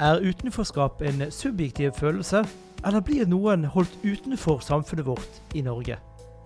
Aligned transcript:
Er 0.00 0.20
utenforskap 0.22 1.00
en 1.02 1.24
subjektiv 1.30 1.90
følelse, 1.98 2.44
eller 2.86 3.02
blir 3.02 3.26
noen 3.26 3.64
holdt 3.66 3.96
utenfor 4.04 4.60
samfunnet 4.62 5.06
vårt 5.08 5.54
i 5.58 5.62
Norge? 5.66 5.96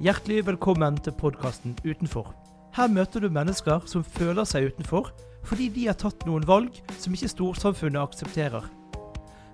Hjertelig 0.00 0.46
velkommen 0.46 0.96
til 1.05 1.12
podkasten 1.12 1.75
Utenfor. 1.84 2.30
Her 2.73 2.88
møter 2.88 3.20
du 3.20 3.28
mennesker 3.28 3.84
som 3.84 4.04
føler 4.04 4.49
seg 4.49 4.70
utenfor 4.70 5.10
fordi 5.44 5.67
de 5.75 5.84
har 5.91 5.99
tatt 6.00 6.25
noen 6.25 6.46
valg 6.49 6.78
som 6.96 7.12
ikke 7.12 7.28
storsamfunnet 7.28 8.00
aksepterer. 8.00 8.65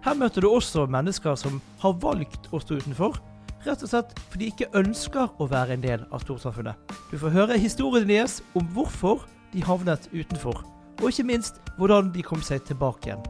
Her 0.07 0.15
møter 0.15 0.47
du 0.47 0.49
også 0.53 0.87
mennesker 0.87 1.35
som 1.35 1.59
har 1.83 1.97
valgt 1.99 2.47
å 2.55 2.61
stå 2.63 2.79
utenfor, 2.79 3.19
rett 3.67 3.83
og 3.83 3.91
slett 3.91 4.15
fordi 4.29 4.45
de 4.45 4.53
ikke 4.53 4.71
ønsker 4.79 5.35
å 5.43 5.51
være 5.51 5.75
en 5.75 5.83
del 5.83 6.07
av 6.13 6.23
storsamfunnet. 6.23 6.79
Du 7.11 7.19
får 7.19 7.35
høre 7.35 7.59
historien 7.59 8.07
deres 8.07 8.39
om 8.55 8.71
hvorfor 8.79 9.27
de 9.57 9.67
havnet 9.67 10.07
utenfor, 10.15 10.63
og 11.03 11.11
ikke 11.11 11.27
minst 11.35 11.59
hvordan 11.81 12.15
de 12.15 12.23
kom 12.23 12.47
seg 12.47 12.63
tilbake 12.71 13.11
igjen. 13.11 13.27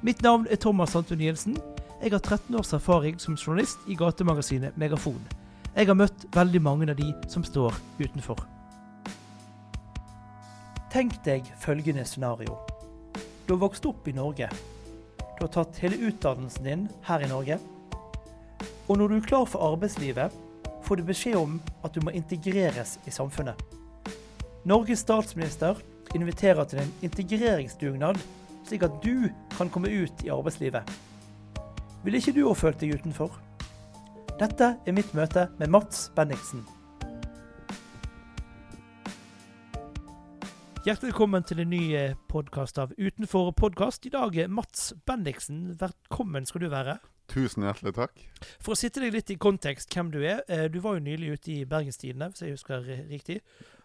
Mitt 0.00 0.20
navn 0.22 0.46
er 0.46 0.56
Thomas 0.56 0.92
Santun 0.94 1.18
Jensen. 1.18 1.56
Jeg 1.98 2.12
har 2.12 2.20
13 2.22 2.54
års 2.54 2.70
erfaring 2.72 3.16
som 3.18 3.34
journalist 3.34 3.82
i 3.90 3.96
gatemagasinet 3.98 4.76
Megafon. 4.78 5.18
Jeg 5.74 5.88
har 5.90 5.98
møtt 5.98 6.26
veldig 6.36 6.60
mange 6.62 6.86
av 6.92 7.00
de 7.00 7.08
som 7.26 7.42
står 7.42 7.74
utenfor. 7.98 8.38
Tenk 10.94 11.18
deg 11.26 11.50
følgende 11.58 12.06
scenario. 12.06 12.60
Du 13.48 13.56
har 13.56 13.64
vokst 13.64 13.90
opp 13.90 14.06
i 14.06 14.14
Norge. 14.14 14.46
Du 15.18 15.42
har 15.42 15.50
tatt 15.58 15.82
hele 15.82 15.98
utdannelsen 16.12 16.70
din 16.70 16.86
her 17.10 17.26
i 17.26 17.32
Norge. 17.34 17.58
Og 18.86 19.02
når 19.02 19.08
du 19.08 19.18
er 19.18 19.28
klar 19.34 19.50
for 19.50 19.66
arbeidslivet, 19.72 20.30
får 20.86 20.96
du 20.96 21.08
beskjed 21.10 21.42
om 21.42 21.58
at 21.82 21.90
du 21.90 22.06
må 22.06 22.14
integreres 22.14 23.00
i 23.02 23.10
samfunnet. 23.10 23.58
Norges 24.62 25.02
statsminister 25.02 25.82
inviterer 26.14 26.70
til 26.70 26.86
en 26.86 26.98
integreringsdugnad, 27.02 28.22
slik 28.68 28.84
at 28.84 28.98
du 29.04 29.28
kan 29.56 29.70
komme 29.72 29.88
ut 29.90 30.24
i 30.24 30.30
arbeidslivet. 30.32 30.90
Ville 32.04 32.20
ikke 32.20 32.34
du 32.36 32.44
òg 32.48 32.56
følt 32.60 32.80
deg 32.82 32.94
utenfor? 32.98 33.32
Dette 34.38 34.74
er 34.86 34.94
mitt 34.94 35.14
møte 35.18 35.48
med 35.58 35.72
Mats 35.72 36.08
Bendiksen. 36.14 36.60
Hjertelig 40.86 41.10
velkommen 41.10 41.44
til 41.44 41.60
en 41.60 41.68
ny 41.72 41.80
podkast 42.30 42.78
av 42.80 42.92
Utenfor 42.96 43.50
podkast. 43.58 44.06
I 44.08 44.12
dag 44.14 44.36
er 44.40 44.48
Mats 44.52 44.92
Bendiksen. 45.08 45.74
Velkommen 45.80 46.46
skal 46.48 46.62
du 46.64 46.68
være. 46.72 46.94
Tusen 47.28 47.66
hjertelig 47.66 47.92
takk. 47.98 48.22
For 48.62 48.72
å 48.72 48.78
sitte 48.78 49.02
deg 49.02 49.12
litt 49.12 49.32
i 49.34 49.36
kontekst 49.36 49.92
hvem 49.92 50.12
du 50.14 50.22
er. 50.22 50.44
eh, 50.48 50.68
Du 50.72 50.78
var 50.80 50.96
jo 50.96 51.04
nylig 51.04 51.34
ute 51.34 51.52
i 51.58 51.64
Bergenstidene, 51.68 52.30
hvis 52.30 52.40
jeg 52.46 52.54
husker 52.54 52.86
riktig, 53.10 53.40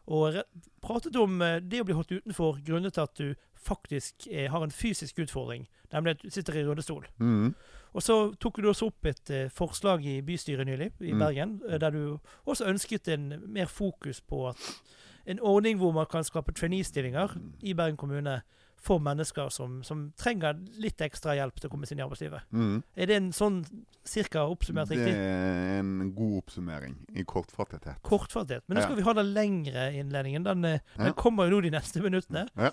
og 0.07 0.41
pratet 0.83 1.15
om 1.15 1.41
eh, 1.41 1.61
det 1.63 1.81
å 1.81 1.85
bli 1.87 1.95
holdt 1.95 2.11
utenfor 2.11 2.59
grunnet 2.65 2.93
til 2.97 3.05
at 3.05 3.19
du 3.19 3.35
faktisk 3.63 4.27
eh, 4.31 4.49
har 4.51 4.63
en 4.63 4.71
fysisk 4.71 5.19
utfordring, 5.23 5.67
nemlig 5.93 6.17
at 6.17 6.25
du 6.25 6.29
sitter 6.29 6.59
i 6.59 6.65
rullestol. 6.67 7.05
Mm. 7.19 7.53
Og 7.93 8.03
så 8.03 8.17
tok 8.41 8.59
du 8.61 8.67
også 8.69 8.89
opp 8.89 9.05
et 9.07 9.31
eh, 9.31 9.51
forslag 9.53 10.05
i 10.05 10.17
bystyret 10.25 10.67
nylig, 10.67 10.91
i 10.99 11.13
Mm. 11.13 11.19
Bergen, 11.19 11.61
eh, 11.69 11.79
der 11.79 11.89
du 11.89 12.19
også 12.45 12.67
ønsket 12.67 13.07
en 13.07 13.43
mer 13.47 13.65
fokus 13.65 14.21
på 14.21 14.47
at 14.49 14.83
en 15.25 15.39
ordning 15.39 15.77
hvor 15.77 15.91
man 15.91 16.05
kan 16.11 16.23
skape 16.23 16.51
trainee-stillinger 16.51 17.37
i 17.63 17.73
Bergen 17.73 17.97
kommune 17.97 18.41
for 18.83 18.99
mennesker 18.99 19.47
som, 19.53 19.77
som 19.87 20.09
trenger 20.19 20.57
litt 20.83 20.99
ekstra 21.05 21.37
hjelp 21.37 21.55
til 21.61 21.69
å 21.69 21.71
komme 21.71 21.87
seg 21.87 21.95
inn 21.95 22.01
i 22.01 22.05
arbeidslivet. 22.05 22.49
Mm. 22.51 22.81
Er 22.99 23.07
det 23.07 23.15
en 23.15 23.29
sånn 23.35 23.61
cirka 24.03 24.43
oppsummert 24.51 24.91
riktig? 24.91 25.13
Det 25.15 25.21
er 25.23 25.77
en 25.79 26.09
god 26.17 26.33
oppsummering 26.41 26.97
i 27.15 27.23
kortfattethet. 27.23 28.01
Kortfattethet. 28.03 28.65
Men 28.67 28.75
nå 28.77 28.81
Ja. 28.81 28.87
skal 28.89 28.99
vi 28.99 29.05
ha 29.07 29.13
den 29.13 29.31
lengre 29.33 29.85
innledningen. 29.95 30.43
Den, 30.43 30.65
eh, 30.65 30.79
den 30.97 31.05
Ja. 31.13 31.13
kommer 31.13 31.47
jo 31.47 31.55
nå 31.55 31.61
de 31.63 31.71
neste 31.77 32.01
minuttene. 32.03 32.49
Ja. 32.57 32.71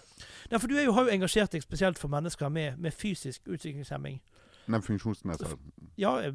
Ja, 0.51 0.59
for 0.59 0.67
du 0.67 0.75
jo, 0.75 0.93
har 0.93 1.05
jo 1.07 1.11
engasjert 1.15 1.51
deg 1.55 1.63
spesielt 1.63 1.99
for 1.99 2.09
mennesker 2.09 2.51
med, 2.51 2.79
med 2.81 2.93
fysisk 2.93 3.47
utviklingshemming. 3.47 4.19
Den 4.71 4.83
funksjonsnedsettelsen. 4.83 5.59
Ja, 5.97 6.31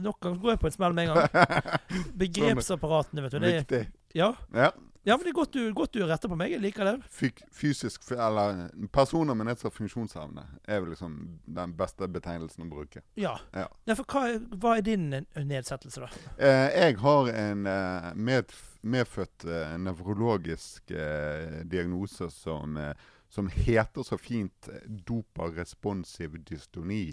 nok 0.00 0.20
går 0.20 0.54
jeg 0.54 0.60
på 0.60 0.66
en 0.66 0.72
smell 0.72 0.92
med 0.94 1.08
en 1.08 1.14
gang. 1.14 1.28
Begrepsapparatene, 2.22 3.22
vet 3.22 3.32
du. 3.32 3.38
Det. 3.40 3.86
Ja. 4.12 4.34
Ja. 4.52 4.72
ja, 5.02 5.16
men 5.16 5.24
det 5.24 5.30
er 5.32 5.36
godt 5.36 5.52
du, 5.52 5.60
godt 5.74 5.94
du 5.94 6.02
retter 6.06 6.30
på 6.30 6.38
meg. 6.38 6.52
Jeg 6.54 6.62
liker 6.62 6.86
det. 6.86 6.94
Fyk, 7.14 7.42
fysisk 7.54 8.10
Eller 8.12 8.66
personer 8.92 9.36
med 9.38 9.50
nedsatt 9.50 9.74
funksjonsevne 9.76 10.44
er 10.64 10.82
vel 10.82 10.92
liksom 10.94 11.16
den 11.46 11.74
beste 11.78 12.08
betegnelsen 12.10 12.66
å 12.66 12.70
bruke. 12.70 13.04
Ja. 13.20 13.36
Ja. 13.56 13.68
ja 13.88 13.96
for 13.98 14.08
hva, 14.10 14.40
hva 14.60 14.76
er 14.78 14.86
din 14.86 15.08
nedsettelse, 15.10 16.06
da? 16.06 16.34
Eh, 16.36 16.66
jeg 16.76 16.98
har 17.04 17.30
en 17.34 17.70
eh, 17.70 18.10
med, 18.16 18.56
medfødt 18.82 19.46
eh, 19.48 19.76
nevrologisk 19.82 20.90
eh, 20.90 21.62
diagnose 21.70 22.30
som, 22.34 22.76
eh, 22.80 23.06
som 23.30 23.50
heter 23.52 24.06
så 24.06 24.18
fint 24.20 24.68
eh, 24.72 24.84
doparesponsiv 24.86 26.40
dystoni. 26.50 27.06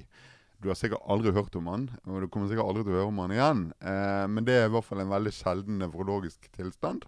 Du 0.62 0.70
har 0.72 0.78
sikkert 0.78 1.06
aldri 1.06 1.32
hørt 1.36 1.56
om 1.60 1.68
han, 1.70 1.88
og 2.10 2.24
du 2.24 2.28
kommer 2.34 2.50
sikkert 2.50 2.66
aldri 2.66 2.86
til 2.86 2.96
å 2.96 3.00
høre 3.00 3.12
om 3.12 3.20
han 3.22 3.34
igjen. 3.36 3.64
Eh, 3.78 4.26
men 4.32 4.48
det 4.48 4.56
er 4.58 4.70
i 4.70 4.74
hvert 4.74 4.88
fall 4.88 5.04
en 5.04 5.12
veldig 5.12 5.34
sjelden 5.36 5.78
nevrologisk 5.84 6.50
tilstand. 6.56 7.06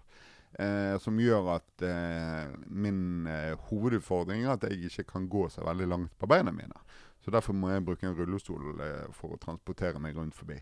Eh, 0.58 0.96
som 1.02 1.18
gjør 1.22 1.52
at 1.56 1.84
eh, 1.86 2.54
min 2.66 3.26
eh, 3.30 3.54
hovedutfordring 3.68 4.44
er 4.44 4.56
at 4.56 4.66
jeg 4.66 4.90
ikke 4.90 5.06
kan 5.12 5.28
gå 5.30 5.44
så 5.50 5.62
veldig 5.66 5.88
langt 5.90 6.14
på 6.18 6.30
beina 6.30 6.54
mine. 6.54 6.78
Så 7.24 7.30
derfor 7.34 7.54
må 7.54 7.70
jeg 7.70 7.84
bruke 7.86 8.06
en 8.08 8.16
rullestol 8.18 8.80
eh, 8.82 9.06
for 9.14 9.34
å 9.34 9.40
transportere 9.42 10.02
meg 10.02 10.18
rundt 10.18 10.38
forbi. 10.38 10.58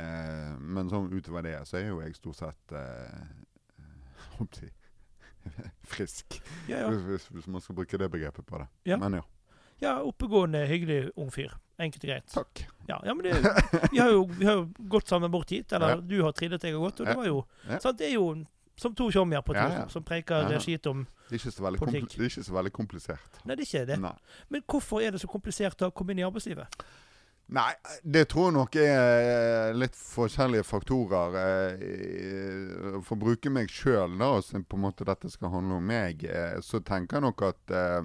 Eh, 0.00 0.56
men 0.60 0.90
sånn 0.92 1.12
utover 1.12 1.44
det 1.46 1.58
så 1.68 1.80
er 1.80 1.90
jo 1.90 2.00
jeg 2.04 2.16
stort 2.18 2.40
sett 2.40 2.76
eh, 2.76 3.20
frisk. 5.92 6.40
Ja, 6.68 6.86
ja. 6.86 6.88
Hvis, 7.08 7.28
hvis 7.32 7.48
man 7.48 7.64
skal 7.64 7.78
bruke 7.80 8.00
det 8.00 8.10
begrepet 8.12 8.46
på 8.46 8.60
det. 8.60 8.68
Ja. 8.88 9.00
Men 9.00 9.20
ja. 9.20 9.24
Ja 9.80 9.96
oppegående, 10.04 10.66
hyggelig 10.68 11.10
ung 11.16 11.30
fyr. 11.34 11.52
Enkelt 11.80 12.04
og 12.04 12.10
greit. 12.10 12.26
Takk. 12.34 12.64
Ja, 12.88 12.98
ja 13.06 13.14
men 13.16 13.24
det, 13.24 13.32
vi, 13.92 13.98
har 13.98 14.10
jo, 14.12 14.24
vi 14.36 14.44
har 14.44 14.58
jo 14.58 14.66
gått 14.92 15.08
sammen 15.08 15.30
bort 15.32 15.48
hit. 15.50 15.72
Eller 15.72 15.94
Ja. 15.96 16.00
du 16.00 16.22
har 16.22 16.32
trillet, 16.36 16.62
jeg 16.62 16.74
har 16.76 16.82
gått. 16.90 17.00
Og 17.00 17.06
det 17.06 17.16
var 17.16 17.26
jo 17.30 17.44
sant, 17.80 17.96
Det 17.98 18.08
er 18.10 18.14
jo 18.18 18.26
som 18.80 18.94
to 18.96 19.10
tjommier 19.12 19.42
på 19.44 19.52
tur 19.56 19.88
som 19.92 20.02
preiker 20.02 20.58
skit 20.60 20.86
om 20.88 21.06
Politikk. 21.28 22.08
det 22.16 22.24
er 22.24 22.28
ikke 22.30 22.42
så 22.44 22.52
veldig 22.56 22.72
komplisert. 22.72 23.40
Nei, 23.44 23.54
det 23.56 23.62
er 23.64 23.68
ikke 23.68 23.86
det. 23.86 23.98
Nei. 24.00 24.14
Men 24.50 24.62
hvorfor 24.68 25.00
er 25.04 25.10
det 25.12 25.20
så 25.20 25.28
komplisert 25.28 25.82
å 25.84 25.90
komme 25.92 26.12
inn 26.12 26.18
i 26.22 26.24
arbeidslivet? 26.26 26.80
Nei, 27.50 27.72
det 28.04 28.28
tror 28.30 28.46
jeg 28.48 28.54
nok 28.54 28.76
er 28.78 29.72
litt 29.74 29.96
forskjellige 29.98 30.62
faktorer. 30.64 31.34
Eh, 31.80 33.00
For 33.02 33.16
å 33.16 33.20
bruke 33.20 33.50
meg 33.52 33.68
sjøl, 33.72 34.16
da, 34.20 34.30
så 34.44 34.60
på 34.62 34.78
en 34.78 34.84
måte 34.84 35.04
dette 35.08 35.30
skal 35.32 35.50
handle 35.56 35.76
om 35.80 35.86
meg, 35.86 36.24
eh, 36.24 36.58
så 36.64 36.80
tenker 36.84 37.18
jeg 37.18 37.26
nok 37.26 37.42
at 37.48 37.74
eh, 37.74 38.02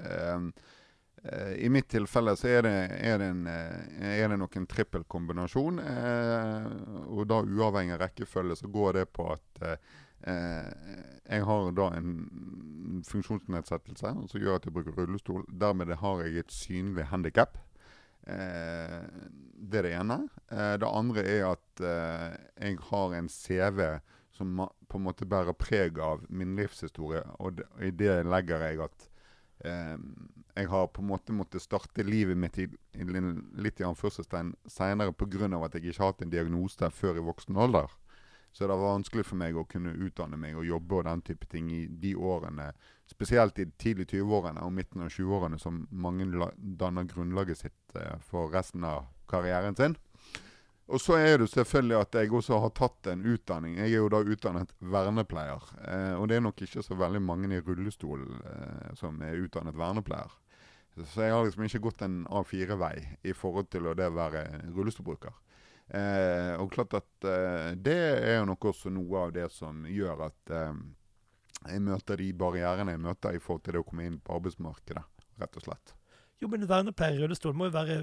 eh, 0.00 0.34
eh, 0.34 0.50
I 1.56 1.68
mitt 1.72 1.88
tilfelle 1.88 2.34
så 2.36 2.50
er 2.58 2.66
det, 2.66 2.72
er 3.00 3.18
det, 3.20 3.30
en, 3.32 3.46
eh, 3.48 4.16
er 4.20 4.28
det 4.28 4.36
nok 4.40 4.56
en 4.60 4.66
trippelkombinasjon. 4.68 5.80
Eh, 5.80 6.66
og 7.08 7.28
da 7.30 7.40
uavhengig 7.40 7.96
av 7.96 8.02
rekkefølge 8.02 8.58
så 8.60 8.68
går 8.72 8.98
det 8.98 9.04
på 9.16 9.30
at 9.32 9.62
eh, 9.64 9.94
eh, 10.28 10.98
jeg 11.24 11.46
har 11.48 11.70
da 11.78 11.86
en 11.96 12.10
funksjonsnedsettelse 13.08 14.12
som 14.28 14.42
gjør 14.42 14.58
at 14.58 14.68
jeg 14.68 14.76
bruker 14.76 14.98
rullestol. 14.98 15.46
Dermed 15.48 15.94
har 16.02 16.24
jeg 16.26 16.44
et 16.44 16.52
synlig 16.52 17.08
handikap. 17.08 17.56
Eh, 18.26 19.00
det 19.64 19.80
er 19.80 19.88
det 19.88 19.94
ene. 19.96 20.20
Eh, 20.52 20.74
det 20.80 20.90
andre 20.90 21.24
er 21.24 21.46
at 21.54 21.84
eh, 21.84 22.28
jeg 22.68 22.82
har 22.90 23.16
en 23.16 23.32
CV 23.32 23.80
som 24.34 24.60
på 24.90 24.98
en 24.98 25.06
måte 25.06 25.24
bærer 25.28 25.56
preg 25.56 25.98
av 26.02 26.24
min 26.28 26.52
livshistorie. 26.58 27.24
Og, 27.38 27.64
og 27.64 27.84
i 27.84 27.92
det 27.94 28.20
legger 28.28 28.68
jeg 28.68 28.84
at 28.90 29.08
eh, 29.64 29.96
jeg 30.54 30.70
har 30.70 30.86
på 30.86 31.02
en 31.02 31.10
måte 31.10 31.34
måttet 31.34 31.62
starte 31.62 32.06
livet 32.06 32.38
mitt 32.38 32.58
i, 32.58 32.68
i 32.94 33.04
litt 33.04 33.80
i 33.80 33.86
anførselstegn 33.86 34.54
senere 34.70 35.12
pga. 35.12 35.50
at 35.64 35.74
jeg 35.74 35.84
ikke 35.84 36.02
har 36.02 36.12
hatt 36.12 36.22
en 36.22 36.34
diagnose 36.34 36.90
før 36.90 37.18
i 37.18 37.26
voksen 37.26 37.56
alder. 37.56 37.90
Så 38.54 38.68
det 38.68 38.76
var 38.76 38.92
vanskelig 38.94 39.24
for 39.26 39.34
meg 39.34 39.56
å 39.58 39.64
kunne 39.66 39.96
utdanne 39.98 40.38
meg 40.38 40.54
og 40.54 40.66
jobbe 40.68 41.00
og 41.00 41.08
den 41.08 41.22
type 41.26 41.46
ting 41.50 41.72
i 41.74 41.86
de 41.88 42.12
årene. 42.14 42.68
Spesielt 43.10 43.58
i 43.58 43.66
tidlig 43.82 44.06
20-årene 44.12 44.62
og 44.62 44.70
midten 44.72 45.02
av 45.02 45.10
20-årene, 45.10 45.58
som 45.58 45.88
mange 45.90 46.28
danner 46.56 47.08
grunnlaget 47.10 47.64
sitt 47.64 47.96
eh, 47.98 48.14
for 48.22 48.54
resten 48.54 48.86
av 48.86 49.08
karrieren 49.26 49.74
sin. 49.74 49.96
Og 50.92 51.00
så 51.00 51.16
er 51.16 51.38
det 51.40 51.48
selvfølgelig 51.48 51.96
at 51.96 52.16
jeg 52.18 52.32
også 52.36 52.58
har 52.60 52.72
tatt 52.76 53.08
en 53.08 53.22
utdanning. 53.24 53.78
Jeg 53.80 53.94
er 53.94 54.02
jo 54.02 54.10
da 54.12 54.20
utdannet 54.20 54.74
vernepleier. 54.80 55.62
Eh, 55.88 56.12
og 56.18 56.28
det 56.28 56.36
er 56.36 56.44
nok 56.44 56.60
ikke 56.60 56.84
så 56.84 56.96
veldig 56.98 57.22
mange 57.24 57.48
i 57.56 57.62
rullestol 57.64 58.26
eh, 58.44 58.90
som 58.98 59.16
er 59.24 59.40
utdannet 59.46 59.78
vernepleier. 59.80 60.34
Så 60.94 61.24
jeg 61.24 61.32
har 61.32 61.46
liksom 61.46 61.64
ikke 61.66 61.82
gått 61.88 62.04
en 62.06 62.20
A4-vei 62.30 62.94
i 63.26 63.32
forhold 63.34 63.70
til 63.72 63.88
å 63.88 63.96
det 63.98 64.10
være 64.14 64.44
rullestolbruker. 64.76 65.32
Eh, 65.88 66.52
og 66.60 66.70
klart 66.72 66.94
at 66.96 67.26
eh, 67.28 67.72
det 67.76 67.96
er 67.96 68.38
jo 68.38 68.46
nok 68.48 68.70
også 68.70 68.92
noe 68.94 69.26
av 69.26 69.34
det 69.34 69.50
som 69.52 69.82
gjør 69.88 70.22
at 70.30 70.52
eh, 70.54 70.78
jeg 71.64 71.82
møter 71.84 72.20
de 72.20 72.30
barrierene 72.40 72.94
jeg 72.94 73.02
møter 73.04 73.36
i 73.36 73.42
forhold 73.42 73.64
til 73.64 73.76
det 73.76 73.82
å 73.82 73.88
komme 73.88 74.06
inn 74.08 74.16
på 74.20 74.36
arbeidsmarkedet, 74.38 75.04
rett 75.42 75.58
og 75.60 75.66
slett. 75.66 75.96
Jo, 76.40 76.48
men 76.52 76.64
vernepleier 76.68 77.18
i 77.18 77.24
rullestol 77.24 77.56
må 77.56 77.68
jo 77.68 77.76
være 77.76 77.98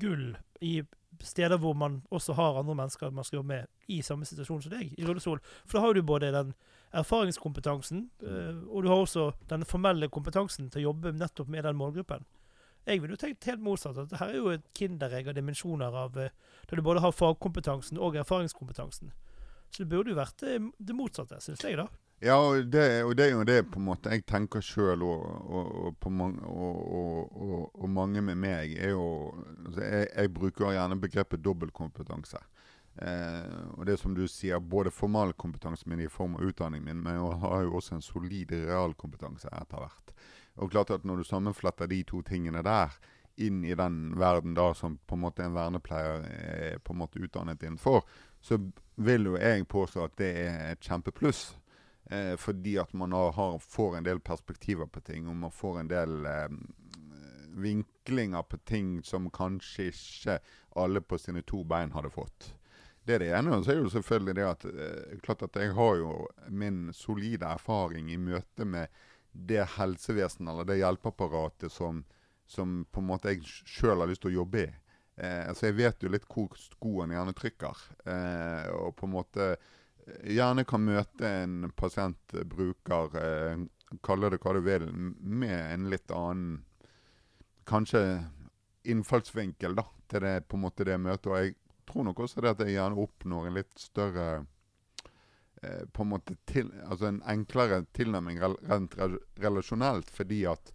gull 0.00 0.26
i 0.64 0.80
steder 1.20 1.58
hvor 1.60 1.74
man 1.76 2.00
også 2.10 2.34
har 2.38 2.58
andre 2.58 2.74
mennesker 2.74 3.10
man 3.10 3.24
skal 3.24 3.36
jobbe 3.36 3.48
med 3.48 3.66
i 3.88 4.02
samme 4.02 4.26
situasjon 4.26 4.62
som 4.64 4.72
deg, 4.72 4.94
i 4.98 5.06
rullestol. 5.06 5.40
For 5.66 5.78
da 5.78 5.86
har 5.86 5.94
du 5.94 6.02
både 6.02 6.32
den 6.34 6.54
erfaringskompetansen, 6.92 8.06
eh, 8.22 8.62
og 8.68 8.82
du 8.84 8.88
har 8.88 9.02
også 9.02 9.32
den 9.50 9.64
formelle 9.68 10.08
kompetansen 10.12 10.70
til 10.70 10.82
å 10.82 10.86
jobbe 10.90 11.14
nettopp 11.16 11.48
med 11.52 11.64
den 11.64 11.78
målgruppen. 11.78 12.24
Jeg 12.86 13.02
ville 13.02 13.14
jo 13.14 13.20
tenkt 13.20 13.46
helt 13.46 13.62
motsatt. 13.62 13.98
at 13.98 14.18
Her 14.18 14.32
er 14.32 14.36
jo 14.36 14.48
et 14.50 14.64
kinderegg 14.74 15.28
av 15.28 15.36
dimensjoner 15.38 15.94
av 15.94 16.16
eh, 16.18 16.34
der 16.68 16.76
du 16.76 16.82
både 16.82 17.00
har 17.00 17.14
fagkompetansen 17.14 17.98
og 17.98 18.16
erfaringskompetansen. 18.16 19.12
Så 19.70 19.84
det 19.84 19.88
burde 19.88 20.12
jo 20.12 20.18
vært 20.18 20.40
det, 20.42 20.58
det 20.78 20.96
motsatte, 20.96 21.38
syns 21.40 21.62
jeg, 21.64 21.78
da. 21.78 21.86
Ja, 22.22 22.36
og 22.38 22.68
det, 22.70 23.02
og 23.02 23.16
det 23.18 23.24
er 23.26 23.32
jo 23.34 23.44
det 23.44 23.64
på 23.72 23.80
en 23.80 23.86
måte 23.88 24.12
jeg 24.14 24.22
tenker 24.30 24.62
sjøl, 24.62 25.02
og, 25.02 25.22
og, 25.42 25.96
og, 27.74 27.88
mange- 27.90 28.22
med 28.22 28.38
meg 28.38 28.76
er 28.78 28.92
jo 28.94 29.34
altså 29.66 29.80
jeg, 29.82 30.08
jeg 30.14 30.30
bruker 30.34 30.70
gjerne 30.70 31.00
begrepet 31.02 31.42
dobbeltkompetanse. 31.42 32.38
Eh, 33.02 33.56
og 33.74 33.86
det 33.88 33.96
som 33.98 34.14
du 34.14 34.22
sier, 34.28 34.60
både 34.60 34.92
formalkompetansen 34.94 35.90
min 35.90 36.04
i 36.04 36.10
form 36.12 36.36
av 36.36 36.44
utdanningen 36.46 36.86
min, 36.86 37.00
men 37.02 37.18
jeg 37.18 37.40
har 37.42 37.62
jo 37.64 37.74
også 37.80 37.96
en 37.96 38.04
solid 38.06 38.52
realkompetanse 38.52 39.50
etter 39.58 39.82
hvert. 39.82 40.14
Og 40.62 40.70
klart 40.70 40.92
at 40.94 41.04
når 41.08 41.22
du 41.22 41.24
sammenfletter 41.24 41.90
de 41.90 42.02
to 42.06 42.20
tingene 42.22 42.62
der 42.62 42.94
inn 43.40 43.64
i 43.64 43.74
den 43.74 44.12
verden 44.20 44.54
da 44.54 44.68
som 44.76 44.98
på 45.08 45.16
en 45.16 45.24
måte 45.24 45.42
en 45.42 45.56
vernepleier 45.56 46.22
er 46.28 46.78
på 46.84 46.92
en 46.92 47.00
måte 47.00 47.18
utdannet 47.18 47.64
innenfor, 47.64 48.04
så 48.44 48.60
vil 49.00 49.30
jo 49.32 49.38
jeg 49.40 49.66
påstå 49.66 50.04
at 50.04 50.16
det 50.20 50.30
er 50.44 50.72
et 50.74 50.84
kjempepluss. 50.84 51.56
Eh, 52.12 52.36
fordi 52.36 52.76
at 52.82 52.92
man 52.92 53.12
har, 53.12 53.58
får 53.58 53.96
en 53.96 54.04
del 54.04 54.20
perspektiver 54.20 54.86
på 54.86 55.00
ting, 55.00 55.28
og 55.28 55.36
man 55.36 55.54
får 55.54 55.80
en 55.80 55.92
del 55.92 56.26
eh, 56.28 56.56
vinklinger 57.56 58.42
på 58.42 58.58
ting 58.68 58.98
som 59.04 59.30
kanskje 59.30 59.88
ikke 59.92 60.40
alle 60.76 61.00
på 61.00 61.18
sine 61.20 61.44
to 61.48 61.62
bein 61.64 61.94
hadde 61.96 62.10
fått. 62.12 62.52
Det 63.04 63.16
er 63.16 63.24
det 63.24 63.30
ene. 63.34 63.56
Og 63.56 63.64
så 63.64 63.72
er 63.72 63.80
jo 63.80 63.92
selvfølgelig 63.92 64.34
det 64.38 64.48
at 64.48 64.66
eh, 64.68 65.16
klart 65.24 65.46
at 65.46 65.56
jeg 65.58 65.74
har 65.78 65.96
jo 65.98 66.12
min 66.48 66.90
solide 66.94 67.48
erfaring 67.48 68.12
i 68.12 68.20
møte 68.20 68.66
med 68.68 68.92
det 69.32 69.64
helsevesenet 69.78 70.52
eller 70.52 70.68
det 70.68 70.82
hjelpeapparatet 70.82 71.72
som, 71.72 72.04
som 72.46 72.82
på 72.92 73.00
en 73.00 73.08
måte 73.08 73.32
jeg 73.32 73.46
sjøl 73.48 74.04
har 74.04 74.10
lyst 74.10 74.26
til 74.26 74.34
å 74.34 74.40
jobbe 74.42 74.66
i. 74.66 74.70
Eh, 75.16 75.48
altså 75.48 75.70
Jeg 75.70 75.78
vet 75.80 76.04
jo 76.04 76.12
litt 76.12 76.28
hvor 76.28 76.52
skoen 76.60 77.14
gjerne 77.14 77.34
trykker. 77.36 77.86
Eh, 78.04 78.68
og 78.76 78.94
på 78.98 79.08
en 79.08 79.16
måte 79.16 79.54
gjerne 80.06 80.64
kan 80.64 80.84
møte 80.84 81.28
en 81.42 81.70
pasient, 81.76 82.34
bruker, 82.50 83.16
eh, 83.20 83.64
kalle 84.02 84.30
det 84.32 84.40
hva 84.42 84.54
du 84.56 84.62
vil, 84.66 84.88
med 84.92 85.58
en 85.74 85.90
litt 85.92 86.10
annen 86.10 86.62
Kanskje 87.62 88.24
innfallsvinkel 88.90 89.76
da, 89.78 89.84
til 90.10 90.24
det 90.24 90.48
på 90.50 90.58
en 90.58 90.64
måte 90.64 90.82
det 90.82 90.96
møtet. 90.98 91.28
Og 91.30 91.36
jeg 91.38 91.52
tror 91.86 92.08
nok 92.08 92.24
også 92.24 92.42
det 92.42 92.50
at 92.50 92.62
jeg 92.64 92.74
gjerne 92.74 92.98
oppnår 92.98 93.46
en 93.46 93.54
litt 93.54 93.78
større 93.78 94.24
eh, 95.62 95.84
på 95.94 96.02
en 96.02 96.10
måte 96.10 96.34
til, 96.50 96.72
altså 96.82 97.06
en 97.06 97.20
enklere 97.30 97.84
tilnærming 97.94 98.40
rent 98.42 98.96
relasjonelt, 99.38 100.10
fordi 100.10 100.40
at 100.50 100.72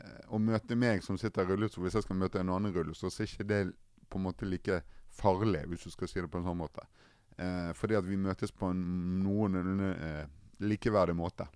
eh, 0.00 0.22
å 0.32 0.40
møte 0.40 0.80
meg 0.80 1.04
som 1.04 1.20
sitter 1.20 1.44
i 1.44 1.52
rullestol, 1.52 1.84
hvis 1.84 1.98
jeg 2.00 2.08
skal 2.08 2.20
møte 2.22 2.40
en 2.40 2.54
annen 2.56 2.72
rullestol, 2.72 3.12
så 3.12 3.26
er 3.26 3.32
ikke 3.34 3.50
det 3.52 3.62
på 4.08 4.16
en 4.16 4.28
måte 4.30 4.48
like 4.48 4.80
farlig, 5.12 5.66
hvis 5.68 5.84
du 5.84 5.92
skal 5.92 6.08
si 6.08 6.22
det 6.24 6.32
på 6.32 6.40
en 6.40 6.48
sånn 6.48 6.62
måte. 6.64 6.88
Eh, 7.38 7.72
fordi 7.74 7.94
at 7.94 8.04
vi 8.08 8.16
møtes 8.16 8.50
på 8.52 8.70
en 8.70 8.80
noenlunde 9.22 9.92
eh, 10.02 10.26
likeverdig 10.60 11.14
måte. 11.16 11.46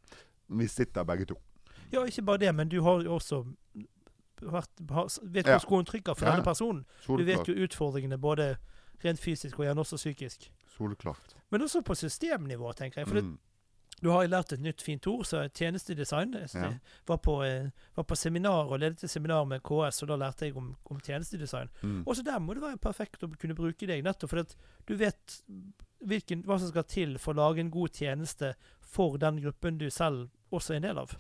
Vi 0.49 0.67
sitter 0.69 1.05
begge 1.05 1.25
to. 1.27 1.35
Ja, 1.93 2.05
ikke 2.05 2.23
bare 2.25 2.39
det, 2.39 2.55
men 2.55 2.69
du 2.69 2.81
har 2.83 3.03
jo 3.03 3.15
også 3.19 3.45
vært, 4.43 4.71
har, 4.91 5.09
vet 5.23 5.45
hvor 5.47 5.53
Ja. 5.53 5.59
skoen 5.59 5.85
trykker 5.87 6.15
for 6.17 6.27
Ja. 6.27 6.33
denne 6.33 6.45
personen. 6.45 6.85
Du 7.07 7.25
vet 7.25 7.47
jo 7.49 7.55
utfordringene 7.55 8.19
både 8.19 8.57
rent 9.05 9.19
fysisk 9.21 9.59
og 9.59 9.67
gjerne 9.67 9.81
også 9.81 9.97
psykisk. 9.97 10.51
Solklart. 10.79 11.35
Men 11.51 11.63
også 11.63 11.83
på 11.83 11.95
systemnivå, 11.95 12.73
tenker 12.75 13.01
jeg. 13.01 13.07
For 13.09 13.15
det, 13.15 13.25
Mm. 13.25 13.39
Du 14.03 14.09
har 14.11 14.27
lært 14.27 14.53
et 14.53 14.61
nytt 14.61 14.83
fint 14.83 15.07
ord, 15.07 15.25
så 15.25 15.45
tjenestedesign. 15.55 16.33
Jeg 16.35 16.49
Ja. 16.55 16.73
var, 17.07 17.19
på, 17.23 17.37
eh, 17.47 17.69
var 17.97 18.05
på 18.05 18.17
seminar 18.19 18.67
og 18.73 18.81
ledet 18.83 19.05
et 19.05 19.11
seminar 19.11 19.45
med 19.47 19.63
KS, 19.63 20.03
og 20.03 20.09
da 20.09 20.17
lærte 20.17 20.47
jeg 20.49 20.57
om, 20.57 20.73
om 20.91 20.99
tjenestedesign. 21.01 21.69
Mm. 21.83 22.03
Også 22.07 22.25
der 22.27 22.39
må 22.43 22.55
det 22.55 22.63
være 22.63 22.79
perfekt 22.83 23.23
å 23.23 23.31
kunne 23.39 23.55
bruke 23.55 23.87
deg, 23.87 24.03
nettopp 24.05 24.31
fordi 24.35 24.55
du 24.89 24.97
vet 24.97 25.39
hvilken, 26.03 26.43
hva 26.45 26.59
som 26.59 26.69
skal 26.73 26.85
til 26.91 27.17
for 27.23 27.33
å 27.35 27.37
lage 27.45 27.61
en 27.63 27.71
god 27.71 27.95
tjeneste 27.95 28.55
for 28.81 29.17
den 29.23 29.39
gruppen 29.41 29.79
du 29.79 29.89
selv 29.91 30.29
også 30.53 30.75
er 30.75 30.77
en 30.83 30.89
del 30.91 30.99
av. 30.99 31.15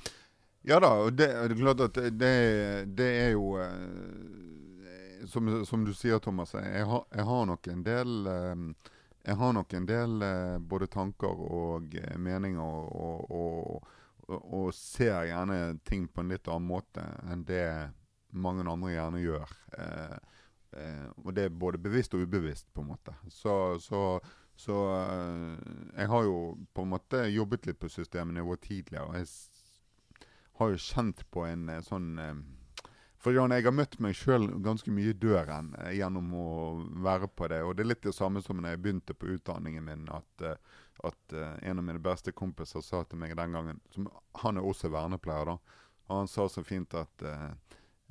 Ja 0.64 0.78
da, 0.82 0.90
og 1.06 1.14
det, 1.16 1.28
det 1.30 1.56
er 1.56 1.62
klart 1.62 1.80
at 1.86 1.94
det, 1.94 2.10
det, 2.18 2.96
det 2.98 3.10
er 3.22 3.30
jo 3.36 3.56
eh, 3.62 5.26
som, 5.30 5.48
som 5.66 5.84
du 5.86 5.92
sier, 5.94 6.18
Thomas, 6.22 6.52
jeg 6.58 6.84
har, 6.86 7.04
jeg 7.14 7.24
har 7.28 7.46
nok 7.46 7.68
en 7.72 7.82
del 7.86 8.26
eh, 8.26 8.54
Jeg 9.22 9.38
har 9.38 9.52
nok 9.54 9.72
en 9.78 9.86
del 9.86 10.22
eh, 10.26 10.58
både 10.58 10.88
tanker 10.90 11.42
og 11.46 11.94
eh, 11.94 12.16
meninger 12.18 12.62
og, 12.62 13.30
og, 13.30 13.90
og, 14.26 14.38
og 14.42 14.72
ser 14.74 15.28
gjerne 15.28 15.58
ting 15.86 16.08
på 16.10 16.24
en 16.24 16.32
litt 16.34 16.50
annen 16.50 16.66
måte 16.66 17.04
enn 17.30 17.44
det 17.46 17.66
mange 18.32 18.64
andre 18.66 18.94
gjerne 18.94 19.20
gjør. 19.22 19.52
Eh, 19.78 20.16
eh, 20.80 21.08
og 21.22 21.34
det 21.36 21.46
er 21.46 21.60
både 21.64 21.80
bevisst 21.82 22.16
og 22.16 22.26
ubevisst, 22.26 22.72
på 22.74 22.82
en 22.82 22.90
måte. 22.94 23.14
Så, 23.28 23.78
så, 23.84 24.02
så 24.58 24.78
eh, 24.96 25.70
jeg 26.00 26.10
har 26.14 26.26
jo 26.26 26.38
på 26.74 26.86
en 26.86 26.92
måte 26.96 27.26
jobbet 27.30 27.68
litt 27.68 27.80
på 27.82 27.92
systemnivå 27.92 28.56
tidligere. 28.64 29.06
og 29.06 29.20
jeg 29.20 29.28
har 30.58 30.72
jo 30.72 30.82
kjent 30.88 31.24
på 31.30 31.46
en 31.46 31.68
eh, 31.68 31.84
sånn 31.86 32.10
For 33.22 33.30
Jan, 33.30 33.52
jeg 33.54 33.68
har 33.68 33.74
møtt 33.74 34.00
meg 34.02 34.16
sjøl 34.18 34.48
ganske 34.64 34.90
mye 34.90 35.12
i 35.12 35.18
døren 35.18 35.70
eh, 35.78 35.92
gjennom 35.94 36.32
å 36.34 36.46
være 37.04 37.28
på 37.30 37.46
det. 37.52 37.60
Og 37.62 37.76
det 37.78 37.84
er 37.84 37.92
litt 37.92 38.02
det 38.02 38.16
samme 38.16 38.42
som 38.42 38.58
når 38.58 38.74
jeg 38.74 38.82
begynte 38.82 39.14
på 39.14 39.30
utdanningen 39.36 39.84
min, 39.86 40.08
at, 40.10 40.42
eh, 40.42 40.80
at 41.06 41.36
eh, 41.38 41.52
en 41.70 41.78
av 41.78 41.86
mine 41.86 42.02
beste 42.02 42.34
kompiser 42.34 42.82
sa 42.82 43.04
til 43.06 43.22
meg 43.22 43.36
den 43.38 43.54
gangen 43.54 43.78
som, 43.94 44.08
Han 44.42 44.58
er 44.58 44.66
også 44.66 44.90
vernepleier, 44.90 45.52
da. 45.52 45.82
Og 46.08 46.16
han 46.18 46.28
sa 46.28 46.48
så 46.50 46.64
fint 46.66 46.94
at 46.98 47.22
eh, 47.22 47.46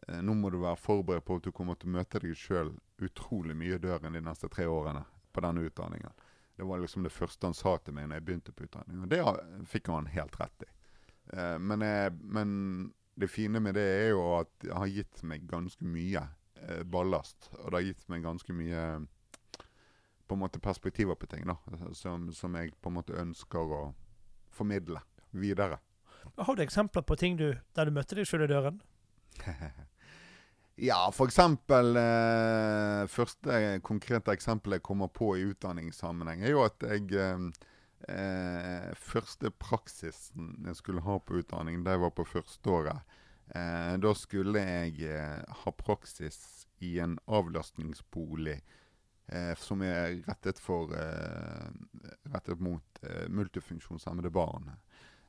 eh, 0.07 0.21
nå 0.23 0.37
må 0.39 0.49
du 0.49 0.61
være 0.61 0.79
forberedt 0.79 1.27
på 1.27 1.41
at 1.41 1.49
du 1.49 1.51
kommer 1.51 1.75
til 1.75 1.91
å 1.91 1.97
møte 1.97 2.23
deg 2.23 2.37
sjøl 2.37 2.71
utrolig 3.03 3.57
mye 3.57 3.75
i 3.75 3.83
døren 3.83 4.15
de 4.15 4.23
neste 4.23 4.47
tre 4.47 4.69
årene 4.69 5.03
på 5.35 5.43
denne 5.43 5.67
utdanningen. 5.67 6.23
Det 6.55 6.63
var 6.63 6.79
liksom 6.79 7.03
det 7.03 7.11
første 7.11 7.49
han 7.49 7.57
sa 7.57 7.75
til 7.83 7.97
meg 7.97 8.07
når 8.07 8.21
jeg 8.21 8.27
begynte 8.29 8.55
på 8.55 8.63
utdanningen. 8.63 9.03
Og 9.03 9.11
det 9.11 9.67
fikk 9.67 9.91
han 9.91 10.07
helt 10.15 10.39
rett 10.39 10.63
i. 10.63 10.71
Eh, 11.35 11.57
men, 11.59 11.83
jeg, 11.83 12.15
men 12.21 12.51
det 13.15 13.27
fine 13.27 13.59
med 13.59 13.75
det 13.75 13.83
er 13.83 14.09
jo 14.13 14.23
at 14.39 14.51
det 14.63 14.73
har 14.75 14.91
gitt 14.91 15.23
meg 15.27 15.47
ganske 15.49 15.85
mye 15.85 16.23
eh, 16.61 16.83
ballast. 16.83 17.49
Og 17.59 17.71
det 17.71 17.77
har 17.77 17.87
gitt 17.89 18.07
meg 18.13 18.23
ganske 18.25 18.55
mye 18.55 18.85
på 20.27 20.37
en 20.37 20.43
måte 20.45 20.61
perspektiver 20.63 21.17
på 21.19 21.27
ting 21.27 21.43
da, 21.49 21.57
som, 21.97 22.29
som 22.31 22.55
jeg 22.55 22.71
på 22.79 22.91
en 22.91 22.99
måte 23.01 23.17
ønsker 23.19 23.73
å 23.75 23.81
formidle 24.55 25.01
videre. 25.35 25.81
Har 26.37 26.55
du 26.55 26.63
eksempler 26.63 27.03
på 27.03 27.17
ting 27.19 27.35
du, 27.39 27.49
der 27.75 27.89
du 27.89 27.95
møtte 27.95 28.15
deg 28.15 28.29
sjøl 28.29 28.47
i 28.47 28.51
døren? 28.51 28.81
Ja, 30.81 31.11
for 31.13 31.29
eksempel 31.29 31.97
eh, 31.99 33.03
Første 33.11 33.57
konkrete 33.85 34.33
eksempel 34.33 34.77
jeg 34.77 34.85
kommer 34.87 35.11
på 35.13 35.35
i 35.37 35.43
utdanningssammenheng, 35.51 36.41
er 36.41 36.55
jo 36.55 36.63
at 36.63 36.81
jeg 36.87 37.11
eh, 37.11 37.43
eh, 38.09 38.91
Første 38.97 39.51
praksisen 39.51 40.55
jeg 40.65 40.77
skulle 40.79 41.03
ha 41.05 41.17
på 41.19 41.41
utdanning, 41.41 41.83
da 41.83 41.95
jeg 41.95 42.03
var 42.05 42.13
på 42.17 42.25
førsteåret, 42.27 43.17
eh, 43.55 43.95
da 44.01 44.13
skulle 44.17 44.63
jeg 44.63 45.01
eh, 45.09 45.41
ha 45.63 45.73
praksis 45.77 46.67
i 46.81 46.97
en 47.03 47.17
avlastningsbolig 47.27 48.57
eh, 49.27 49.53
som 49.57 49.83
er 49.85 50.21
rettet, 50.27 50.59
for, 50.59 50.93
eh, 50.97 51.67
rettet 52.33 52.63
mot 52.63 53.03
eh, 53.03 53.27
multifunksjonshemmede 53.29 54.31
barn. 54.33 54.71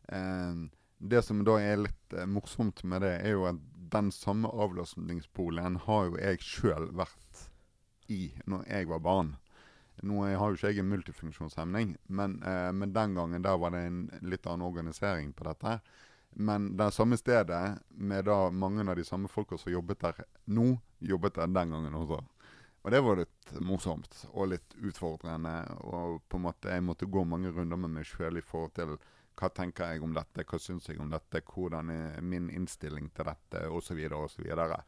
Eh, 0.09 0.65
det 1.03 1.23
som 1.27 1.43
da 1.45 1.59
er 1.59 1.83
litt 1.83 2.19
morsomt 2.31 2.85
med 2.87 3.03
det, 3.03 3.17
er 3.27 3.35
jo 3.35 3.47
at 3.51 3.63
den 3.93 4.13
samme 4.15 4.49
avlastningsboligen 4.49 5.81
har 5.87 6.07
jo 6.09 6.21
jeg 6.21 6.45
sjøl 6.47 6.93
vært 6.97 7.49
i 8.13 8.31
når 8.47 8.69
jeg 8.69 8.89
var 8.93 9.03
barn. 9.05 9.33
Nå 10.03 10.25
jeg 10.27 10.39
har 10.39 10.51
jo 10.51 10.59
ikke 10.59 10.73
jeg 10.73 10.83
en 10.83 10.91
multifunksjonshemning, 10.91 11.97
men, 12.11 12.41
eh, 12.43 12.71
men 12.75 12.95
den 12.95 13.15
gangen 13.15 13.45
der 13.45 13.59
var 13.59 13.75
det 13.75 13.85
en 13.87 14.01
litt 14.27 14.47
annen 14.47 14.67
organisering 14.67 15.33
på 15.33 15.47
dette. 15.47 15.79
Men 16.35 16.77
det 16.77 16.91
samme 16.91 17.17
stedet, 17.17 17.79
med 17.89 18.25
da 18.25 18.51
mange 18.51 18.91
av 18.91 18.97
de 18.97 19.05
samme 19.05 19.29
folka 19.29 19.59
som 19.59 19.73
jobbet 19.73 20.01
der 20.01 20.25
nå, 20.45 20.79
jobbet 20.99 21.35
der 21.35 21.47
den 21.47 21.75
gangen 21.77 21.95
også. 21.95 22.23
Og 22.83 22.91
det 22.91 23.01
var 23.05 23.21
litt 23.21 23.53
morsomt 23.63 24.25
og 24.33 24.49
litt 24.55 24.75
utfordrende. 24.81 25.55
Og 25.87 26.23
på 26.29 26.39
en 26.39 26.47
måte 26.49 26.73
jeg 26.73 26.83
måtte 26.83 27.07
gå 27.07 27.23
mange 27.29 27.53
runder 27.55 27.79
med 27.79 27.95
meg 27.99 28.09
sjøl 28.09 28.41
i 28.41 28.45
forhold 28.47 28.75
til 28.79 28.97
hva 29.39 29.49
tenker 29.55 29.93
jeg 29.93 30.03
om 30.05 30.17
dette, 30.17 30.45
hva 30.49 30.59
syns 30.61 30.89
jeg 30.91 30.99
om 31.01 31.13
dette, 31.13 31.45
hvordan 31.47 31.93
er 31.95 32.19
min 32.27 32.51
innstilling 32.53 33.09
til 33.15 33.29
dette, 33.31 33.63
osv. 33.69 34.03
osv. 34.09 34.35
Så, 34.35 34.43
videre. 34.43 34.83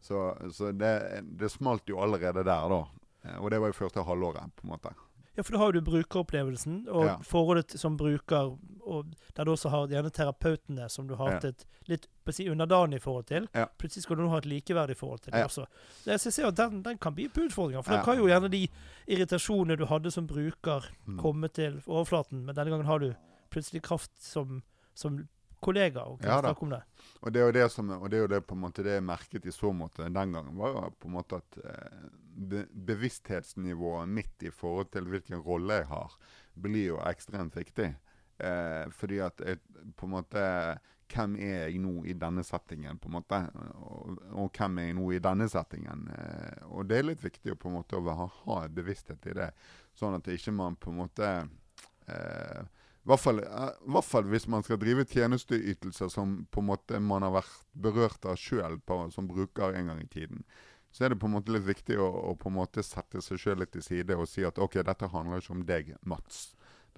så 0.00 0.22
Så 0.50 0.72
det, 0.72 0.94
det 1.22 1.50
smalt 1.50 1.88
jo 1.88 2.00
allerede 2.00 2.44
der, 2.44 2.68
da. 2.70 2.84
Eh, 3.24 3.36
Og 3.42 3.50
det 3.50 3.60
var 3.60 3.68
jo 3.68 3.72
første 3.72 4.04
halvåret, 4.04 4.50
på 4.56 4.64
en 4.64 4.70
måte. 4.78 4.94
Ja, 5.36 5.42
for 5.44 5.52
da 5.52 5.58
har 5.58 5.72
du 5.72 5.80
brukeropplevelsen 5.80 6.88
og 6.88 7.04
Ja. 7.06 7.16
forholdet 7.22 7.78
som 7.78 7.96
bruker, 7.96 8.58
og 8.84 9.06
der 9.34 9.44
du 9.44 9.52
også 9.52 9.70
har 9.70 9.86
gjerne 9.88 10.10
terapeutene 10.10 10.88
som 10.90 11.06
du 11.06 11.14
har 11.14 11.30
hatt 11.30 11.42
Ja. 11.44 11.48
et 11.50 11.64
litt 11.88 12.06
på 12.26 12.32
si, 12.34 12.48
underdanig 12.48 13.00
forhold 13.00 13.26
til. 13.26 13.48
Ja. 13.54 13.66
Plutselig 13.78 14.02
skal 14.02 14.16
du 14.16 14.22
nå 14.22 14.30
ha 14.30 14.38
et 14.38 14.44
likeverdig 14.46 14.96
forhold 14.96 15.20
til 15.22 15.30
det 15.32 15.38
Ja. 15.40 15.44
også. 15.46 15.66
Så 16.04 16.10
jeg 16.10 16.20
ser 16.32 16.46
at 16.46 16.56
den, 16.56 16.82
den 16.82 16.98
kan 16.98 17.14
by 17.14 17.28
på 17.28 17.46
utfordringer. 17.48 17.82
For 17.84 17.92
da 17.92 18.02
kan 18.02 18.18
jo 18.18 18.26
gjerne 18.26 18.50
de 18.50 18.68
irritasjonene 19.08 19.76
du 19.78 19.86
hadde 19.86 20.10
som 20.10 20.26
bruker, 20.26 20.84
Mm. 21.06 21.18
komme 21.20 21.48
til 21.52 21.80
overflaten, 21.86 22.44
men 22.44 22.54
denne 22.54 22.70
gangen 22.70 22.86
har 22.86 22.98
du 22.98 23.14
plutselig 23.50 23.82
kraft 23.82 24.10
som, 24.20 24.62
som 24.94 25.28
kollega 25.62 26.00
og 26.06 26.20
kunne 26.20 26.30
Ja 26.30 26.40
snakke 26.40 26.62
om 26.62 26.70
det. 26.70 26.82
Og 27.22 27.32
det 27.32 27.40
er 27.40 27.46
jo 27.46 27.52
det 27.52 27.70
som 27.70 27.90
og 27.90 28.10
det 28.10 28.16
er 28.16 28.22
jo 28.22 28.26
det 28.28 28.46
på 28.46 28.52
en 28.54 28.60
måte 28.62 28.82
det 28.82 28.92
jeg 28.96 29.02
merket 29.02 29.46
i 29.46 29.50
så 29.50 29.72
måte 29.74 29.96
den 30.04 30.12
gangen, 30.32 30.56
var 30.56 30.72
jo 30.72 30.90
på 31.00 31.06
en 31.06 31.12
måte 31.12 31.36
at 31.36 31.64
eh, 31.64 32.08
be, 32.50 32.66
bevissthetsnivået 32.90 34.10
mitt 34.10 34.46
i 34.46 34.52
forhold 34.54 34.90
til 34.94 35.08
hvilken 35.10 35.42
rolle 35.44 35.80
jeg 35.80 35.90
har, 35.90 36.16
blir 36.54 36.86
jo 36.92 37.02
ekstremt 37.08 37.56
viktig. 37.58 37.92
Eh, 38.40 38.86
fordi 38.96 39.20
at 39.24 39.42
jeg, 39.44 39.60
på 39.96 40.08
en 40.08 40.16
måte 40.18 40.46
Hvem 41.10 41.32
er 41.42 41.64
jeg 41.66 41.80
nå 41.82 42.04
i 42.06 42.12
denne 42.14 42.44
settingen, 42.46 42.98
på 43.02 43.08
en 43.10 43.16
måte? 43.16 43.38
Og, 43.82 44.20
og 44.30 44.52
hvem 44.54 44.76
er 44.78 44.84
jeg 44.84 44.94
nå 44.94 45.08
i 45.10 45.18
denne 45.18 45.48
settingen? 45.50 46.04
Eh, 46.14 46.60
og 46.70 46.86
det 46.86 47.00
er 47.00 47.08
litt 47.08 47.24
viktig 47.24 47.50
å 47.50 47.58
på 47.58 47.66
en 47.66 47.80
måte 47.80 47.98
å 47.98 48.14
ha, 48.14 48.28
ha 48.44 48.58
bevissthet 48.70 49.26
i 49.26 49.34
det, 49.34 49.48
sånn 49.98 50.14
at 50.20 50.30
ikke 50.30 50.54
man 50.54 50.78
på 50.78 50.92
en 50.92 51.00
måte 51.00 51.32
eh, 52.06 52.62
i 53.00 53.08
hvert, 53.08 53.20
fall, 53.20 53.40
eh, 53.42 53.70
hvert 53.88 54.06
fall 54.06 54.26
hvis 54.28 54.46
man 54.52 54.62
skal 54.62 54.78
drive 54.80 55.06
tjenesteytelser 55.08 56.10
som 56.12 56.42
på 56.52 56.60
en 56.60 56.68
måte 56.68 57.00
man 57.00 57.24
har 57.24 57.32
vært 57.40 57.62
berørt 57.72 58.26
av 58.28 58.36
sjøl 58.38 58.76
som 59.14 59.28
bruker 59.28 59.74
en 59.74 59.88
gang 59.90 60.02
i 60.02 60.10
tiden. 60.12 60.44
Så 60.90 61.04
er 61.04 61.12
det 61.12 61.20
på 61.22 61.28
en 61.28 61.36
måte 61.36 61.54
litt 61.54 61.66
viktig 61.66 61.98
å, 62.02 62.08
å 62.30 62.34
på 62.38 62.50
en 62.50 62.56
måte 62.56 62.82
sette 62.82 63.22
seg 63.22 63.38
sjøl 63.38 63.62
litt 63.62 63.72
til 63.76 63.84
side 63.86 64.16
og 64.18 64.26
si 64.28 64.42
at 64.46 64.58
OK, 64.58 64.80
dette 64.86 65.10
handler 65.12 65.42
ikke 65.42 65.54
om 65.54 65.62
deg, 65.68 65.94
Mats. 66.10 66.48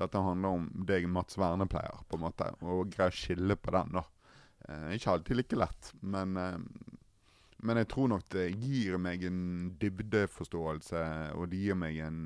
Dette 0.01 0.23
handler 0.25 0.57
om 0.57 0.71
deg, 0.89 1.05
Mats 1.13 1.37
vernepleier, 1.37 2.01
på 2.09 2.17
en 2.17 2.25
måte. 2.25 2.49
Og 2.65 2.89
greie 2.95 3.13
å 3.13 3.17
skille 3.17 3.59
på 3.61 3.75
den, 3.77 3.99
da. 3.99 4.07
Eh, 4.69 4.89
ikke 4.97 5.13
alltid 5.13 5.39
like 5.39 5.61
lett, 5.61 5.93
men 6.01 6.41
eh, 6.41 6.59
men 7.63 7.79
jeg 7.79 7.93
tror 7.93 8.09
nok 8.11 8.25
det 8.35 8.49
gir 8.59 8.97
meg 8.99 9.23
en 9.29 9.43
dybdeforståelse, 9.79 11.03
og 11.39 11.45
det 11.53 11.61
gir 11.63 11.77
meg 11.79 12.01
en 12.03 12.17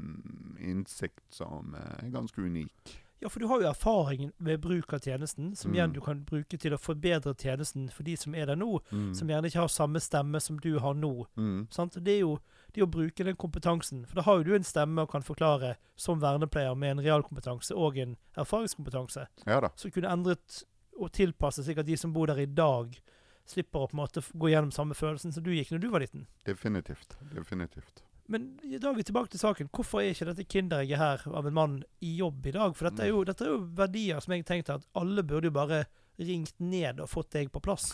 innsikt 0.64 1.26
som 1.28 1.74
er 1.76 2.08
ganske 2.14 2.40
unik. 2.40 2.94
Ja, 3.20 3.28
for 3.32 3.40
du 3.40 3.46
har 3.48 3.60
jo 3.62 3.68
erfaring 3.70 4.32
med 4.38 4.60
bruk 4.60 4.92
av 4.92 5.00
tjenesten, 5.00 5.54
som 5.56 5.70
Mm. 5.70 5.74
igjen 5.76 5.92
du 5.94 6.00
kan 6.00 6.20
bruke 6.24 6.58
til 6.58 6.72
å 6.72 6.78
forbedre 6.78 7.34
tjenesten 7.34 7.90
for 7.90 8.02
de 8.02 8.14
som 8.16 8.34
er 8.34 8.46
der 8.46 8.56
nå, 8.56 8.80
Mm. 8.92 9.14
som 9.16 9.28
gjerne 9.28 9.46
ikke 9.46 9.60
har 9.60 9.68
samme 9.68 10.00
stemme 10.00 10.40
som 10.40 10.58
du 10.58 10.78
har 10.78 10.92
nå. 10.94 11.26
Mm. 11.36 11.66
Sant? 11.70 11.92
Det 11.94 12.08
er 12.16 12.20
jo 12.20 12.38
det 12.74 12.82
å 12.82 12.90
bruke 12.90 13.24
den 13.24 13.36
kompetansen. 13.36 14.06
For 14.06 14.16
da 14.16 14.22
har 14.22 14.36
jo 14.38 14.42
du 14.44 14.54
en 14.54 14.62
stemme 14.62 14.98
og 15.00 15.10
kan 15.10 15.22
forklare 15.22 15.76
som 15.96 16.20
vernepleier 16.20 16.76
med 16.76 16.98
en 16.98 17.04
realkompetanse 17.04 17.72
og 17.74 17.96
en 17.96 18.16
erfaringskompetanse, 18.36 19.26
Ja 19.46 19.60
da. 19.60 19.68
som 19.76 19.90
kunne 19.90 20.08
endret 20.12 20.64
og 21.00 21.10
tilpasset 21.12 21.64
slik 21.64 21.78
at 21.78 21.86
de 21.86 21.96
som 21.96 22.12
bor 22.12 22.26
der 22.26 22.38
i 22.38 22.46
dag, 22.46 22.98
slipper 23.46 23.78
å 23.80 23.88
på 23.88 23.94
en 23.94 24.00
måte 24.06 24.22
gå 24.36 24.50
gjennom 24.50 24.72
samme 24.72 24.92
følelsen 24.92 25.32
som 25.32 25.42
du 25.42 25.50
gikk 25.52 25.70
når 25.70 25.80
du 25.80 25.88
var 25.90 26.00
liten. 26.00 26.26
Definitivt. 26.44 27.16
Definitivt. 27.32 28.02
Men 28.32 28.48
da 28.80 28.90
er 28.90 28.96
vi 28.98 29.04
tilbake 29.06 29.30
til 29.30 29.38
saken. 29.42 29.68
Hvorfor 29.74 30.00
er 30.02 30.10
ikke 30.14 30.26
dette 30.32 30.44
kinderegget 30.50 30.98
her 30.98 31.22
av 31.30 31.46
en 31.46 31.54
mann 31.54 31.76
i 32.02 32.16
jobb 32.18 32.46
i 32.50 32.54
dag? 32.56 32.74
For 32.74 32.88
dette 32.90 33.04
er 33.06 33.12
jo, 33.12 33.20
dette 33.28 33.44
er 33.46 33.52
jo 33.52 33.60
verdier 33.78 34.18
som 34.24 34.34
jeg 34.34 34.46
tenkte 34.48 34.74
at 34.80 34.86
alle 34.98 35.22
burde 35.26 35.46
jo 35.50 35.54
bare 35.54 35.84
ringt 36.16 36.54
ned 36.64 36.98
og 37.04 37.10
fått 37.12 37.34
deg 37.36 37.50
på 37.52 37.60
plass. 37.60 37.90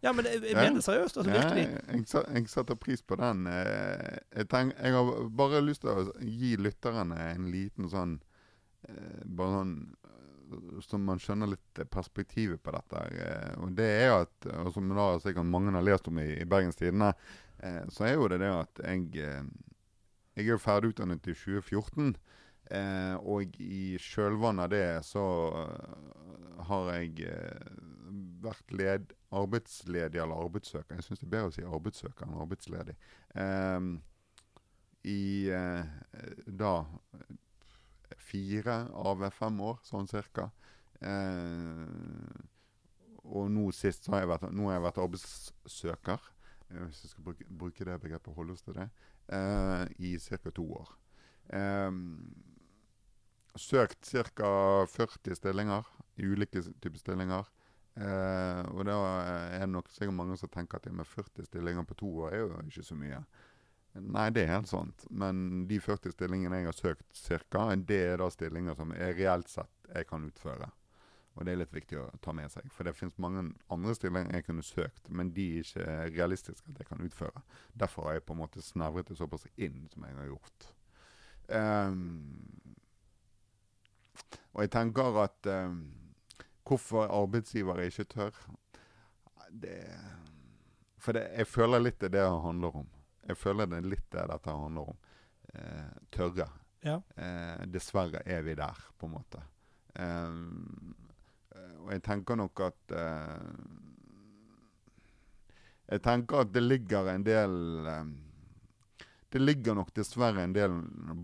Ja, 0.00 0.14
men 0.16 0.24
jeg, 0.24 0.40
jeg 0.40 0.54
det 0.56 0.56
mener 0.56 0.80
seriøst. 0.84 1.18
altså 1.20 1.30
Virkelig. 1.34 1.64
Ja, 1.68 1.82
jeg, 1.98 2.36
jeg 2.40 2.48
setter 2.48 2.78
pris 2.80 3.02
på 3.04 3.18
den. 3.20 3.42
Eh, 3.46 4.18
Jeg, 4.38 4.48
tenk, 4.48 4.72
jeg 4.80 4.96
har 4.96 5.10
bare 5.42 5.60
lyst 5.60 5.84
til 5.84 5.92
å 5.92 6.06
gi 6.24 6.54
lytterne 6.56 7.18
en 7.34 7.50
liten 7.52 7.90
sånn 7.92 8.14
eh, 8.88 9.20
Bare 9.28 9.58
sånn 9.60 9.74
eh, 10.08 10.80
Så 10.88 10.98
man 11.00 11.20
skjønner 11.20 11.52
litt 11.52 11.82
perspektivet 11.92 12.62
på 12.64 12.72
dette. 12.74 13.04
Og 13.60 13.76
det 13.76 13.90
er 14.08 14.16
at, 14.22 14.48
og 14.64 14.72
som 14.74 14.88
da 14.96 15.10
sikkert 15.22 15.48
mange 15.52 15.76
har 15.76 15.84
lest 15.86 16.08
om 16.08 16.18
i, 16.24 16.30
i 16.40 16.48
Bergens 16.48 16.80
Tidende, 16.80 17.12
eh, 17.62 17.82
så 17.92 18.06
er 18.08 18.14
jo 18.16 18.28
det 18.30 18.40
det 18.42 18.52
at 18.52 18.82
jeg 18.84 19.08
eh, 19.22 19.48
Jeg 20.36 20.46
er 20.46 20.54
jo 20.54 20.62
ferdig 20.62 20.94
utdannet 20.94 21.26
i 21.28 21.34
2014. 21.36 22.14
Eh, 22.72 23.16
og 23.28 23.56
i 23.60 23.98
kjølvannet 24.00 24.64
av 24.64 24.70
det 24.72 24.86
så 25.04 25.24
eh, 25.60 26.62
har 26.68 26.88
jeg 26.94 27.26
eh, 27.28 27.74
vært 28.42 28.72
led, 28.72 29.12
arbeidsledig 29.32 30.22
eller 30.22 30.46
arbeidssøker. 30.46 30.96
Jeg 30.96 31.04
syns 31.06 31.20
det 31.20 31.28
er 31.28 31.34
bedre 31.34 31.50
å 31.50 31.54
si 31.56 31.66
arbeidssøker 31.66 32.26
enn 32.28 32.40
arbeidsledig. 32.46 32.96
Eh, 33.44 33.90
I 35.12 35.22
eh, 35.52 35.92
da 36.46 36.74
fire 38.22 38.78
av 38.94 39.24
fem 39.34 39.60
år, 39.60 39.80
sånn 39.86 40.08
cirka. 40.10 40.48
Eh, 41.02 42.40
og 43.22 43.50
nå 43.52 43.68
sist 43.74 44.08
har 44.10 44.22
jeg 44.22 44.30
vært, 44.32 44.48
har 44.50 44.76
jeg 44.76 44.84
vært 44.86 45.02
arbeidssøker, 45.02 46.30
hvis 46.72 47.04
jeg 47.04 47.12
skal 47.12 47.24
bruke, 47.24 47.46
bruke 47.48 47.86
det 47.88 48.00
begrepet, 48.02 48.34
holde 48.34 48.56
oss 48.56 48.64
til 48.66 48.76
det, 48.78 48.88
eh, 49.28 49.84
i 49.98 50.18
ca. 50.18 50.50
to 50.50 50.66
år. 50.80 50.94
Eh, 51.52 51.90
søkt 53.56 54.06
ca. 54.06 54.52
40 54.86 55.36
stillinger 55.36 55.88
i 56.16 56.26
ulike 56.26 56.62
typer 56.80 56.98
stillinger. 56.98 57.48
Eh, 57.96 58.62
og 58.72 58.86
da 58.88 58.98
er 59.52 59.66
det 59.66 59.68
nok 59.68 59.90
sikkert 59.92 60.16
mange 60.16 60.36
som 60.40 60.48
tenker 60.48 60.80
at 60.80 60.92
med 60.92 61.06
40 61.06 61.44
stillinger 61.44 61.84
på 61.84 61.96
to 62.00 62.12
år 62.24 62.32
er 62.32 62.38
jo 62.44 62.60
ikke 62.64 62.86
så 62.88 62.96
mye. 62.96 63.24
Nei, 64.00 64.30
det 64.32 64.46
er 64.46 64.54
helt 64.54 64.70
sant. 64.70 65.04
Men 65.10 65.66
de 65.68 65.80
40 65.80 66.14
stillingene 66.14 66.62
jeg 66.62 66.70
har 66.70 66.78
søkt 66.78 67.16
cirka, 67.16 67.66
det 67.76 68.00
er 68.14 68.22
da 68.22 68.30
stillinger 68.32 68.78
som 68.78 68.94
jeg 68.96 69.18
reelt 69.18 69.52
sett 69.52 69.90
jeg 69.92 70.08
kan 70.08 70.24
utføre. 70.24 70.70
Og 71.32 71.46
det 71.46 71.54
er 71.54 71.62
litt 71.62 71.72
viktig 71.72 71.96
å 71.96 72.10
ta 72.24 72.34
med 72.36 72.52
seg. 72.52 72.66
For 72.74 72.84
det 72.84 72.92
finnes 72.96 73.16
mange 73.22 73.46
andre 73.72 73.94
stillinger 73.96 74.36
jeg 74.36 74.46
kunne 74.48 74.64
søkt, 74.66 75.08
men 75.08 75.32
de 75.32 75.46
er 75.54 75.64
ikke 75.64 75.96
realistiske 76.12 76.74
at 76.74 76.82
jeg 76.82 76.90
kan 76.90 77.04
utføre. 77.04 77.42
Derfor 77.72 78.08
har 78.08 78.18
jeg 78.18 78.26
på 78.28 78.36
en 78.36 78.42
måte 78.42 78.64
snevret 78.64 79.08
det 79.08 79.16
såpass 79.16 79.46
inn 79.56 79.86
som 79.92 80.04
jeg 80.04 80.18
har 80.18 80.28
gjort. 80.28 80.68
Um, 81.48 82.52
og 84.52 84.64
jeg 84.64 84.72
tenker 84.72 85.18
at 85.24 85.48
um, 85.50 85.82
Hvorfor 86.62 87.08
arbeidsgivere 87.10 87.86
ikke 87.86 88.04
tør? 88.04 88.36
Det, 89.50 89.78
for 90.96 91.16
det, 91.16 91.24
jeg 91.36 91.48
føler 91.50 91.82
litt 91.82 91.98
det 92.00 92.12
det 92.14 92.22
handler 92.22 92.76
om. 92.84 92.86
Jeg 93.26 93.36
føler 93.36 93.66
det 93.66 93.80
litt 93.84 94.06
det 94.14 94.22
dette 94.30 94.54
handler 94.54 94.92
om. 94.92 95.00
Eh, 95.52 95.96
tørre. 96.14 96.46
Ja. 96.86 97.00
Eh, 97.16 97.66
dessverre 97.66 98.22
er 98.24 98.46
vi 98.46 98.54
der, 98.58 98.78
på 98.98 99.08
en 99.08 99.14
måte. 99.16 99.42
Eh, 99.94 100.38
og 101.82 101.92
jeg 101.92 102.02
tenker 102.06 102.38
nok 102.38 102.66
at 102.68 102.94
eh, 102.96 103.46
Jeg 105.92 106.02
tenker 106.06 106.44
at 106.44 106.52
det 106.54 106.62
ligger 106.62 107.10
en 107.12 107.24
del 107.26 107.88
eh, 107.90 108.12
Det 109.32 109.42
ligger 109.42 109.76
nok 109.76 109.92
dessverre 109.96 110.44
en 110.44 110.54
del 110.54 110.74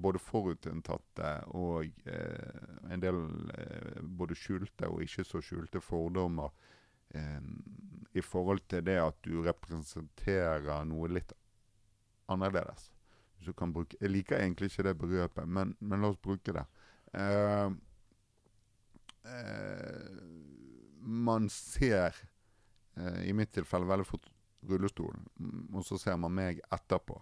både 0.03 0.21
forutinntatte 0.23 1.33
og 1.57 1.89
eh, 2.09 2.93
en 2.93 3.05
del 3.05 3.21
eh, 3.55 4.01
både 4.03 4.37
skjulte 4.39 4.89
og 4.89 5.05
ikke 5.05 5.27
så 5.29 5.43
skjulte 5.45 5.83
fordommer 5.85 6.53
eh, 7.15 7.43
i 8.17 8.25
forhold 8.25 8.65
til 8.69 8.85
det 8.87 8.97
at 9.03 9.19
du 9.25 9.43
representerer 9.45 10.87
noe 10.89 11.11
litt 11.13 11.35
annerledes. 12.29 12.89
Bruke, 13.57 13.97
jeg 14.01 14.11
liker 14.11 14.41
egentlig 14.41 14.71
ikke 14.73 14.85
det 14.89 14.99
begrepet, 14.99 15.49
men, 15.49 15.77
men 15.81 16.03
la 16.03 16.11
oss 16.11 16.19
bruke 16.21 16.53
det. 16.53 16.65
Eh, 17.15 17.69
eh, 19.29 20.19
man 21.09 21.49
ser, 21.53 22.17
eh, 22.97 23.29
i 23.29 23.33
mitt 23.33 23.53
tilfelle, 23.53 23.89
veldig 23.89 24.07
fort 24.07 24.29
rullestolen, 24.69 25.27
og 25.73 25.85
så 25.87 25.99
ser 26.01 26.17
man 26.21 26.35
meg 26.35 26.61
etterpå. 26.75 27.21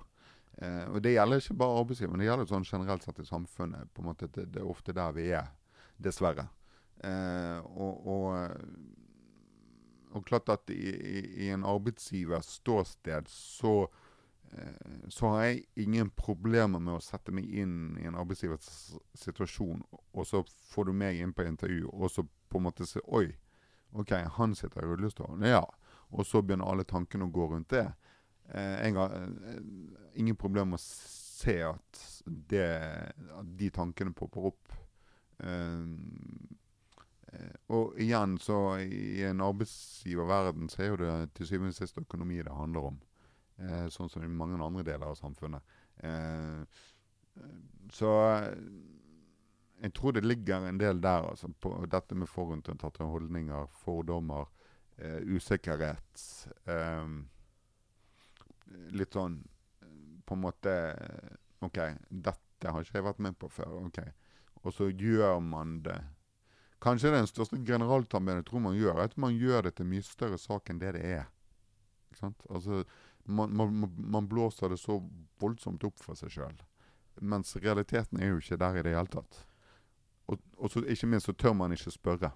Eh, 0.57 0.85
og 0.89 1.03
Det 1.03 1.13
gjelder 1.13 1.43
ikke 1.43 1.59
bare 1.61 1.81
arbeidsgiveren, 1.83 2.23
det 2.23 2.29
gjelder 2.31 2.51
sånn 2.51 2.65
generelt 2.65 3.05
sett 3.05 3.21
i 3.21 3.29
samfunnet. 3.29 3.93
på 3.93 4.03
en 4.03 4.09
måte, 4.09 4.29
Det, 4.29 4.47
det 4.53 4.63
er 4.63 4.71
ofte 4.71 4.93
der 4.93 5.13
vi 5.13 5.31
er, 5.31 5.51
dessverre. 5.99 6.49
Eh, 7.05 7.59
og, 7.77 8.07
og, 8.07 8.57
og 10.17 10.25
klart 10.25 10.49
at 10.49 10.71
i, 10.71 10.81
i, 10.97 11.21
i 11.47 11.51
en 11.53 11.65
arbeidsgivers 11.65 12.57
ståsted 12.61 13.29
så 13.29 13.87
så 15.12 15.31
har 15.33 15.43
jeg 15.45 15.65
ingen 15.85 16.11
problemer 16.17 16.81
med 16.81 16.97
å 16.97 17.03
sette 17.05 17.33
meg 17.35 17.49
inn 17.50 17.97
i 18.00 18.07
en 18.09 18.17
arbeidsgivers 18.17 18.69
situasjon, 19.19 19.83
og 19.91 20.26
så 20.29 20.41
får 20.71 20.88
du 20.88 20.93
meg 20.97 21.21
inn 21.21 21.35
på 21.37 21.45
intervju, 21.45 21.91
og 21.93 22.11
så 22.15 22.25
på 22.25 22.61
en 22.61 22.67
måte 22.69 22.87
se 22.88 23.03
Oi, 23.05 23.26
OK, 23.97 24.12
han 24.12 24.55
sitter 24.55 24.83
i 24.83 24.88
rullestol. 24.91 25.45
Ja. 25.47 25.65
Og 26.15 26.26
så 26.26 26.43
begynner 26.43 26.69
alle 26.71 26.87
tankene 26.88 27.26
å 27.26 27.33
gå 27.33 27.49
rundt 27.50 27.73
det. 27.75 27.87
Eh, 28.53 28.87
jeg 28.87 28.97
har 28.99 29.15
eh, 29.19 29.62
ingen 30.21 30.37
problemer 30.38 30.76
med 30.76 30.81
å 30.81 30.85
se 30.85 31.57
at, 31.67 32.03
det, 32.26 32.69
at 33.38 33.50
de 33.59 33.71
tankene 33.75 34.15
popper 34.17 34.50
opp. 34.53 34.76
Eh, 35.43 35.83
eh, 37.33 37.57
og 37.75 37.99
igjen, 38.03 38.38
så 38.43 38.61
i 38.85 39.25
en 39.26 39.43
arbeidsgiververden 39.45 40.71
så 40.73 40.85
er 40.85 40.93
jo 40.93 41.03
det 41.03 41.17
til 41.38 41.50
syvende 41.50 41.75
og 41.75 41.81
sist 41.81 42.00
økonomi 42.03 42.43
det 42.43 42.55
handler 42.55 42.93
om. 42.93 43.03
Eh, 43.57 43.87
sånn 43.89 44.11
som 44.13 44.25
i 44.25 44.29
mange 44.29 44.59
andre 44.61 44.85
deler 44.85 45.09
av 45.09 45.17
samfunnet. 45.17 45.77
Eh, 46.05 46.63
så 47.93 48.13
eh, 48.35 48.51
jeg 49.81 49.93
tror 49.97 50.13
det 50.17 50.25
ligger 50.25 50.67
en 50.69 50.81
del 50.81 51.01
der, 51.01 51.31
altså, 51.31 51.49
på 51.61 51.73
dette 51.93 52.17
med 52.17 52.29
forutinntatte 52.29 53.05
holdninger, 53.05 53.69
fordommer, 53.85 54.49
eh, 54.97 55.21
usikkerhet. 55.25 56.27
Eh, 56.69 57.09
litt 58.97 59.17
sånn 59.17 59.39
eh, 59.83 59.97
på 60.27 60.37
en 60.37 60.43
måte 60.43 60.77
OK, 61.65 61.81
dette 62.11 62.73
har 62.73 62.85
ikke 62.85 62.99
jeg 62.99 63.09
vært 63.09 63.25
med 63.25 63.39
på 63.41 63.49
før. 63.53 63.81
ok. 63.87 64.03
Og 64.65 64.73
så 64.75 64.91
gjør 64.91 65.41
man 65.41 65.81
det 65.87 65.97
Kanskje 66.83 67.09
den 67.09 67.25
største 67.27 67.57
generaltabben 67.65 68.37
jeg 68.37 68.45
tror 68.51 68.61
man 68.61 68.75
gjør, 68.77 68.99
er 69.01 69.09
at 69.09 69.15
man 69.17 69.33
gjør 69.33 69.63
det 69.65 69.79
til 69.79 69.87
mye 69.89 70.05
større 70.05 70.37
sak 70.39 70.69
enn 70.71 70.79
det 70.79 70.91
det 70.93 71.05
er. 71.09 71.23
Ikke 72.11 72.19
sant? 72.21 72.45
Altså, 72.53 72.83
man, 73.26 73.52
man, 73.56 73.92
man 73.97 74.28
blåser 74.28 74.73
det 74.73 74.80
så 74.80 75.00
voldsomt 75.40 75.85
opp 75.85 76.00
for 76.02 76.18
seg 76.18 76.33
sjøl. 76.33 76.56
Mens 77.21 77.56
realiteten 77.56 78.21
er 78.21 78.35
jo 78.35 78.40
ikke 78.42 78.59
der 78.61 78.78
i 78.78 78.83
det 78.85 78.97
hele 78.97 79.12
tatt. 79.12 79.47
Og, 80.26 80.40
og 80.59 80.71
så, 80.71 80.83
ikke 80.83 81.09
minst 81.11 81.30
så 81.30 81.35
tør 81.38 81.54
man 81.56 81.73
ikke 81.73 81.95
spørre. 81.95 82.33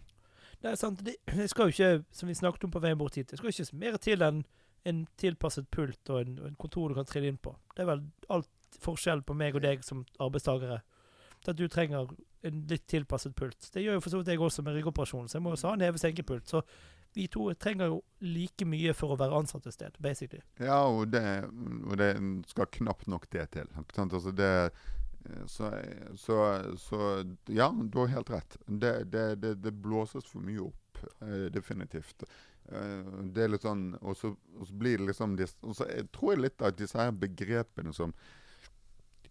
Det 0.61 0.70
er 0.70 0.78
sant. 0.78 1.02
Det, 1.04 1.16
det 1.26 1.49
skal 1.50 1.68
jo 1.68 1.75
ikke, 1.75 2.04
som 2.14 2.28
vi 2.28 2.37
snakket 2.38 2.64
om 2.64 2.73
på 2.75 2.82
veien 2.82 2.99
bort 3.00 3.16
hit, 3.18 3.30
det 3.30 3.40
skal 3.40 3.50
jo 3.50 3.64
ikke 3.64 3.80
mer 3.80 3.99
til 4.02 4.25
enn 4.25 4.42
en 4.88 5.02
tilpasset 5.20 5.66
pult 5.73 6.09
og 6.09 6.23
en, 6.23 6.38
en 6.49 6.56
kontor 6.61 6.88
du 6.88 6.97
kan 6.97 7.09
trille 7.09 7.28
inn 7.28 7.40
på. 7.40 7.52
Det 7.76 7.85
er 7.85 7.90
vel 7.90 8.06
alt 8.32 8.78
forskjell 8.80 9.20
på 9.26 9.37
meg 9.37 9.59
og 9.59 9.64
deg 9.64 9.85
som 9.85 10.06
arbeidstakere. 10.23 10.80
At 11.49 11.56
du 11.56 11.66
trenger 11.73 12.09
en 12.44 12.62
litt 12.68 12.87
tilpasset 12.88 13.35
pult. 13.37 13.68
Det 13.73 13.82
gjør 13.85 13.99
jo 13.99 14.04
for 14.04 14.12
så 14.12 14.20
vidt 14.20 14.32
jeg 14.32 14.40
også 14.40 14.64
med 14.64 14.78
ryggoperasjon, 14.78 15.28
så 15.28 15.38
jeg 15.38 15.44
må 15.44 15.52
også 15.52 15.73
ha 15.73 15.76
en 15.76 15.85
hevet-senkepult. 15.85 16.49
Så 16.49 16.62
vi 17.14 17.26
to 17.29 17.49
trenger 17.59 17.90
jo 17.90 18.00
like 18.21 18.67
mye 18.69 18.95
for 18.95 19.14
å 19.14 19.19
være 19.21 19.40
ansatt 19.43 19.67
et 19.67 19.75
sted, 19.75 19.99
basically. 20.02 20.43
Ja, 20.61 20.83
og 20.87 21.11
det, 21.14 21.25
og 21.87 21.97
det 21.99 22.12
skal 22.50 22.71
knapt 22.81 23.09
nok 23.11 23.29
det 23.35 23.49
til. 23.57 23.71
Altså 23.76 24.35
det, 24.37 24.50
så, 25.47 25.73
så, 26.17 26.62
så, 26.79 27.25
ja, 27.47 27.71
du 27.83 27.99
har 27.99 28.12
helt 28.14 28.31
rett. 28.31 28.57
Det, 28.67 29.05
det, 29.57 29.71
blåses 29.71 30.26
for 30.26 30.45
mye 30.45 30.62
opp. 30.69 31.02
Eh, 31.21 31.49
definitivt. 31.52 32.25
Eh, 32.69 33.11
det 33.33 33.45
er 33.45 33.52
litt 33.55 33.64
sånn 33.64 33.95
Og 34.05 34.17
så, 34.19 34.35
blir 34.76 35.00
det 35.00 35.07
liksom 35.09 35.33
Og 35.64 35.73
så 35.75 35.87
jeg 35.88 36.11
tror 36.12 36.35
jeg 36.35 36.43
litt 36.45 36.62
at 36.62 36.76
disse 36.76 36.99
her 37.00 37.14
begrepene 37.17 37.95
som 37.97 38.12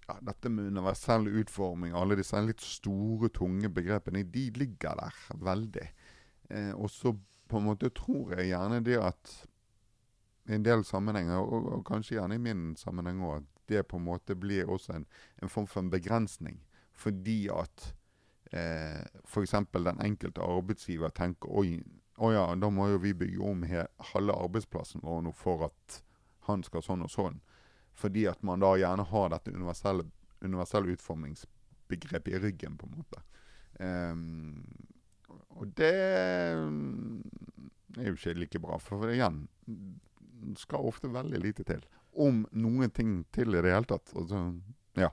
ja, 0.08 0.16
Dette 0.32 0.50
med 0.50 0.72
universell 0.74 1.30
utforming, 1.30 1.94
alle 1.94 2.18
disse 2.18 2.42
litt 2.42 2.64
store, 2.66 3.30
tunge 3.30 3.70
begrepene, 3.70 4.26
de 4.26 4.48
ligger 4.58 4.98
der 4.98 5.20
veldig. 5.46 5.86
Eh, 6.50 6.72
og 6.74 6.90
så 6.90 7.14
på 7.50 7.60
en 7.60 7.68
måte 7.68 7.92
tror 7.96 8.36
jeg 8.38 8.52
gjerne 8.52 8.82
det 8.86 8.98
at 9.02 9.36
i 10.50 10.56
en 10.58 10.66
del 10.66 10.84
sammenhenger, 10.86 11.38
og, 11.38 11.68
og 11.76 11.86
kanskje 11.86 12.18
gjerne 12.18 12.40
i 12.40 12.42
min 12.42 12.74
sammenheng 12.78 13.22
òg, 13.26 13.44
at 13.44 13.60
det 13.70 13.86
på 13.90 14.00
en 14.00 14.08
måte 14.08 14.34
blir 14.38 14.70
også 14.70 14.96
en, 14.98 15.06
en 15.44 15.52
form 15.52 15.68
for 15.70 15.84
en 15.84 15.92
begrensning. 15.94 16.58
Fordi 16.98 17.44
at 17.54 17.92
eh, 18.52 19.06
f.eks. 19.26 19.54
den 19.76 20.02
enkelte 20.02 20.42
arbeidsgiver 20.42 21.14
tenker 21.14 21.54
oi, 21.54 21.78
å 22.18 22.32
ja, 22.34 22.48
da 22.58 22.70
må 22.74 22.90
jo 22.90 23.02
vi 23.04 23.14
bygge 23.16 23.46
om 23.46 23.62
halve 24.14 24.36
arbeidsplassen 24.36 25.06
vår 25.06 25.22
nå 25.28 25.36
for 25.38 25.70
at 25.70 26.02
han 26.50 26.66
skal 26.66 26.84
sånn 26.84 27.06
og 27.06 27.14
sånn. 27.14 27.40
Fordi 27.96 28.26
at 28.32 28.42
man 28.44 28.64
da 28.64 28.74
gjerne 28.80 29.06
har 29.12 29.30
dette 29.32 29.54
universelle, 29.54 30.08
universelle 30.42 30.96
utformingsbegrepet 30.96 32.34
i 32.36 32.42
ryggen, 32.42 32.78
på 32.80 32.90
en 32.90 32.98
måte. 32.98 33.24
Um, 33.80 34.66
og 35.60 35.68
det 35.78 35.94
er 35.94 36.56
jo 38.08 38.16
ikke 38.16 38.34
like 38.38 38.60
bra. 38.64 38.78
For 38.82 39.10
igjen 39.12 39.48
skal 40.58 40.88
ofte 40.88 41.10
veldig 41.12 41.40
lite 41.44 41.66
til. 41.68 41.84
Om 42.20 42.46
noen 42.52 42.92
ting 42.96 43.24
til 43.36 43.54
i 43.54 43.64
det 43.64 43.74
hele 43.74 43.90
tatt. 43.90 44.14
Altså, 44.16 44.44
ja. 44.98 45.10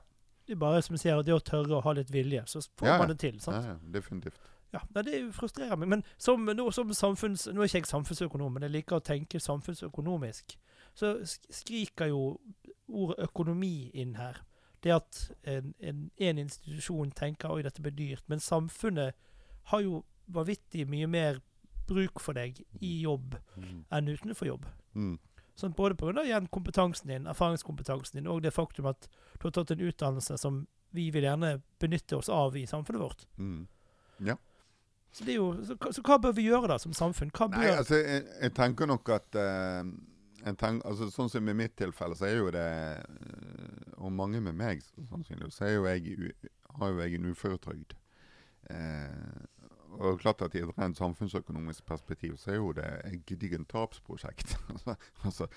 Det 0.47 0.55
er 0.55 0.61
bare 0.61 0.81
som 0.81 0.95
jeg 0.95 1.03
sier, 1.03 1.23
det 1.27 1.35
å 1.35 1.43
tørre 1.43 1.77
å 1.77 1.83
ha 1.83 1.93
litt 1.97 2.11
vilje, 2.13 2.45
så 2.47 2.61
får 2.79 2.87
ja, 2.87 2.97
man 3.01 3.11
det 3.11 3.19
til. 3.23 3.39
sant? 3.43 3.67
Ja, 3.67 3.75
definitivt. 3.99 4.39
Ja, 4.73 4.81
Det 5.03 5.19
frustrerer 5.35 5.79
meg. 5.79 5.89
Men 5.89 6.03
som, 6.17 6.45
nå, 6.45 6.71
som 6.71 6.91
samfunns, 6.93 7.47
nå 7.47 7.61
er 7.61 7.69
ikke 7.69 7.83
jeg 7.83 7.91
samfunnsøkonom, 7.91 8.53
men 8.53 8.67
jeg 8.67 8.75
liker 8.75 8.99
å 8.99 9.03
tenke 9.03 9.39
samfunnsøkonomisk. 9.39 10.57
Så 10.97 11.15
skriker 11.23 12.11
jo 12.11 12.37
ordet 12.87 13.19
økonomi 13.27 13.89
inn 13.93 14.15
her. 14.19 14.41
Det 14.83 14.93
at 14.93 15.21
en, 15.43 15.73
en, 15.79 16.09
en 16.17 16.43
institusjon 16.43 17.11
tenker 17.11 17.51
oi, 17.51 17.63
dette 17.65 17.83
blir 17.83 17.95
dyrt. 17.95 18.23
Men 18.27 18.43
samfunnet 18.43 19.15
har 19.71 19.83
jo 19.83 20.03
vanvittig 20.33 20.87
mye 20.89 21.07
mer 21.07 21.41
bruk 21.87 22.19
for 22.19 22.35
deg 22.35 22.59
i 22.83 22.97
jobb 23.03 23.37
mm. 23.55 23.85
enn 23.95 24.11
utenfor 24.11 24.49
jobb. 24.49 24.65
Mm. 24.97 25.15
Sånn, 25.57 25.73
både 25.73 25.95
pga. 25.97 26.41
kompetansen 26.53 27.09
din, 27.09 27.27
erfaringskompetansen 27.27 28.19
din, 28.19 28.27
og 28.29 28.43
det 28.45 28.53
faktum 28.53 28.89
at 28.91 29.07
du 29.39 29.47
har 29.47 29.55
tatt 29.55 29.71
en 29.73 29.87
utdannelse 29.87 30.37
som 30.37 30.65
vi 30.95 31.09
vil 31.11 31.25
gjerne 31.25 31.57
benytte 31.81 32.19
oss 32.19 32.29
av 32.29 32.57
i 32.57 32.67
samfunnet 32.67 33.01
vårt. 33.01 33.25
Mm. 33.37 33.65
Ja. 34.27 34.37
Så, 35.11 35.25
jo, 35.31 35.47
så, 35.65 35.77
så, 35.91 36.03
hva 36.05 36.19
bør 36.21 36.35
vi 36.37 36.45
gjøre 36.45 36.69
da 36.69 36.77
som 36.81 36.93
samfunn? 36.93 37.31
Nei, 37.55 37.71
altså, 37.71 37.97
jeg, 37.97 38.25
jeg, 38.41 38.53
tenker 38.53 38.89
nok 38.89 39.09
at 39.15 39.37
uh, 39.39 39.81
tenker, 40.45 40.83
altså, 40.85 41.07
Sånn 41.13 41.31
som 41.31 41.49
i 41.49 41.55
mitt 41.57 41.73
tilfelle, 41.79 42.17
så 42.19 42.27
er 42.27 42.35
jo 42.37 42.51
det 42.53 42.67
uh, 43.01 44.03
Og 44.03 44.13
mange 44.13 44.41
med 44.43 44.57
meg, 44.59 44.83
sannsynligvis, 45.09 45.57
så 45.57 45.65
er 45.69 45.73
jo 45.77 45.87
jeg, 45.89 46.35
har 46.77 46.93
jo 46.93 47.01
jeg 47.01 47.17
en 47.17 47.31
uføretrygd. 47.31 47.97
Uh, 48.69 49.47
og 49.97 50.19
klart 50.21 50.43
at 50.45 50.55
I 50.55 50.63
et 50.65 50.77
rent 50.77 50.99
samfunnsøkonomisk 50.99 51.85
perspektiv 51.87 52.37
så 52.37 52.53
er 52.53 52.59
jo 52.59 52.71
det 52.77 52.87
et 53.07 53.25
gedigent 53.25 53.69
tapsprosjekt. 53.71 54.57
altså, 55.25 55.47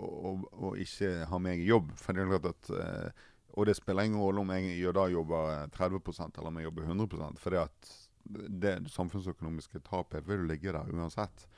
å 0.00 0.74
ikke 0.80 1.26
ha 1.28 1.40
meg 1.42 1.60
i 1.60 1.68
jobb. 1.68 1.90
For 1.98 2.16
det 2.16 2.22
er 2.22 2.30
klart 2.30 2.50
at, 2.52 2.70
og 3.58 3.66
det 3.66 3.76
spiller 3.76 4.06
ingen 4.06 4.22
rolle 4.22 4.44
om 4.44 4.52
jeg 4.54 4.94
da 4.96 5.08
jobber 5.10 5.66
30% 5.74 6.38
eller 6.38 6.52
om 6.52 6.60
jeg 6.60 6.68
jobber 6.68 6.86
100 6.86 7.42
for 7.42 7.56
det 7.56 7.64
at 7.66 7.90
det 8.62 8.76
samfunnsøkonomiske 8.92 9.82
tapet 9.86 10.26
vil 10.28 10.46
ligge 10.48 10.72
der 10.72 10.92
uansett. 10.94 11.48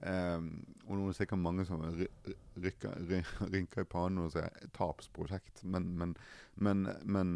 Um, 0.00 0.62
og 0.86 0.94
nå 0.96 1.02
er 1.02 1.10
det 1.10 1.16
sikkert 1.18 1.42
mange 1.42 1.64
som 1.68 1.82
rynker 3.52 3.82
i 3.82 3.88
pannen 3.90 4.22
og 4.22 4.30
sier 4.32 4.48
'tapsprosjekt', 4.72 5.60
men, 5.64 5.90
men, 5.98 6.14
men, 6.56 6.86
men 7.04 7.34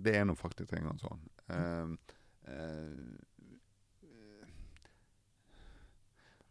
det 0.00 0.14
er 0.16 0.24
nå 0.24 0.34
faktisk 0.40 0.72
en 0.72 0.88
gang 0.88 1.02
sånn. 1.02 1.26
Um, 1.52 1.98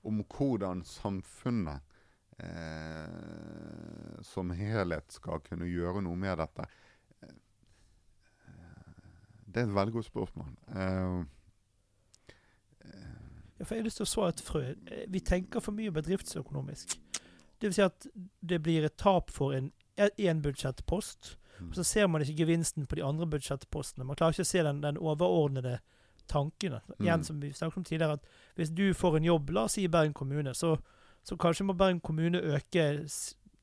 om 0.10 0.22
hvordan 0.24 0.84
samfunnet 0.88 1.82
eh, 2.40 4.22
som 4.22 4.52
helhet 4.52 5.12
skal 5.14 5.42
kunne 5.46 5.68
gjøre 5.70 6.04
noe 6.06 6.20
med 6.20 6.40
dette. 6.40 6.68
Det 9.50 9.64
er 9.64 9.68
et 9.68 9.76
veldig 9.76 9.94
godt 9.94 10.06
spørsmål. 10.06 10.50
Uh, 10.70 11.26
ja, 13.60 13.66
for 13.66 13.76
jeg 13.76 13.82
har 13.82 13.88
lyst 13.88 14.00
til 14.00 14.06
å 14.06 14.12
svare 14.14 14.36
et 14.36 14.44
frø. 14.46 14.62
Eh, 14.70 15.06
vi 15.12 15.22
tenker 15.26 15.64
for 15.64 15.76
mye 15.76 15.92
bedriftsøkonomisk. 15.92 16.96
Vil 17.60 17.74
si 17.76 17.84
at 17.84 18.08
det 18.40 18.62
blir 18.64 18.86
et 18.88 18.96
tap 19.02 19.34
for 19.34 19.58
en 19.58 19.72
én 20.00 20.44
budsjettpost. 20.46 21.34
Mm. 21.60 21.69
Og 21.69 21.76
så 21.76 21.84
ser 21.84 22.08
man 22.08 22.22
ikke 22.22 22.43
gevinsten 22.43 22.88
på 22.88 23.00
de 23.00 23.06
andre 23.06 23.28
budsjettpostene. 23.30 24.08
Man 24.08 24.19
klarer 24.19 24.38
ikke 24.38 24.48
å 24.48 24.52
se 24.52 24.63
den, 24.65 24.84
den 24.84 24.98
overordnede 24.98 25.80
tankene. 26.30 26.82
Mm. 26.88 27.06
Igjen 27.06 27.26
som 27.26 27.41
vi 27.41 27.54
snakket 27.54 27.78
om 27.78 27.84
tidligere, 27.84 28.19
at 28.19 28.56
Hvis 28.56 28.69
du 28.69 28.93
får 28.93 29.17
en 29.17 29.24
jobb, 29.24 29.50
la 29.50 29.63
oss 29.63 29.78
si 29.78 29.84
i 29.84 29.91
Bergen 29.91 30.13
kommune, 30.13 30.54
så, 30.54 30.78
så 31.24 31.38
kanskje 31.38 31.65
må 31.65 31.74
Bergen 31.74 32.00
kommune 32.00 32.41
øke 32.41 32.89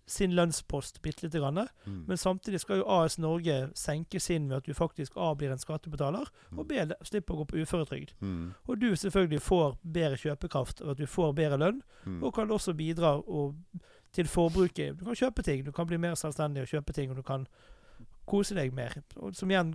sin 0.06 0.34
lønnspost 0.34 1.02
bitte 1.02 1.26
lite 1.26 1.38
grann. 1.38 1.68
Mm. 1.84 2.04
Men 2.06 2.16
samtidig 2.16 2.60
skal 2.60 2.78
jo 2.78 2.88
AS 2.88 3.18
Norge 3.18 3.70
senke 3.74 4.20
sin 4.20 4.48
ved 4.48 4.56
at 4.56 4.66
du 4.66 4.74
faktisk 4.74 5.16
A 5.16 5.34
blir 5.34 5.50
en 5.52 5.58
skattebetaler, 5.58 6.28
mm. 6.50 6.58
og 6.58 6.68
B 6.68 6.84
slipper 7.02 7.34
å 7.34 7.42
gå 7.42 7.44
på 7.50 7.62
uføretrygd. 7.64 8.14
Mm. 8.20 8.54
Og 8.66 8.80
du 8.80 8.96
selvfølgelig 8.96 9.42
får 9.42 9.76
bedre 9.82 10.16
kjøpekraft 10.16 10.80
og 10.80 10.94
at 10.94 11.02
du 11.02 11.06
får 11.10 11.32
bedre 11.32 11.58
lønn, 11.58 11.82
mm. 12.04 12.22
og 12.22 12.34
kan 12.34 12.50
også 12.50 12.74
bidra 12.78 13.16
og, 13.18 13.56
til 14.14 14.30
forbruket. 14.30 14.98
Du 14.98 15.04
kan 15.04 15.18
kjøpe 15.18 15.42
ting, 15.42 15.64
du 15.66 15.72
kan 15.72 15.86
bli 15.86 15.98
mer 15.98 16.14
selvstendig 16.14 16.62
og 16.62 16.70
kjøpe 16.70 16.92
ting, 16.92 17.10
og 17.10 17.18
du 17.18 17.26
kan 17.26 17.48
kose 18.28 18.56
deg 18.58 18.74
mer. 18.74 18.96
Som 19.36 19.52
igjen 19.52 19.74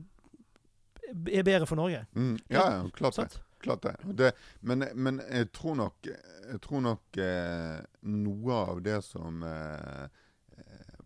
er 1.11 1.45
bedre 1.47 1.67
for 1.69 1.79
Norge. 1.79 2.05
Mm. 2.15 2.35
Ja, 2.47 2.65
ja, 2.77 2.83
klart 2.95 3.19
det. 3.19 3.41
Klart 3.61 3.81
det. 3.81 3.95
det 4.17 4.31
men, 4.59 4.85
men, 4.95 5.21
jeg 5.29 5.51
tror 5.53 5.75
nok, 5.77 6.07
jeg 6.07 6.61
tror 6.63 6.81
nok 6.81 7.17
eh, 7.21 7.81
noe 8.09 8.61
av 8.71 8.81
det 8.81 9.01
som 9.05 9.43
eh, 9.45 10.05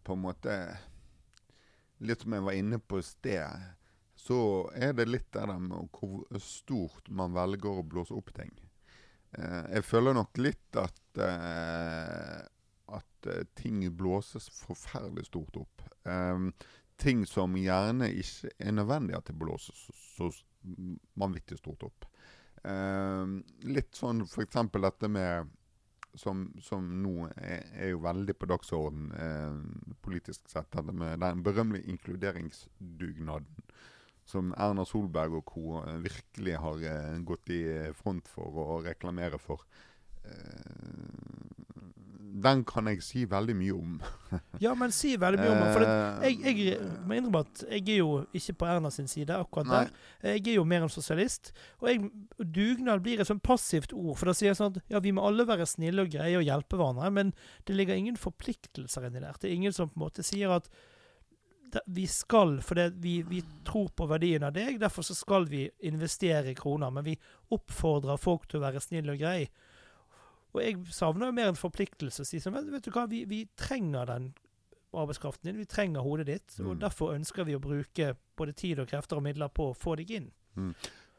på 0.04 0.16
en 0.16 0.28
måte 0.28 0.60
Litt 2.06 2.26
som 2.26 2.34
jeg 2.36 2.44
var 2.44 2.56
inne 2.60 2.78
på 2.84 2.98
i 3.00 3.04
sted, 3.08 3.62
så 4.20 4.38
er 4.76 4.92
det 4.98 5.06
litt 5.08 5.30
det 5.32 5.46
der 5.48 5.62
med 5.64 5.86
hvor 5.96 6.42
stort 6.44 7.08
man 7.08 7.32
velger 7.32 7.80
å 7.80 7.86
blåse 7.88 8.12
opp 8.14 8.34
ting. 8.36 8.52
Eh, 9.32 9.62
jeg 9.78 9.86
føler 9.88 10.18
nok 10.18 10.36
litt 10.44 10.76
at 10.82 11.22
eh, 11.24 12.44
at 12.94 13.30
eh, 13.32 13.46
ting 13.56 13.80
blåses 13.98 14.50
forferdelig 14.54 15.30
stort 15.30 15.58
opp. 15.64 15.86
Eh, 16.04 16.40
ting 17.02 17.26
som 17.28 17.56
gjerne 17.60 18.10
ikke 18.14 18.54
er 18.60 18.76
nødvendig 18.76 19.18
at 19.18 19.28
det 19.30 19.38
blåses 19.40 19.86
så, 19.88 20.30
så 20.32 20.32
vanvittig 21.20 21.60
stort 21.60 21.86
opp. 21.88 22.08
Eh, 22.66 23.36
litt 23.70 23.94
sånn 23.98 24.24
f.eks. 24.26 24.62
dette 24.74 25.12
med 25.12 25.54
som, 26.16 26.46
som 26.64 26.86
nå 27.04 27.28
er, 27.36 27.66
er, 27.76 27.90
jo 27.92 28.00
veldig 28.06 28.36
på 28.40 28.48
dagsorden 28.50 29.10
eh, 29.20 29.58
politisk 30.06 30.48
sett. 30.50 30.72
Dette 30.72 30.96
med 30.96 31.20
den 31.24 31.44
berømmelige 31.46 31.92
inkluderingsdugnaden 31.92 33.68
som 34.26 34.54
Erna 34.58 34.86
Solberg 34.88 35.38
og 35.42 35.46
co. 35.52 35.82
Virkelig 36.04 36.56
har 36.62 36.88
eh, 36.90 37.20
gått 37.28 37.52
i 37.54 37.62
front 37.98 38.32
for 38.32 38.64
å 38.64 38.80
reklamere 38.86 39.40
for. 39.42 39.66
Eh, 40.26 41.55
den 42.44 42.64
kan 42.68 42.90
jeg 42.90 43.04
si 43.06 43.24
veldig 43.30 43.54
mye 43.56 43.76
om. 43.76 44.00
ja, 44.64 44.74
men 44.76 44.92
si 44.92 45.14
veldig 45.20 45.40
mye 45.40 45.52
om 45.54 45.62
den. 45.62 45.72
For 45.72 45.86
det, 45.86 45.92
Eh, 46.26 46.34
jeg, 46.44 46.56
jeg 46.66 47.04
må 47.08 47.18
innrømme 47.18 47.44
at 47.46 47.64
jeg 47.68 47.84
er 47.96 48.00
jo 48.02 48.10
ikke 48.36 48.56
på 48.60 48.68
Erna 48.70 48.92
sin 48.94 49.08
side 49.12 49.36
akkurat 49.36 49.70
Nei. 49.70 49.84
der. 49.86 50.34
Jeg 50.36 50.48
er 50.52 50.58
jo 50.60 50.66
mer 50.68 50.86
en 50.86 50.92
sosialist. 50.92 51.52
Og 51.82 51.90
jeg, 51.90 52.10
dugnad 52.40 53.04
blir 53.06 53.22
et 53.22 53.30
sånn 53.30 53.44
passivt 53.44 53.94
ord. 53.96 54.16
For 54.20 54.30
da 54.30 54.36
sier 54.38 54.52
jeg 54.52 54.60
sånn 54.60 54.76
at 54.76 54.92
ja, 54.92 55.02
vi 55.04 55.14
må 55.16 55.26
alle 55.28 55.48
være 55.48 55.68
snille 55.70 56.06
og 56.06 56.12
greie 56.14 56.40
og 56.40 56.46
hjelpe 56.46 56.80
hverandre. 56.80 57.12
Men 57.14 57.32
det 57.68 57.78
ligger 57.78 58.00
ingen 58.00 58.20
forpliktelser 58.20 59.08
inni 59.10 59.24
der. 59.24 59.40
Det 59.40 59.50
er 59.50 59.58
ingen 59.58 59.76
som 59.76 59.92
på 59.92 60.00
en 60.00 60.06
måte 60.08 60.26
sier 60.26 60.54
at 60.56 60.70
vi 61.92 62.06
skal, 62.08 62.62
for 62.64 62.80
det, 62.80 62.92
vi, 63.04 63.18
vi 63.28 63.42
tror 63.68 63.90
på 63.92 64.06
verdien 64.08 64.46
av 64.48 64.54
deg, 64.56 64.78
derfor 64.80 65.04
så 65.04 65.16
skal 65.18 65.48
vi 65.50 65.66
investere 65.84 66.54
i 66.54 66.58
kroner. 66.58 66.94
Men 66.94 67.08
vi 67.08 67.18
oppfordrer 67.56 68.22
folk 68.22 68.48
til 68.48 68.62
å 68.62 68.68
være 68.68 68.84
snille 68.84 69.16
og 69.16 69.24
greie. 69.24 69.50
Og 70.56 70.62
jeg 70.64 70.80
savner 70.96 71.30
jo 71.30 71.36
mer 71.36 71.52
en 71.52 71.60
forpliktelse. 71.60 72.24
å 72.24 72.28
Si 72.30 72.40
sånn, 72.40 72.56
vet, 72.72 72.84
du 72.86 72.92
hva, 72.96 73.06
vi, 73.12 73.26
vi 73.28 73.44
trenger 73.60 74.08
den 74.12 74.30
arbeidskraften 74.96 75.50
din, 75.50 75.58
vi 75.60 75.66
trenger 75.68 76.06
hodet 76.06 76.28
ditt. 76.30 76.54
Og 76.64 76.76
Mm. 76.78 76.80
derfor 76.80 77.16
ønsker 77.18 77.44
vi 77.46 77.56
å 77.58 77.60
bruke 77.60 78.14
både 78.38 78.54
tid 78.56 78.80
og 78.80 78.88
krefter 78.88 79.18
og 79.20 79.24
midler 79.26 79.50
på 79.52 79.72
å 79.72 79.76
få 79.76 79.98
deg 80.00 80.12
inn. 80.12 80.30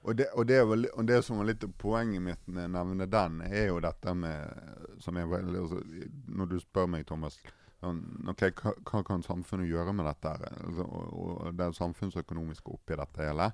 Og 0.07 0.17
det, 0.17 0.29
og, 0.35 0.47
det 0.47 0.63
vel, 0.69 0.87
og 0.95 1.07
det 1.07 1.19
som 1.27 1.37
var 1.41 1.49
litt 1.51 1.65
poenget 1.79 2.23
mitt 2.23 2.47
med 2.49 2.71
å 2.71 2.73
nevne 2.73 3.07
den, 3.11 3.41
er 3.43 3.67
jo 3.69 3.81
dette 3.81 4.15
med 4.15 5.03
som 5.03 5.17
jeg, 5.19 5.27
altså, 5.29 5.81
Når 6.29 6.47
du 6.49 6.61
spør 6.63 6.87
meg, 6.89 7.05
Thomas 7.07 7.37
sånn, 7.83 8.01
ok, 8.33 8.47
hva, 8.63 8.73
hva 8.89 9.03
kan 9.05 9.23
samfunnet 9.23 9.69
gjøre 9.69 9.93
med 9.93 10.07
dette? 10.07 10.33
Altså, 10.63 10.87
og, 10.87 11.47
og 11.47 11.59
det 11.59 11.75
samfunnsøkonomiske 11.77 12.73
oppi 12.73 12.97
dette 12.97 13.27
hele. 13.29 13.51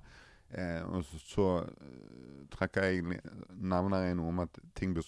Eh, 0.53 0.83
og 0.85 1.03
så, 1.09 1.18
så 1.25 1.47
trekker 2.53 2.85
jeg, 2.85 3.21
nevner 3.57 4.05
jeg 4.07 4.16
noe 4.21 4.29
om 4.29 4.42
at 4.45 4.59
ting 4.79 4.92
blir 4.95 5.07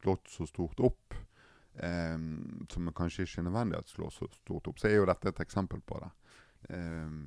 slått 0.00 0.30
så 0.32 0.46
stort 0.48 0.80
opp. 0.80 1.14
Eh, 1.74 2.16
som 2.68 2.88
er 2.88 2.96
kanskje 2.96 3.26
ikke 3.26 3.46
nødvendig 3.46 3.78
at 3.78 3.92
slår 3.92 4.14
så 4.14 4.30
stort 4.34 4.68
opp. 4.70 4.80
Så 4.80 4.88
er 4.90 4.98
jo 4.98 5.08
dette 5.08 5.30
et 5.30 5.44
eksempel 5.44 5.82
på 5.86 6.00
det. 6.02 6.10
Eh, 6.74 7.20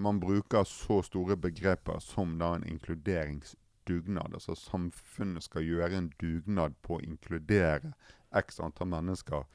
man 0.00 0.20
bruker 0.20 0.64
så 0.64 1.02
store 1.02 1.36
begreper 1.36 1.98
som 1.98 2.38
da 2.38 2.54
en 2.54 2.66
inkluderingsdugnad. 2.66 4.34
Altså 4.34 4.54
samfunnet 4.54 5.44
skal 5.44 5.66
gjøre 5.66 5.98
en 5.98 6.12
dugnad 6.20 6.76
på 6.82 6.98
å 6.98 7.04
inkludere 7.04 7.94
x 8.30 8.60
antall 8.62 8.92
mennesker 8.92 9.46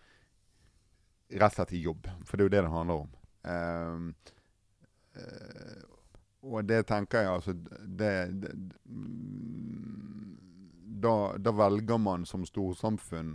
rett 1.30 1.52
og 1.52 1.58
slett 1.58 1.74
i 1.74 1.84
jobb. 1.86 2.10
For 2.26 2.38
det 2.38 2.44
er 2.44 2.50
jo 2.50 2.56
det 2.56 2.64
det 2.66 2.74
handler 2.74 3.06
om. 3.06 3.14
Ehm, 3.50 4.10
eh, 5.16 5.84
og 6.46 6.68
det 6.70 6.84
tenker 6.86 7.24
jeg 7.24 7.32
altså 7.32 7.54
det, 7.56 8.12
det 8.42 8.52
mm, 8.86 10.36
da, 10.86 11.38
da 11.38 11.52
velger 11.52 11.98
man 11.98 12.26
som 12.26 12.46
storsamfunn 12.46 13.32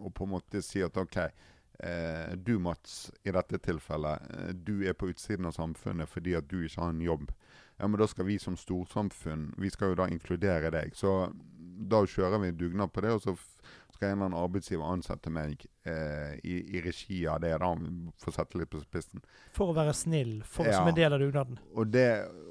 å 0.00 0.10
på 0.10 0.26
en 0.26 0.32
måte 0.34 0.62
si 0.64 0.82
at 0.82 0.96
OK, 0.98 1.16
eh, 1.20 2.32
du 2.36 2.58
Mats, 2.58 3.12
i 3.22 3.30
dette 3.34 3.60
tilfellet, 3.62 4.30
eh, 4.34 4.52
du 4.54 4.86
er 4.88 4.96
på 4.96 5.10
utsiden 5.12 5.46
av 5.46 5.56
samfunnet 5.56 6.08
fordi 6.10 6.34
at 6.38 6.48
du 6.50 6.60
ikke 6.64 6.80
har 6.82 6.94
en 6.94 7.04
jobb. 7.04 7.30
Ja, 7.78 7.88
men 7.88 8.00
da 8.00 8.08
skal 8.08 8.28
vi 8.28 8.38
som 8.38 8.56
storsamfunn 8.60 9.54
vi 9.60 9.70
skal 9.72 9.92
jo 9.92 10.00
da 10.02 10.08
inkludere 10.10 10.72
deg. 10.74 10.96
Så 10.96 11.32
da 11.90 12.02
kjører 12.04 12.42
vi 12.42 12.50
dugnad 12.52 12.92
på 12.92 13.04
det, 13.04 13.14
og 13.16 13.22
så 13.24 13.36
skal 14.00 14.14
en 14.14 14.16
eller 14.16 14.30
annen 14.30 14.40
arbeidsgiver 14.40 14.88
ansette 14.88 15.30
meg 15.30 15.60
eh, 15.84 16.32
i, 16.40 16.56
i 16.78 16.80
regi 16.84 17.20
av 17.28 17.42
det, 17.44 17.52
da, 17.60 17.70
for 18.18 18.32
å 18.32 18.36
sette 18.40 18.56
litt 18.58 18.72
på 18.72 18.80
spissen. 18.82 19.20
For 19.54 19.70
å 19.70 19.76
være 19.76 19.92
snill, 19.94 20.38
for, 20.48 20.66
Ja. 20.66 20.80
som 20.80 20.88
en 20.88 20.96
del 20.96 21.12
av 21.12 21.20
dugnaden. 21.20 21.60
Og, 21.76 21.92
det, 21.92 22.06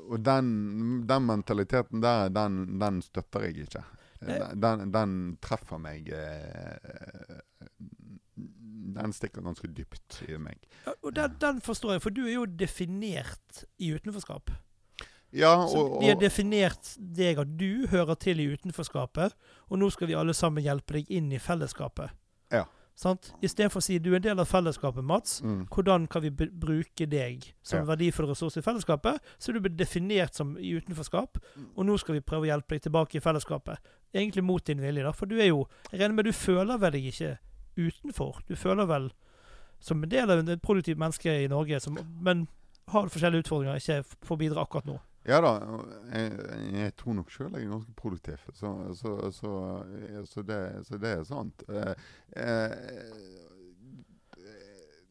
og 0.08 0.22
den, 0.24 0.52
den 1.10 1.26
mentaliteten 1.26 2.06
der, 2.06 2.30
den, 2.30 2.62
den 2.80 3.02
støtter 3.06 3.50
jeg 3.50 3.66
ikke. 3.66 3.82
Den, 4.20 4.90
den 4.92 5.12
treffer 5.40 5.80
meg 5.80 6.10
eh, 6.12 7.40
Den 8.36 9.14
stikker 9.16 9.44
ganske 9.46 9.70
dypt 9.72 10.18
i 10.28 10.36
meg. 10.42 10.66
Ja, 10.86 10.92
Og 11.08 11.14
den, 11.16 11.36
den 11.40 11.62
forstår 11.64 11.94
jeg, 11.96 12.04
for 12.04 12.16
du 12.16 12.26
er 12.26 12.34
jo 12.34 12.46
definert 12.60 13.64
i 13.80 13.94
utenforskap. 13.96 14.52
Ja, 15.32 15.54
og, 15.62 15.78
og, 15.78 16.02
vi 16.02 16.10
har 16.10 16.18
definert 16.18 16.96
deg 16.98 17.39
at 17.39 17.52
du 17.60 17.86
hører 17.92 18.18
til 18.18 18.39
i 18.42 18.48
utenforskapet, 18.50 19.36
og 19.70 19.80
nå 19.80 19.89
skal 19.94 20.10
vi 20.10 20.18
alle 20.18 20.34
sammen 20.34 20.63
hjelpe 20.65 20.98
deg 20.98 21.12
inn 21.13 21.32
i 21.32 21.42
fellesskapet. 21.42 22.15
Ja. 22.54 22.63
Sant? 23.00 23.30
Istedenfor 23.46 23.80
å 23.80 23.84
si 23.86 23.96
du 24.04 24.10
er 24.12 24.18
en 24.18 24.26
del 24.26 24.42
av 24.42 24.50
fellesskapet, 24.50 25.06
Mats. 25.06 25.38
mm, 25.42 25.68
Hvordan 25.72 26.08
kan 26.12 26.22
vi 26.26 26.32
bruke 26.32 27.06
deg 27.08 27.46
som 27.63 27.80
Ja. 27.80 27.86
verdifull 27.96 28.28
ressurs 28.28 28.58
i 28.58 28.62
fellesskapet? 28.62 29.22
Så 29.39 29.54
du 29.54 29.62
blir 29.62 29.72
definert 29.78 30.36
som 30.36 30.58
i 30.58 30.74
utenforskap, 30.76 31.38
og 31.78 31.86
nå 31.86 31.98
skal 32.00 32.15
vi 32.15 32.22
prøve 32.22 32.48
å 32.48 32.52
hjelpe 32.52 32.76
deg 32.76 32.82
tilbake 32.82 33.15
i 33.15 33.24
fellesskapet. 33.24 33.78
Egentlig 34.13 34.44
mot 34.44 34.65
din 34.65 34.82
vilje, 34.82 35.04
da. 35.04 35.12
For 35.12 35.28
du 35.28 35.38
er 35.39 35.48
jo 35.48 35.68
Jeg 35.92 36.02
regner 36.02 36.15
med 36.15 36.26
du 36.26 36.32
føler 36.34 36.78
vel 36.78 36.92
deg 36.92 37.06
ikke 37.06 37.38
utenfor. 37.78 38.42
Du 38.50 38.56
føler 38.56 38.86
vel 38.86 39.12
som 39.80 40.04
en 40.04 40.10
del 40.10 40.30
av 40.30 40.50
et 40.50 40.62
produktivt 40.62 40.98
menneske 40.98 41.44
i 41.44 41.48
Norge, 41.48 41.80
som, 41.80 41.98
men 42.22 42.48
har 42.89 43.08
forskjellige 43.08 43.46
utfordringer, 43.46 43.76
ikke 43.80 44.04
får 44.26 44.38
bidra 44.38 44.65
akkurat 44.65 44.86
nå. 44.86 45.00
Ja 45.27 45.41
da, 45.43 45.51
jeg, 46.13 46.32
jeg 46.73 46.93
tror 46.97 47.17
nok 47.17 47.32
sjøl 47.34 47.51
jeg 47.58 47.67
er 47.67 47.73
ganske 47.73 47.95
produktiv. 47.99 48.43
Så, 48.55 48.71
så, 48.97 49.15
så, 49.36 49.51
så, 50.29 50.43
det, 50.47 50.60
så 50.88 50.99
det 51.01 51.12
er 51.17 51.25
sant. 51.27 51.63
Eh, 51.67 51.93
eh, 52.39 53.39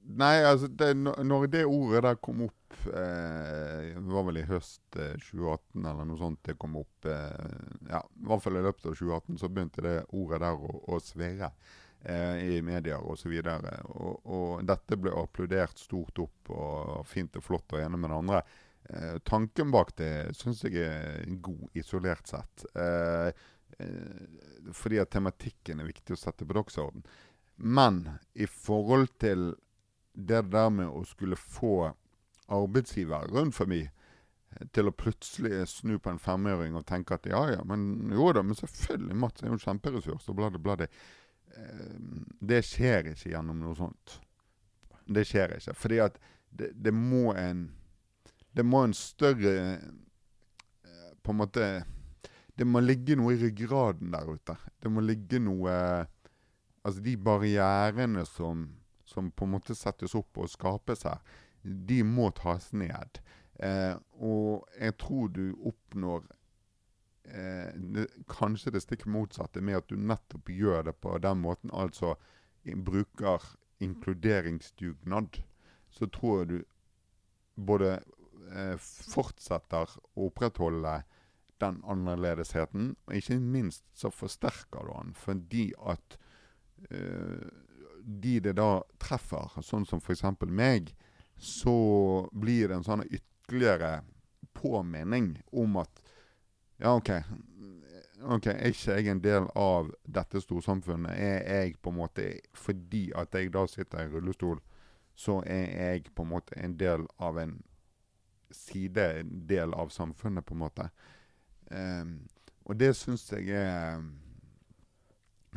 nei, 0.09 0.35
altså 0.49 0.71
det, 0.73 0.95
når 0.97 1.51
det 1.53 1.67
ordet 1.69 2.07
der 2.07 2.21
kom 2.25 2.47
opp 2.49 2.79
eh, 2.89 3.91
Det 3.99 4.15
var 4.15 4.25
vel 4.31 4.41
i 4.41 4.47
høst 4.49 4.97
eh, 4.97 5.19
2018 5.21 5.85
eller 5.85 6.09
noe 6.09 6.21
sånt 6.21 6.41
det 6.49 6.57
kom 6.61 6.79
opp. 6.81 7.09
Eh, 7.09 7.59
ja, 7.93 8.01
I 8.01 8.31
hvert 8.31 8.47
fall 8.47 8.59
i 8.61 8.65
løpet 8.65 8.89
av 8.89 8.97
2018 8.97 9.43
så 9.43 9.53
begynte 9.53 9.85
det 9.85 9.99
ordet 10.09 10.41
der 10.47 10.65
å, 10.71 10.81
å 10.89 11.03
svirre. 11.05 11.53
Eh, 12.01 12.57
I 12.57 12.63
medier 12.65 13.03
osv. 13.05 13.35
Og, 13.35 13.69
og, 13.93 14.17
og 14.25 14.65
dette 14.67 14.97
ble 14.97 15.13
applaudert 15.21 15.79
stort 15.83 16.25
opp 16.25 16.53
og 16.55 17.05
fint 17.11 17.37
og 17.37 17.45
flott 17.45 17.77
og 17.77 17.85
ene 17.85 18.01
med 18.01 18.09
det 18.09 18.19
andre. 18.23 18.43
Eh, 18.89 19.19
tanken 19.19 19.71
bak 19.71 19.93
det 19.97 20.35
syns 20.37 20.63
jeg 20.65 20.81
er 20.81 21.25
god, 21.45 21.67
isolert 21.77 22.31
sett. 22.31 22.65
Eh, 22.75 23.29
eh, 23.79 24.73
fordi 24.73 25.01
at 25.03 25.13
tematikken 25.13 25.83
er 25.83 25.91
viktig 25.91 26.17
å 26.17 26.21
sette 26.21 26.49
på 26.49 26.57
dagsorden. 26.57 27.05
Men 27.57 28.05
i 28.33 28.47
forhold 28.49 29.11
til 29.21 29.51
det 30.13 30.47
der 30.51 30.71
med 30.73 30.89
å 30.89 31.05
skulle 31.07 31.37
få 31.39 31.91
arbeidsgivere 32.49 33.29
rundt 33.35 33.59
forbi 33.59 33.83
eh, 33.85 34.67
til 34.73 34.89
å 34.89 34.97
plutselig 34.97 35.67
snu 35.69 35.99
på 36.01 36.15
en 36.15 36.23
femøring 36.23 36.79
og 36.79 36.87
tenke 36.89 37.19
at 37.19 37.29
ja, 37.29 37.45
ja, 37.59 37.65
men 37.69 38.09
jo 38.15 38.33
da, 38.33 38.43
men 38.43 38.57
selvfølgelig, 38.57 39.21
Mats 39.21 39.45
er 39.45 39.53
jo 39.53 39.59
en 39.59 39.67
kjemperessurs 39.67 40.31
og 40.33 40.41
bla, 40.41 40.51
bla, 40.57 40.79
det 42.41 42.63
skjer 42.65 43.13
ikke 43.13 43.33
gjennom 43.33 43.61
noe 43.61 43.77
sånt. 43.77 44.19
Det 45.09 45.25
skjer 45.27 45.57
ikke. 45.57 45.75
Fordi 45.77 46.01
at 46.05 46.19
det, 46.49 46.71
det 46.77 46.93
må 46.95 47.33
en 47.37 47.67
det 48.57 48.65
må 48.67 48.83
en 48.85 48.95
større 48.97 49.55
eh, 49.79 51.11
På 51.23 51.35
en 51.35 51.41
måte 51.43 51.67
Det 52.59 52.67
må 52.67 52.81
ligge 52.81 53.17
noe 53.19 53.35
i 53.37 53.41
ryggraden 53.43 54.11
der 54.15 54.31
ute. 54.33 54.57
Det 54.83 54.91
må 54.91 55.05
ligge 55.05 55.39
noe 55.39 55.75
Altså 56.83 57.03
de 57.05 57.17
barrierene 57.21 58.25
som, 58.27 58.65
som 59.05 59.31
på 59.31 59.45
en 59.45 59.53
måte 59.59 59.77
settes 59.77 60.15
opp 60.17 60.39
og 60.41 60.49
skapes 60.49 61.03
her, 61.05 61.19
de 61.61 61.99
må 62.07 62.31
tas 62.33 62.71
ned. 62.73 63.19
Eh, 63.59 63.97
og 64.15 64.65
jeg 64.79 64.95
tror 65.03 65.29
du 65.35 65.43
oppnår 65.69 66.23
eh, 67.29 67.75
det, 67.77 68.07
kanskje 68.31 68.73
det 68.73 68.85
stikk 68.87 69.05
motsatte 69.11 69.61
med 69.61 69.83
at 69.83 69.91
du 69.91 69.99
nettopp 70.01 70.49
gjør 70.55 70.87
det 70.89 70.95
på 71.03 71.19
den 71.21 71.43
måten. 71.43 71.75
Altså 71.75 72.15
bruker 72.65 73.43
inkluderingsdugnad. 73.85 75.43
Så 75.91 76.07
tror 76.07 76.39
jeg 76.39 76.49
du 76.49 76.59
både 77.57 77.99
fortsetter 78.81 79.95
å 80.15 80.29
opprettholde 80.29 81.01
den 81.59 81.81
annerledesheten, 81.91 82.93
og 83.07 83.17
ikke 83.19 83.39
minst 83.43 83.85
så 83.99 84.11
forsterker 84.15 84.87
du 84.87 84.93
den 84.95 85.15
fordi 85.19 85.65
at 85.91 86.19
eh, 86.91 87.49
de 88.09 88.39
det 88.41 88.55
da 88.57 88.83
treffer, 89.03 89.59
sånn 89.63 89.87
som 89.89 90.01
f.eks. 90.01 90.25
meg, 90.47 90.95
så 91.39 92.29
blir 92.33 92.71
det 92.71 92.79
en 92.79 92.87
sånn 92.87 93.05
ytterligere 93.07 94.01
påminning 94.57 95.37
om 95.53 95.77
at 95.83 96.03
ja, 96.79 96.95
OK. 96.95 97.11
ok, 98.23 98.47
Er 98.47 98.71
ikke 98.71 98.95
jeg 98.95 99.11
en 99.11 99.23
del 99.23 99.49
av 99.59 99.91
dette 100.07 100.41
storsamfunnet? 100.41 101.15
Er 101.15 101.41
jeg 101.43 101.79
på 101.83 101.91
en 101.91 101.99
måte 101.99 102.27
Fordi 102.55 103.09
at 103.19 103.35
jeg 103.35 103.51
da 103.51 103.65
sitter 103.67 104.05
i 104.05 104.13
rullestol, 104.13 104.61
så 105.19 105.41
er 105.47 105.67
jeg 105.75 106.15
på 106.15 106.23
en 106.23 106.31
måte 106.31 106.55
en 106.55 106.77
del 106.79 107.07
av 107.19 107.39
en 107.43 107.57
side, 108.55 109.23
del 109.49 109.75
av 109.75 109.93
samfunnet, 109.95 110.47
på 110.47 110.57
en 110.57 110.63
måte. 110.63 110.89
Um, 111.71 112.15
og 112.69 112.79
det 112.81 112.95
syns 112.97 113.27
jeg 113.33 113.51
er 113.57 113.99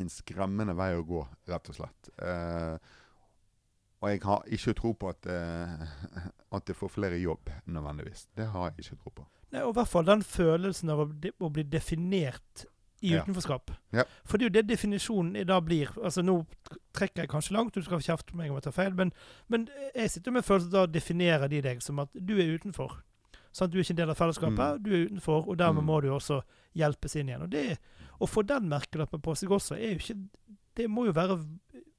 en 0.00 0.10
skremmende 0.12 0.74
vei 0.76 0.92
å 0.96 1.04
gå, 1.06 1.22
rett 1.48 1.70
og 1.72 1.78
slett. 1.78 2.12
Uh, 2.20 2.76
og 4.02 4.10
jeg 4.10 4.22
har 4.24 4.48
ikke 4.56 4.74
tro 4.80 4.92
på 4.98 5.12
at, 5.12 5.28
uh, 5.30 6.26
at 6.56 6.66
det 6.66 6.76
får 6.76 6.90
flere 6.96 7.20
jobb, 7.22 7.52
nødvendigvis. 7.70 8.26
Det 8.36 8.48
har 8.54 8.72
jeg 8.72 8.86
ikke 8.86 9.00
tro 9.04 9.14
på. 9.20 9.28
Nei, 9.52 9.62
og 9.66 9.74
i 9.74 9.78
hvert 9.80 9.92
fall 9.92 10.08
den 10.08 10.24
følelsen 10.24 10.92
av 10.94 11.04
å 11.04 11.50
bli 11.52 11.64
definert 11.68 12.64
i 13.02 13.12
utenforskap. 13.18 13.70
Ja. 13.92 14.04
For 14.24 14.38
det 14.38 14.44
er 14.46 14.50
jo 14.50 14.56
det 14.60 14.68
definisjonen 14.70 15.36
i 15.36 15.44
dag 15.44 15.64
blir. 15.66 15.90
Altså 16.02 16.22
Nå 16.24 16.36
trekker 16.94 17.22
jeg 17.24 17.30
kanskje 17.32 17.56
langt, 17.56 17.74
du 17.74 17.82
skal 17.82 18.00
kjefte 18.04 18.30
på 18.32 18.36
meg 18.38 18.50
om 18.50 18.56
jeg 18.60 18.62
tar 18.68 18.76
feil, 18.76 18.94
men, 18.94 19.12
men 19.48 19.68
jeg 19.94 20.10
sitter 20.14 20.32
med 20.32 20.44
følelsen 20.46 20.70
da 20.72 20.86
definerer 20.86 21.48
de 21.50 21.60
deg 21.64 21.82
som 21.82 21.98
at 22.04 22.08
du 22.14 22.36
er 22.38 22.54
utenfor. 22.56 23.00
Sånn 23.52 23.66
at 23.68 23.72
Du 23.74 23.78
er 23.78 23.82
ikke 23.84 23.92
en 23.92 23.96
del 24.02 24.10
av 24.14 24.16
fellesskapet, 24.16 24.78
Mm. 24.78 24.82
du 24.82 24.90
er 24.96 25.02
utenfor, 25.10 25.48
og 25.48 25.58
dermed 25.58 25.82
Mm. 25.82 25.86
må 25.90 26.00
du 26.00 26.08
også 26.08 26.38
hjelpes 26.74 27.16
inn 27.20 27.28
igjen. 27.28 27.42
Og 27.42 27.50
det, 27.50 27.78
Å 28.20 28.26
få 28.28 28.46
den 28.46 28.68
merkelappen 28.70 29.20
på 29.20 29.34
seg 29.36 29.50
også, 29.50 29.74
er 29.76 29.92
jo 29.92 29.98
ikke 29.98 30.28
Det 30.74 30.88
må 30.88 31.04
jo 31.04 31.12
være 31.12 31.36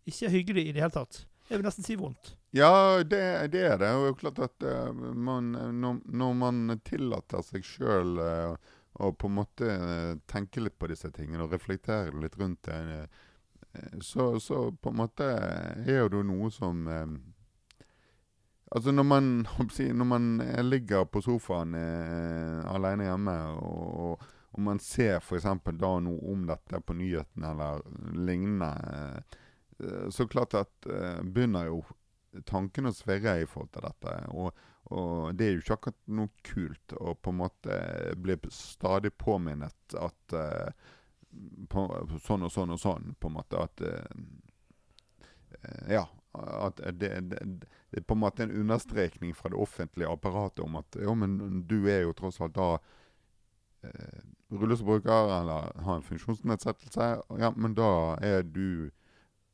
ikke 0.07 0.29
hyggelig 0.33 0.67
i 0.67 0.71
det 0.71 0.81
hele 0.81 0.89
tatt. 0.95 1.25
Jeg 1.49 1.59
vil 1.59 1.65
nesten 1.67 1.83
si 1.85 1.95
vondt. 1.95 2.31
Ja, 2.53 3.03
det, 3.03 3.51
det 3.51 3.61
er 3.67 3.77
det. 3.77 3.89
Og 3.91 4.01
det 4.01 4.07
er 4.07 4.07
jo 4.07 4.13
klart 4.15 4.39
at 4.39 4.63
uh, 4.63 4.93
man, 5.13 5.51
når, 5.51 5.99
når 6.09 6.33
man 6.33 6.79
tillater 6.83 7.43
seg 7.43 7.61
sjøl 7.67 8.17
å 8.93 9.11
på 9.17 9.29
en 9.29 9.37
måte 9.39 9.69
eh, 9.73 10.15
tenke 10.29 10.61
litt 10.61 10.77
på 10.79 10.89
disse 10.91 11.09
tingene 11.13 11.45
og 11.45 11.53
reflektere 11.55 12.13
litt 12.21 12.37
rundt 12.39 12.69
det, 12.69 13.07
eh, 13.73 13.95
så, 14.01 14.33
så 14.39 14.67
på 14.71 14.93
en 14.93 14.99
måte 15.01 15.29
er 15.33 16.03
jo 16.03 16.11
det 16.13 16.25
noe 16.29 16.51
som 16.53 16.87
eh, 16.87 17.07
Altså 18.73 18.89
når 18.89 19.05
man, 19.05 19.25
når 19.99 20.07
man 20.09 20.29
eh, 20.41 20.63
ligger 20.65 21.05
på 21.05 21.21
sofaen 21.21 21.75
eh, 21.77 22.61
alene 22.73 23.05
hjemme 23.05 23.35
og, 23.61 23.83
og, 24.05 24.23
og 24.53 24.61
man 24.65 24.81
ser 24.81 25.19
f.eks. 25.19 25.45
da 25.77 25.91
noe 26.01 26.31
om 26.33 26.47
dette 26.49 26.79
på 26.81 26.95
nyhetene 26.97 27.51
eller 27.53 27.83
lignende, 28.17 28.71
eh, 29.77 30.09
så 30.09 30.25
klart 30.25 30.57
at 30.57 30.89
eh, 30.89 31.21
begynner 31.21 31.69
jo 31.69 31.83
tankene 32.49 32.89
å 32.89 32.97
svirre 32.97 33.35
i 33.43 33.47
forhold 33.49 33.73
til 33.73 33.85
dette. 33.85 34.15
Og, 34.33 34.63
og 34.91 35.35
det 35.37 35.45
er 35.45 35.53
jo 35.53 35.61
ikke 35.63 35.77
akkurat 35.77 35.99
noe 36.11 36.43
kult 36.43 36.95
å 36.99 37.13
på 37.15 37.31
en 37.31 37.39
måte 37.39 37.77
bli 38.19 38.35
stadig 38.51 39.13
påminnet 39.17 39.95
at 39.95 40.35
uh, 40.35 40.89
på, 41.69 41.85
sånn 42.23 42.43
og 42.45 42.51
sånn 42.53 42.75
og 42.75 42.81
sånn, 42.81 43.13
på 43.19 43.29
en 43.29 43.37
måte. 43.39 43.63
At 43.63 43.81
eh, 43.87 44.03
Ja. 45.95 46.07
At 46.33 46.79
det, 46.97 47.11
det, 47.29 47.39
det 47.93 47.99
er 47.99 48.05
på 48.09 48.15
en 48.15 48.23
måte 48.23 48.41
en 48.43 48.55
understrekning 48.63 49.35
fra 49.37 49.51
det 49.53 49.59
offentlige 49.61 50.09
apparatet 50.09 50.63
om 50.65 50.79
at 50.79 50.97
jo, 50.97 51.13
men 51.13 51.61
du 51.69 51.85
er 51.85 52.07
jo 52.07 52.15
tross 52.17 52.39
alt 52.41 52.55
da 52.57 52.69
uh, 53.85 54.23
rullestolbruker 54.49 55.29
eller 55.37 55.69
har 55.85 55.99
en 55.99 56.07
funksjonsnedsettelse. 56.07 57.09
Ja, 57.37 57.51
men 57.55 57.77
da 57.77 58.17
er 58.25 58.41
du 58.43 58.89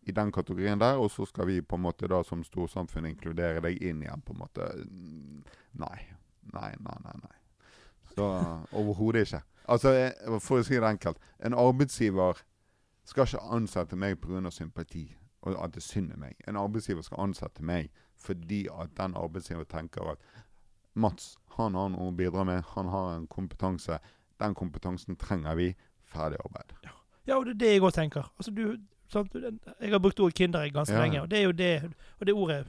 i 0.10 0.15
den 0.15 0.32
kategorien 0.36 0.82
der, 0.82 1.00
og 1.00 1.12
så 1.13 1.28
skal 1.30 1.48
vi 1.50 1.62
på 1.62 1.78
en 1.78 1.86
måte 1.86 2.10
da 2.12 2.22
som 2.26 2.43
storsamfunn 2.45 3.08
inkludere 3.10 3.63
deg 3.65 3.82
inn 3.86 4.04
igjen, 4.04 4.26
på 4.26 4.36
en 4.36 4.41
måte. 4.41 4.67
Nei. 5.80 6.00
Nei, 6.54 6.74
nei, 6.82 6.98
nei. 7.06 7.15
nei. 7.24 7.38
Så 8.15 8.28
overhodet 8.74 9.28
ikke. 9.28 9.43
Altså, 9.69 9.93
for 10.41 10.60
å 10.60 10.65
si 10.65 10.80
det 10.80 10.89
enkelt. 10.89 11.22
En 11.45 11.56
arbeidsgiver 11.58 12.41
skal 13.06 13.30
ikke 13.30 13.48
ansette 13.54 13.98
meg 13.98 14.17
pga. 14.22 14.50
sympati 14.52 15.08
og 15.41 15.56
at 15.63 15.74
det 15.74 15.84
er 15.84 15.88
synd 15.88 16.13
i 16.13 16.19
meg. 16.19 16.36
En 16.48 16.58
arbeidsgiver 16.60 17.06
skal 17.06 17.30
ansette 17.30 17.63
meg 17.63 17.89
fordi 18.19 18.67
at 18.67 18.91
den 18.98 19.15
arbeidsgiver 19.15 19.63
tenker 19.63 20.12
at 20.12 20.24
Mats 21.00 21.38
han 21.56 21.76
har 21.76 21.89
noe 21.93 22.10
å 22.10 22.15
bidra 22.15 22.43
med, 22.48 22.63
han 22.76 22.89
har 22.91 23.13
en 23.13 23.28
kompetanse. 23.28 24.00
Den 24.39 24.56
kompetansen 24.56 25.15
trenger 25.19 25.56
vi. 25.56 25.74
Ferdig 26.10 26.39
arbeid. 26.41 26.72
Ja, 27.28 27.38
og 27.38 27.45
det 27.45 27.54
er 27.54 27.60
det 27.62 27.72
jeg 27.74 27.84
òg 27.86 27.93
tenker. 27.93 28.30
Altså, 28.39 28.52
du, 28.52 28.80
sant? 29.12 29.34
Jeg 29.34 29.91
har 29.91 30.00
brukt 30.00 30.19
ordet 30.19 30.36
kinderegg 30.36 30.74
ganske 30.74 30.93
Ja. 30.93 31.02
lenge, 31.04 31.22
og 31.24 31.30
det 31.30 31.38
er 31.39 31.43
jo 31.43 31.52
det 31.52 31.84
og 32.19 32.26
det 32.26 32.34
ordet 32.36 32.65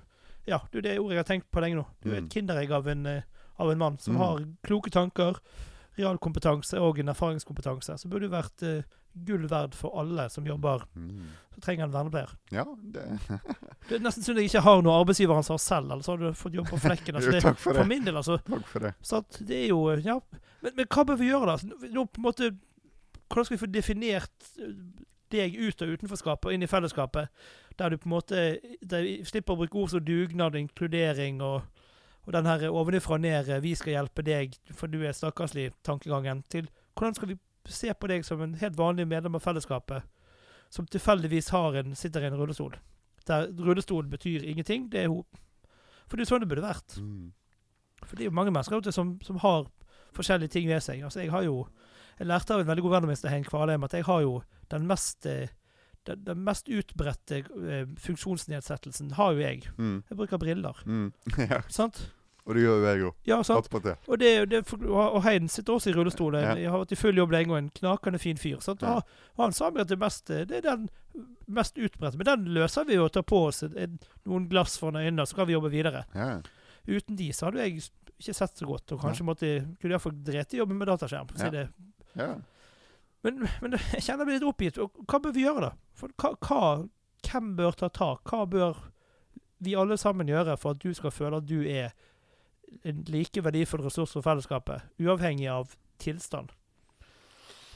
Ja, 0.46 0.58
det 0.72 0.78
er 0.78 0.82
det 0.82 0.98
ordet 0.98 1.10
jeg 1.14 1.18
har 1.24 1.28
tenkt 1.28 1.50
på 1.52 1.60
lenge 1.60 1.76
nå. 1.76 1.86
Du 2.02 2.10
er 2.10 2.20
Mm. 2.20 2.24
et 2.26 2.30
kinderegg 2.32 2.70
av 2.72 2.86
en, 2.88 3.06
eh, 3.06 3.22
av 3.58 3.70
en 3.70 3.78
mann 3.78 3.98
som 3.98 4.14
Mm. 4.14 4.18
har 4.18 4.38
kloke 4.64 4.90
tanker, 4.90 5.36
realkompetanse 5.98 6.78
og 6.80 6.98
en 6.98 7.08
erfaringskompetanse. 7.12 7.98
Så 7.98 8.08
burde 8.08 8.28
du 8.28 8.30
vært 8.30 8.62
uh, 8.62 8.82
gull 9.26 9.46
verd 9.50 9.74
for 9.74 9.92
alle 10.00 10.28
som 10.30 10.44
jobber 10.46 10.84
Mm. 10.96 11.26
som 11.52 11.60
trenger 11.60 11.84
en 11.84 11.92
vernepleier. 11.92 12.30
Ja, 12.50 12.64
det 12.64 13.04
Det 13.88 13.96
er 13.96 14.04
nesten 14.04 14.22
synd 14.22 14.38
jeg 14.38 14.48
ikke 14.50 14.62
har 14.62 14.82
noe 14.82 15.04
arbeidsgiveransvar 15.04 15.58
selv, 15.60 15.90
ellers 15.92 16.06
hadde 16.06 16.20
du 16.30 16.32
fått 16.32 16.54
jobb 16.54 16.68
på 16.70 16.78
flekken. 16.80 17.14
Altså, 17.20 17.32
Jo, 17.34 17.40
takk 17.40 17.58
for 17.58 17.72
det. 17.72 17.82
for 17.82 17.88
min 17.88 18.04
del, 18.04 18.14
altså. 18.16 18.38
Takk 18.44 18.66
for 18.66 18.78
det. 18.80 18.94
Så 19.02 19.22
det 19.44 19.64
er 19.64 19.68
jo 19.68 19.90
Ja. 19.96 20.20
Men, 20.62 20.72
men 20.76 20.86
hva 20.86 21.04
bør 21.04 21.18
vi 21.18 21.28
gjøre, 21.30 21.46
da? 21.46 21.88
Nå, 21.88 22.06
på 22.10 22.18
en 22.18 22.24
måte 22.24 22.56
Hvordan 23.30 23.44
skal 23.46 23.56
vi 23.56 23.66
få 23.66 23.70
definert 23.70 24.48
eh, 24.58 24.72
deg 25.32 25.56
ut 25.56 25.82
av 25.82 25.88
utenforskapet 25.88 26.48
og 26.48 26.54
inn 26.54 26.64
i 26.64 26.70
fellesskapet? 26.70 27.28
Der 27.78 27.88
du 27.88 27.96
på 27.96 28.08
en 28.08 28.14
måte 28.16 28.44
der 28.82 29.08
slipper 29.24 29.54
å 29.54 29.62
bruke 29.62 29.78
ord 29.78 29.92
som 29.92 30.04
dugnad, 30.04 30.56
inkludering 30.58 31.40
og, 31.42 31.62
og 32.26 32.32
den 32.36 32.46
her 32.46 32.68
ovenifra 32.70 33.14
og 33.14 33.20
ned 33.20 33.50
'vi 33.60 33.74
skal 33.74 33.92
hjelpe 33.92 34.22
deg, 34.22 34.56
for 34.72 34.86
du 34.86 35.02
er 35.02 35.12
stakkarslig'-tankegangen, 35.12 36.42
til 36.48 36.68
hvordan 36.94 37.14
skal 37.14 37.28
vi 37.28 37.38
se 37.66 37.94
på 37.94 38.06
deg 38.06 38.24
som 38.24 38.42
en 38.42 38.54
helt 38.54 38.78
vanlig 38.78 39.08
medlem 39.08 39.34
av 39.34 39.40
fellesskapet, 39.40 40.02
som 40.70 40.86
tilfeldigvis 40.86 41.48
har 41.48 41.74
en, 41.74 41.94
sitter 41.94 42.20
i 42.20 42.26
en 42.26 42.38
rullestol? 42.38 42.74
Der 43.26 43.46
rullestol 43.46 44.06
betyr 44.06 44.42
ingenting. 44.42 44.92
Det 44.92 45.00
er 45.00 45.08
hun. 45.08 45.24
For 46.08 46.16
det 46.16 46.24
er 46.24 46.30
sånn 46.32 46.40
det 46.40 46.48
burde 46.48 46.66
vært. 46.66 46.96
Mm. 46.98 47.32
For 48.02 48.16
det 48.16 48.24
er 48.24 48.30
jo 48.30 48.34
mange 48.34 48.50
mennesker 48.50 48.90
som, 48.90 49.20
som 49.22 49.38
har 49.38 49.68
forskjellige 50.16 50.48
ting 50.48 50.68
ved 50.68 50.80
seg. 50.80 51.04
Altså, 51.04 51.20
jeg 51.20 51.30
har 51.30 51.44
jo 51.46 51.66
Jeg 52.20 52.28
lærte 52.28 52.52
av 52.54 52.60
en 52.60 52.68
veldig 52.68 52.82
god 52.84 52.92
venn 52.94 53.06
av 53.06 53.10
min, 53.14 53.22
Hein 53.32 53.44
Kvalheim, 53.48 53.84
at 53.88 53.96
jeg 53.96 54.04
har 54.04 54.20
jo 54.26 54.34
den 54.70 54.86
mest 54.86 55.26
eh, 55.26 55.48
den, 56.06 56.22
den 56.24 56.38
mest 56.44 56.68
utbredte 56.68 57.42
eh, 57.42 57.86
funksjonsnedsettelsen 58.00 59.12
har 59.18 59.32
jo 59.34 59.40
jeg. 59.42 59.66
Mm. 59.78 60.02
Jeg 60.08 60.16
bruker 60.18 60.38
briller. 60.40 60.80
Mm. 60.86 61.12
ja, 61.50 61.60
Sant? 61.68 62.10
og 62.48 62.56
det 62.56 62.62
gjør 62.64 62.78
jo 62.80 62.86
jeg 62.88 63.02
òg. 63.06 63.16
Ja, 63.28 63.36
sant? 63.46 63.68
Og, 64.08 64.18
det, 64.18 64.30
det, 64.50 64.62
og 64.88 64.96
og 65.16 65.20
Heiden 65.22 65.48
sitter 65.52 65.76
også 65.76 65.90
i 65.92 65.94
rullestol. 65.94 66.34
Ja. 66.40 66.54
Jeg 66.58 66.70
har 66.72 66.80
vært 66.82 66.94
i 66.96 66.98
full 66.98 67.20
jobb 67.20 67.34
lenge 67.36 67.52
og 67.52 67.58
en 67.60 67.68
knakende 67.76 68.18
fin 68.18 68.40
fyr. 68.40 68.58
Sant? 68.64 68.82
Ja. 68.82 68.96
Og 69.36 69.44
han 69.44 69.52
sa 69.54 69.68
meg 69.70 69.84
at 69.84 69.92
det, 69.92 69.98
meste, 70.00 70.40
det 70.48 70.56
er 70.62 70.66
den 70.70 70.88
mest 71.46 71.78
utbredte. 71.78 72.18
Men 72.18 72.26
den 72.30 72.48
løser 72.56 72.88
vi 72.88 72.96
jo 72.96 73.04
å 73.06 73.12
ta 73.12 73.22
på 73.22 73.44
oss 73.50 73.62
en- 73.68 73.76
en- 73.78 73.98
noen 74.26 74.48
glass 74.50 74.78
foran 74.80 74.98
øynene, 75.02 75.26
så 75.28 75.36
kan 75.36 75.46
vi 75.46 75.54
jobbe 75.54 75.70
videre. 75.70 76.04
Ja. 76.16 76.40
Uten 76.88 77.16
de 77.20 77.28
så 77.36 77.50
hadde 77.50 77.60
jeg 77.68 77.76
ikke 77.84 78.34
sett 78.34 78.56
så 78.58 78.66
godt, 78.66 78.92
og 78.96 79.04
kanskje 79.04 79.24
måtte 79.28 79.52
kunne 79.80 79.94
iallfall 79.94 80.16
drete 80.24 80.56
i 80.56 80.62
jobben 80.64 80.80
med 80.80 80.88
dataskjerm. 80.90 81.28
for 81.30 81.36
å. 81.38 81.44
Si 81.44 81.50
det. 81.54 81.68
Ja. 82.18 82.34
Men, 83.22 83.42
men 83.60 83.76
jeg 83.76 84.04
kjenner 84.06 84.24
meg 84.24 84.38
litt 84.38 84.46
oppgitt. 84.48 84.78
Hva 84.80 85.20
bør 85.20 85.34
vi 85.36 85.44
gjøre, 85.44 85.68
da? 85.68 85.72
For 85.98 86.12
hva, 86.20 86.32
hva, 86.40 86.60
hvem 87.26 87.50
bør 87.58 87.76
ta 87.76 87.90
tak? 87.92 88.22
Hva 88.30 88.46
bør 88.48 88.86
vi 89.60 89.76
alle 89.76 89.98
sammen 90.00 90.30
gjøre 90.30 90.56
for 90.60 90.72
at 90.72 90.80
du 90.80 90.94
skal 90.96 91.12
føle 91.12 91.40
at 91.42 91.48
du 91.48 91.60
er 91.60 91.92
en 92.86 93.02
like 93.10 93.42
verdifull 93.44 93.82
ressurs 93.84 94.14
for 94.16 94.24
fellesskapet, 94.24 94.86
uavhengig 95.02 95.50
av 95.52 95.76
tilstand? 96.00 96.54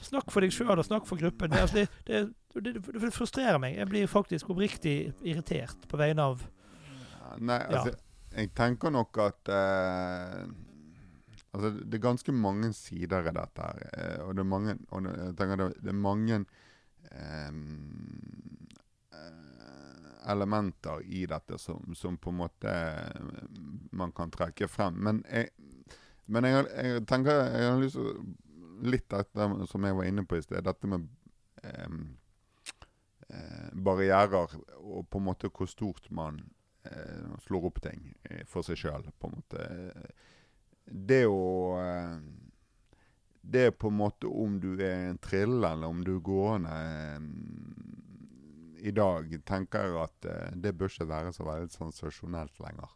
Snakk 0.05 0.33
for 0.33 0.45
deg 0.45 0.53
sjøl 0.53 0.79
og 0.79 0.87
snakk 0.87 1.07
for 1.09 1.21
gruppen. 1.21 1.53
Det, 1.53 1.61
altså, 1.65 1.85
det, 2.09 2.25
det, 2.57 2.75
det, 2.77 3.13
frustrerer 3.13 3.61
meg. 3.61 3.77
Jeg 3.79 3.89
blir 3.93 4.11
faktisk 4.11 4.53
oppriktig 4.53 4.97
irritert 5.25 5.89
på 5.89 6.01
vegne 6.01 6.29
av 6.33 6.45
Nei, 7.41 7.57
altså, 7.73 7.95
jeg 8.37 8.51
tenker 8.55 8.93
nok 8.95 9.19
at 9.25 9.51
eh, 9.51 10.45
Altså, 11.55 11.71
det 11.71 11.99
er 11.99 12.03
ganske 12.03 12.33
mange 12.35 12.73
sider 12.75 13.29
i 13.31 13.35
dette 13.37 13.63
her. 13.63 13.83
eh, 13.93 14.23
og 14.25 14.35
det 14.35 14.43
er 14.43 14.51
mange 14.51 14.75
og 14.91 15.07
jeg 15.07 15.35
tenker 15.39 15.61
det, 15.61 15.69
det 15.85 15.93
er 15.93 16.01
mange 16.05 16.41
eh, 17.11 17.53
elementer 20.33 21.03
i 21.05 21.27
dette 21.31 21.59
som, 21.59 21.95
som 21.95 22.17
på 22.19 22.33
en 22.33 22.41
måte 22.43 22.71
eh, 22.71 23.21
man 23.93 24.13
kan 24.13 24.33
trekke 24.35 24.69
frem. 24.69 24.95
Men 24.95 25.23
jeg, 25.31 25.51
men 26.27 26.49
jeg, 26.49 26.67
jeg 26.75 27.07
tenker 27.07 27.45
jeg 27.45 27.71
har 27.71 27.81
lyst 27.83 28.01
til 28.01 28.35
Litt 28.85 29.07
dette 29.09 29.45
som 29.71 29.85
jeg 29.87 29.95
var 29.97 30.05
inne 30.09 30.25
på 30.27 30.35
i 30.37 30.43
sted, 30.43 30.59
dette 30.67 30.89
med 30.91 31.05
eh, 31.63 31.93
barrierer 33.87 34.51
og 34.83 35.07
på 35.09 35.21
en 35.21 35.27
måte 35.29 35.49
hvor 35.55 35.69
stort 35.71 36.11
man 36.13 36.41
eh, 36.91 37.31
slår 37.47 37.69
opp 37.71 37.79
ting 37.87 38.03
for 38.51 38.67
seg 38.67 38.81
sjøl, 38.83 39.07
på 39.23 39.31
en 39.31 39.37
måte. 39.39 39.69
Det 40.85 41.25
å 41.27 41.77
eh, 41.81 42.17
Det 43.41 43.67
er 43.69 43.75
på 43.77 43.89
en 43.89 43.99
måte 43.99 44.29
om 44.29 44.59
du 44.61 44.75
er 44.79 45.11
en 45.11 45.19
trille 45.21 45.69
eller 45.69 45.89
om 45.91 46.05
du 46.05 46.15
er 46.17 46.25
gående 46.25 46.73
eh, 46.73 47.21
i 48.85 48.93
dag, 48.93 49.31
tenker 49.49 49.87
jeg 49.87 50.01
at 50.03 50.27
eh, 50.29 50.57
det 50.61 50.75
bør 50.77 50.93
ikke 50.93 51.09
være 51.09 51.33
så 51.33 51.45
veldig 51.47 51.73
sensasjonelt 51.73 52.59
lenger. 52.61 52.91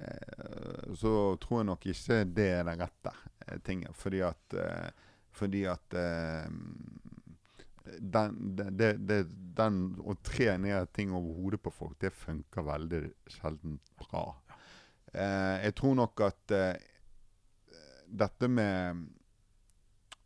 eh, 0.00 0.94
så 0.96 1.36
tror 1.42 1.58
jeg 1.60 1.68
nok 1.68 1.86
ikke 1.92 2.24
det 2.24 2.50
er 2.58 2.64
den 2.70 2.80
rette 2.80 3.12
eh, 3.46 3.58
tingen. 3.64 3.92
Fordi 3.96 4.20
at, 4.24 4.54
eh, 4.56 4.90
fordi 5.36 5.62
at 5.68 5.94
eh, 5.98 6.46
den, 7.98 8.56
det, 8.56 8.70
det, 8.78 8.92
det, 9.08 9.20
den 9.56 9.82
å 10.00 10.14
tre 10.24 10.56
ned 10.60 10.92
ting 10.96 11.12
over 11.12 11.34
hodet 11.36 11.62
på 11.62 11.70
folk, 11.74 11.98
det 12.00 12.14
funker 12.16 12.62
veldig 12.66 13.02
sjelden 13.36 13.78
bra. 14.00 14.24
Eh, 15.12 15.56
jeg 15.66 15.74
tror 15.76 15.94
nok 15.98 16.20
at 16.24 16.52
eh, 16.56 16.76
dette 18.08 18.48
med 18.48 19.02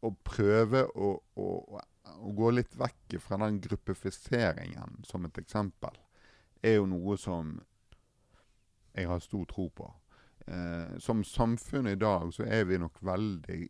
å 0.07 0.11
prøve 0.27 0.85
å, 0.94 1.09
å, 1.42 1.46
å, 1.75 1.79
gå 2.37 2.51
litt 2.55 2.77
vekk 2.79 3.16
fra 3.22 3.37
den 3.42 3.61
gruppifiseringen, 3.62 4.90
som 5.07 5.25
et 5.27 5.38
eksempel, 5.42 5.94
er 6.62 6.75
jo 6.79 6.87
noe 6.90 7.16
som 7.20 7.44
jeg 8.96 9.07
har 9.11 9.20
stor 9.20 9.44
tro 9.51 9.68
på. 9.75 9.87
Eh, 10.46 10.99
som 11.03 11.25
samfunn 11.27 11.87
i 11.90 11.99
dag 11.99 12.35
så 12.35 12.42
er 12.46 12.64
vi 12.68 12.79
nok 12.79 13.03
veldig 13.05 13.68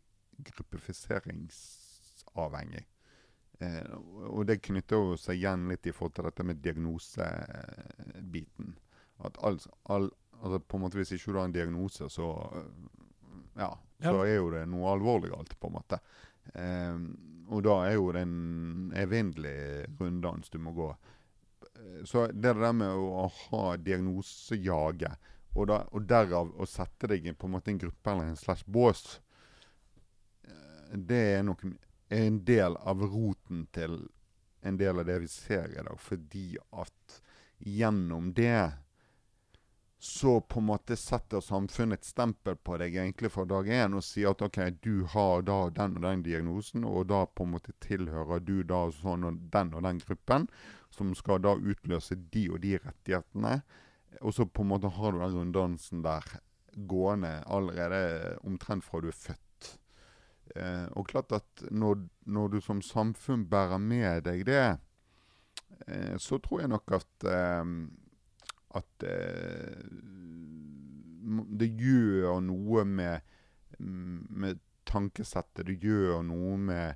gruppifiseringsavhengig. 0.51 2.85
Eh, 3.59 3.93
og 4.29 4.45
det 4.45 4.61
knytter 4.67 5.15
seg 5.17 5.35
igjen 5.39 5.67
litt 5.71 5.85
i 5.89 5.93
forhold 5.95 6.15
til 6.17 6.25
dette 6.29 6.43
med 6.45 6.61
diagnosebiten. 6.61 8.67
At 9.25 9.33
all, 9.41 9.57
all, 9.89 10.11
altså 10.41 10.59
på 10.59 10.77
en 10.77 10.83
måte 10.85 10.99
Hvis 10.99 11.11
ikke 11.15 11.33
du 11.33 11.39
har 11.39 11.47
en 11.49 11.55
diagnose, 11.55 12.09
så 12.09 12.27
ja, 13.57 13.71
så 13.99 14.13
ja. 14.13 14.25
er 14.25 14.35
jo 14.37 14.49
det 14.53 14.65
noe 14.69 14.91
alvorlig 14.93 15.31
galt, 15.33 15.55
på 15.59 15.69
en 15.69 15.77
måte. 15.77 15.99
Eh, 16.53 16.97
og 17.47 17.63
da 17.63 17.77
er 17.87 17.95
jo 17.95 18.11
det 18.13 18.25
en 18.27 18.91
evinnelig 18.95 19.87
runddans 19.99 20.51
du 20.53 20.59
må 20.61 20.73
gå. 20.77 20.89
Eh, 21.63 22.03
så 22.05 22.27
det 22.31 22.53
der 22.59 22.75
med 22.75 22.93
å 22.93 23.25
ha 23.31 23.63
diagnosejaget, 23.81 25.33
og, 25.57 25.63
da, 25.71 25.79
og 25.89 26.05
derav 26.05 26.51
å 26.53 26.67
sette 26.69 27.09
deg 27.09 27.25
i 27.25 27.33
på 27.33 27.47
en 27.47 27.55
måte 27.55 27.73
en 27.73 27.81
gruppe 27.81 28.13
eller 28.13 28.29
en 28.29 28.37
slash 28.37 28.67
bås, 28.69 29.19
eh, 30.45 30.93
det 30.93 31.23
er 31.39 31.47
nok 31.47 31.65
en 32.13 32.43
del 32.45 32.77
av 32.77 33.01
roten 33.01 33.65
til 33.73 34.03
en 34.61 34.77
del 34.77 34.99
av 35.01 35.07
det 35.07 35.17
vi 35.23 35.31
ser 35.31 35.71
i 35.73 35.81
dag. 35.81 35.97
Fordi 35.99 36.51
at 36.77 37.21
gjennom 37.57 38.31
det 38.37 38.59
så 39.99 40.41
på 40.41 40.59
en 40.59 40.67
måte 40.69 40.95
setter 40.95 41.41
samfunnet 41.41 41.99
et 41.99 42.05
stempel 42.05 42.57
på 42.61 42.77
deg 42.77 42.95
egentlig 43.01 43.31
fra 43.33 43.47
dag 43.49 43.69
én 43.73 43.97
og 43.97 44.05
sier 44.05 44.35
at 44.35 44.43
OK, 44.45 44.59
du 44.85 45.07
har 45.09 45.41
da 45.47 45.57
den 45.73 45.97
og 45.97 46.05
den 46.05 46.21
diagnosen, 46.27 46.85
og 46.85 47.07
da 47.09 47.23
på 47.25 47.47
en 47.47 47.55
måte 47.55 47.73
tilhører 47.81 48.43
du 48.45 48.61
da 48.61 48.83
sånn 48.93 49.25
og 49.25 49.41
den 49.55 49.73
og 49.73 49.87
den 49.87 50.03
gruppen, 50.05 50.47
som 50.93 51.15
skal 51.17 51.41
da 51.41 51.55
utløse 51.57 52.19
de 52.29 52.45
og 52.51 52.61
de 52.61 52.77
rettighetene. 52.77 53.57
Og 54.21 54.37
så 54.37 54.45
på 54.45 54.63
en 54.63 54.71
måte 54.75 54.93
har 54.93 55.13
du 55.13 55.19
den 55.23 55.35
runddansen 55.39 56.05
der 56.05 56.29
gående 56.77 57.41
allerede 57.49 58.37
omtrent 58.45 58.85
fra 58.85 59.01
du 59.01 59.09
er 59.09 59.17
født. 59.17 59.77
Eh, 60.55 60.85
og 60.93 61.09
klart 61.09 61.33
at 61.35 61.69
når, 61.73 62.05
når, 62.29 62.53
du 62.53 62.61
som 62.61 62.81
samfunn 62.85 63.47
bærer 63.49 63.81
med 63.81 64.23
deg 64.29 64.45
det, 64.47 64.65
eh, 65.87 66.15
så 66.21 66.37
tror 66.37 66.61
jeg 66.61 66.71
nok 66.71 66.99
at 67.01 67.27
eh, 67.27 67.65
at 68.77 69.07
eh, 69.07 69.83
det 71.59 71.67
gjør 71.75 72.39
noe 72.45 72.85
med, 72.87 73.35
med 73.77 74.61
tankesettet. 74.87 75.67
Det 75.67 75.77
gjør 75.83 76.23
noe 76.25 76.55
med 76.69 76.87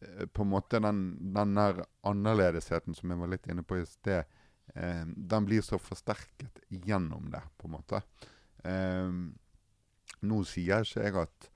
eh, 0.00 0.26
på 0.30 0.44
en 0.44 0.52
måte 0.52 0.80
den, 0.82 1.04
den 1.34 1.56
der 1.58 1.82
annerledesheten 2.06 2.94
som 2.94 3.10
jeg 3.10 3.22
var 3.22 3.32
litt 3.34 3.48
inne 3.50 3.66
på 3.66 3.80
i 3.80 3.86
sted. 3.88 4.30
Eh, 4.74 5.06
den 5.06 5.48
blir 5.48 5.62
så 5.62 5.78
forsterket 5.78 6.62
gjennom 6.68 7.30
det, 7.30 7.42
på 7.58 7.68
en 7.68 7.74
måte. 7.76 8.02
Eh, 8.64 9.10
nå 10.24 10.40
sier 10.48 10.86
ikke 10.86 11.04
jeg 11.04 11.18
at, 11.20 11.50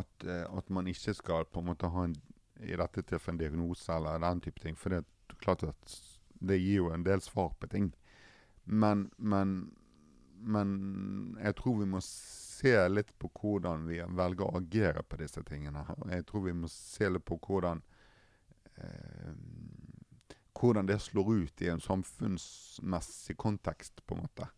at, 0.00 0.24
eh, 0.24 0.44
at, 0.46 0.70
man 0.72 0.88
ikke 0.90 1.14
skal 1.16 1.48
på 1.50 1.62
en 1.62 1.70
måte 1.72 1.90
ha 1.92 2.06
en, 2.06 2.16
i 2.64 2.76
dette 2.78 3.04
tilfellet 3.04 3.34
en 3.36 3.42
diagnose 3.44 3.92
eller 3.92 4.22
den 4.22 4.42
type 4.46 4.62
ting. 4.62 4.78
For 4.78 4.92
det 4.92 5.02
er 5.02 5.40
klart 5.42 5.66
at 5.66 5.96
det 6.40 6.60
gir 6.60 6.82
jo 6.84 6.92
en 6.92 7.04
del 7.06 7.22
svar 7.24 7.52
på 7.60 7.68
ting. 7.72 7.90
Men, 8.66 9.06
men, 9.16 9.56
men 10.42 10.70
jeg 11.42 11.56
tror 11.58 11.78
vi 11.80 11.88
må 11.90 12.02
se 12.02 12.74
litt 12.88 13.12
på 13.18 13.30
hvordan 13.40 13.86
vi 13.86 14.00
velger 14.18 14.46
å 14.46 14.60
agere 14.60 15.04
på 15.06 15.20
disse 15.20 15.42
tingene. 15.46 15.84
Jeg 16.10 16.26
tror 16.26 16.46
vi 16.48 16.56
må 16.56 16.70
se 16.72 17.10
litt 17.10 17.26
på 17.26 17.38
hvordan 17.46 17.82
eh, 18.76 19.34
hvordan 20.56 20.86
det 20.88 20.98
slår 21.04 21.34
ut 21.34 21.62
i 21.62 21.68
en 21.68 21.80
samfunnsmessig 21.80 23.36
kontekst, 23.36 24.06
på 24.06 24.16
en 24.16 24.22
måte. 24.24 24.48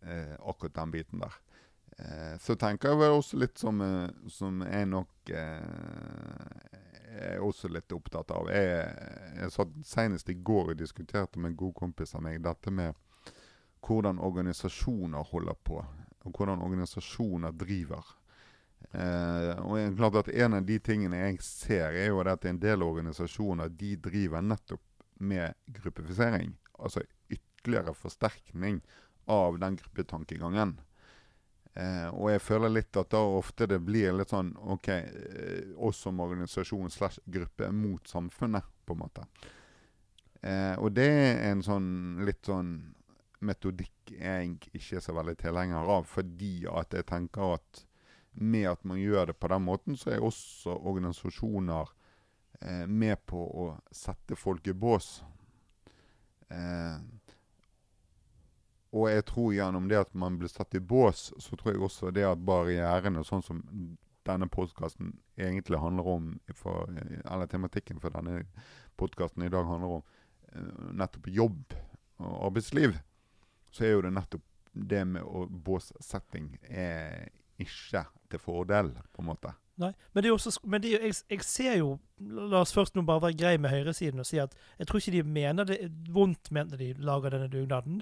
Eh, 0.00 0.34
akkurat 0.40 0.74
den 0.74 0.90
biten 0.90 1.22
der. 1.22 1.34
Eh, 1.98 2.38
så 2.38 2.54
tenker 2.56 2.92
jeg 2.92 3.00
vel 3.00 3.16
også 3.16 3.38
litt 3.40 3.58
som, 3.58 3.80
eh, 3.82 4.10
som 4.30 4.60
jeg 4.62 4.86
nok 4.86 5.32
eh, 5.34 6.76
er 7.18 7.42
også 7.42 7.70
litt 7.72 7.92
opptatt 7.92 8.30
av. 8.30 8.50
Jeg, 8.54 8.84
jeg 9.40 9.54
satt 9.54 9.74
senest 9.88 10.30
i 10.30 10.36
går 10.38 10.74
og 10.74 10.78
diskuterte 10.78 11.40
med 11.40 11.52
en 11.52 11.60
god 11.64 11.74
kompis 11.80 12.14
av 12.14 12.22
meg 12.22 12.42
dette 12.44 12.70
med 12.70 12.94
hvordan 13.84 14.18
organisasjoner 14.18 15.26
holder 15.32 15.58
på, 15.64 15.82
og 16.24 16.32
hvordan 16.36 16.62
organisasjoner 16.64 17.52
driver. 17.56 18.14
Eh, 18.92 19.58
og 19.58 19.96
klart 19.96 20.20
at 20.22 20.28
En 20.28 20.54
av 20.54 20.66
de 20.66 20.78
tingene 20.78 21.16
jeg 21.16 21.42
ser, 21.42 21.92
er 21.92 22.08
jo 22.08 22.20
at 22.20 22.44
en 22.44 22.58
del 22.58 22.82
organisasjoner 22.82 23.68
de 23.68 23.96
driver 23.96 24.40
nettopp 24.40 24.82
med 25.20 25.54
gruppifisering. 25.66 26.54
Altså 26.78 27.02
ytterligere 27.28 27.94
forsterkning 27.94 28.80
av 29.26 29.58
den 29.58 29.76
gruppetankegangen. 29.76 30.78
Eh, 31.74 32.08
og 32.10 32.32
jeg 32.32 32.42
føler 32.42 32.72
litt 32.72 32.96
at 32.98 33.10
da 33.12 33.20
ofte 33.22 33.68
det 33.70 33.78
blir 33.84 34.14
litt 34.16 34.32
sånn 34.32 34.54
OK, 34.72 34.88
eh, 34.88 35.74
oss 35.76 36.00
som 36.06 36.20
organisasjon 36.24 36.90
slash 36.90 37.20
gruppe 37.26 37.68
mot 37.70 38.08
samfunnet, 38.08 38.66
på 38.86 38.96
en 38.96 39.02
måte. 39.02 39.26
Eh, 40.42 40.74
og 40.78 40.94
det 40.96 41.06
er 41.06 41.44
en 41.50 41.62
sånn 41.62 41.90
litt 42.26 42.46
sånn 42.46 42.72
metodikk 43.44 44.12
jeg 44.12 44.56
ikke 44.72 44.98
er 44.98 45.04
så 45.04 45.14
veldig 45.16 45.36
tilhenger 45.40 45.92
av. 45.96 46.08
Fordi 46.08 46.66
at 46.70 46.96
jeg 46.96 47.06
tenker 47.08 47.58
at 47.58 47.84
med 48.38 48.68
at 48.70 48.84
man 48.84 49.00
gjør 49.00 49.26
det 49.26 49.38
på 49.40 49.48
den 49.50 49.64
måten, 49.66 49.96
så 49.96 50.12
er 50.14 50.22
også 50.22 50.76
organisasjoner 50.76 51.90
eh, 52.60 52.84
med 52.86 53.18
på 53.26 53.40
å 53.40 53.68
sette 53.90 54.36
folk 54.38 54.66
i 54.70 54.76
bås. 54.76 55.22
Eh, 56.48 56.98
og 58.96 59.08
jeg 59.10 59.24
tror 59.28 59.52
gjennom 59.52 59.88
det 59.90 59.98
at 60.00 60.14
man 60.16 60.38
blir 60.40 60.50
satt 60.52 60.76
i 60.78 60.80
bås, 60.80 61.32
så 61.38 61.56
tror 61.56 61.74
jeg 61.74 61.82
også 61.84 62.12
det 62.14 62.24
at 62.28 62.44
barrierene, 62.44 63.24
sånn 63.26 63.44
som 63.44 63.64
denne 64.28 64.48
podkasten 64.52 65.16
egentlig 65.40 65.80
handler 65.80 66.08
om, 66.14 66.30
for, 66.56 66.88
eller 67.24 67.50
tematikken 67.50 68.00
for 68.00 68.14
denne 68.14 68.42
podkasten 69.00 69.44
i 69.44 69.52
dag 69.52 69.66
handler 69.68 69.98
om, 69.98 70.06
eh, 70.52 70.72
nettopp 71.00 71.28
jobb 71.32 71.76
og 72.18 72.34
arbeidsliv, 72.48 72.98
så 73.70 73.84
er 73.84 73.96
jo 73.96 74.04
det 74.06 74.14
nettopp 74.16 74.44
det 74.72 75.04
med 75.08 75.24
å 75.26 75.46
båssetting 75.48 76.52
er 76.68 77.28
ikke 77.58 78.04
til 78.30 78.42
fordel, 78.42 78.92
på 79.12 79.22
en 79.22 79.28
måte. 79.32 79.54
Nei, 79.78 79.92
men, 80.14 80.26
også, 80.34 80.52
men 80.66 80.82
det, 80.82 80.96
jeg, 80.96 81.14
jeg, 81.30 81.44
ser 81.46 81.76
jo 81.78 81.92
La 82.18 82.64
oss 82.64 82.74
først 82.74 82.96
nå 82.96 83.04
bare 83.06 83.28
være 83.28 83.38
grei 83.38 83.52
med 83.62 83.70
høyresiden 83.70 84.18
og 84.18 84.26
si 84.26 84.40
at 84.42 84.56
jeg 84.74 84.88
tror 84.88 84.98
ikke 84.98 85.12
de 85.14 85.20
mener 85.22 85.68
det 85.68 85.76
vondt 86.10 86.50
ment 86.54 86.72
når 86.72 86.80
de 86.80 86.88
lager 87.06 87.34
denne 87.36 87.46
dugnaden. 87.52 88.00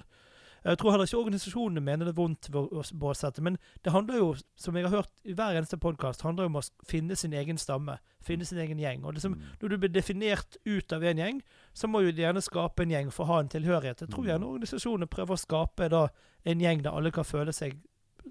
Jeg 0.67 0.79
tror 0.81 0.91
heller 0.91 1.07
ikke 1.07 1.19
organisasjonene 1.21 1.81
mener 1.83 2.07
det 2.07 2.11
er 2.11 2.17
vondt 2.17 2.49
ved 2.51 2.73
å 2.75 2.81
båsette, 2.99 3.41
Men 3.41 3.57
det 3.85 3.93
handler 3.93 4.17
jo, 4.19 4.27
som 4.59 4.75
jeg 4.75 4.83
har 4.83 4.97
hørt 4.97 5.11
i 5.23 5.35
hver 5.37 5.55
eneste 5.55 5.79
podkast, 5.79 6.25
handler 6.27 6.49
om 6.49 6.59
å 6.59 6.63
finne 6.87 7.15
sin 7.15 7.33
egen 7.33 7.57
stamme. 7.57 7.97
Finne 8.19 8.45
sin 8.45 8.59
egen 8.59 8.79
gjeng. 8.79 9.05
Og 9.05 9.15
liksom, 9.15 9.37
mm. 9.37 9.55
Når 9.61 9.69
du 9.69 9.77
blir 9.77 9.93
definert 9.93 10.57
ut 10.65 10.93
av 10.93 11.03
en 11.03 11.21
gjeng, 11.23 11.41
så 11.73 11.87
må 11.87 12.01
du 12.03 12.11
gjerne 12.11 12.43
skape 12.43 12.83
en 12.83 12.91
gjeng 12.91 13.11
for 13.15 13.23
å 13.23 13.31
ha 13.31 13.39
en 13.43 13.51
tilhørighet. 13.53 14.03
Jeg 14.03 14.11
tror 14.11 14.25
mm. 14.25 14.29
gjerne 14.31 14.51
organisasjonene 14.51 15.11
prøver 15.11 15.37
å 15.37 15.43
skape 15.45 15.89
da 15.93 16.03
en 16.43 16.63
gjeng 16.63 16.83
der 16.83 16.99
alle 16.99 17.13
kan 17.15 17.27
føle 17.27 17.55
seg 17.55 17.79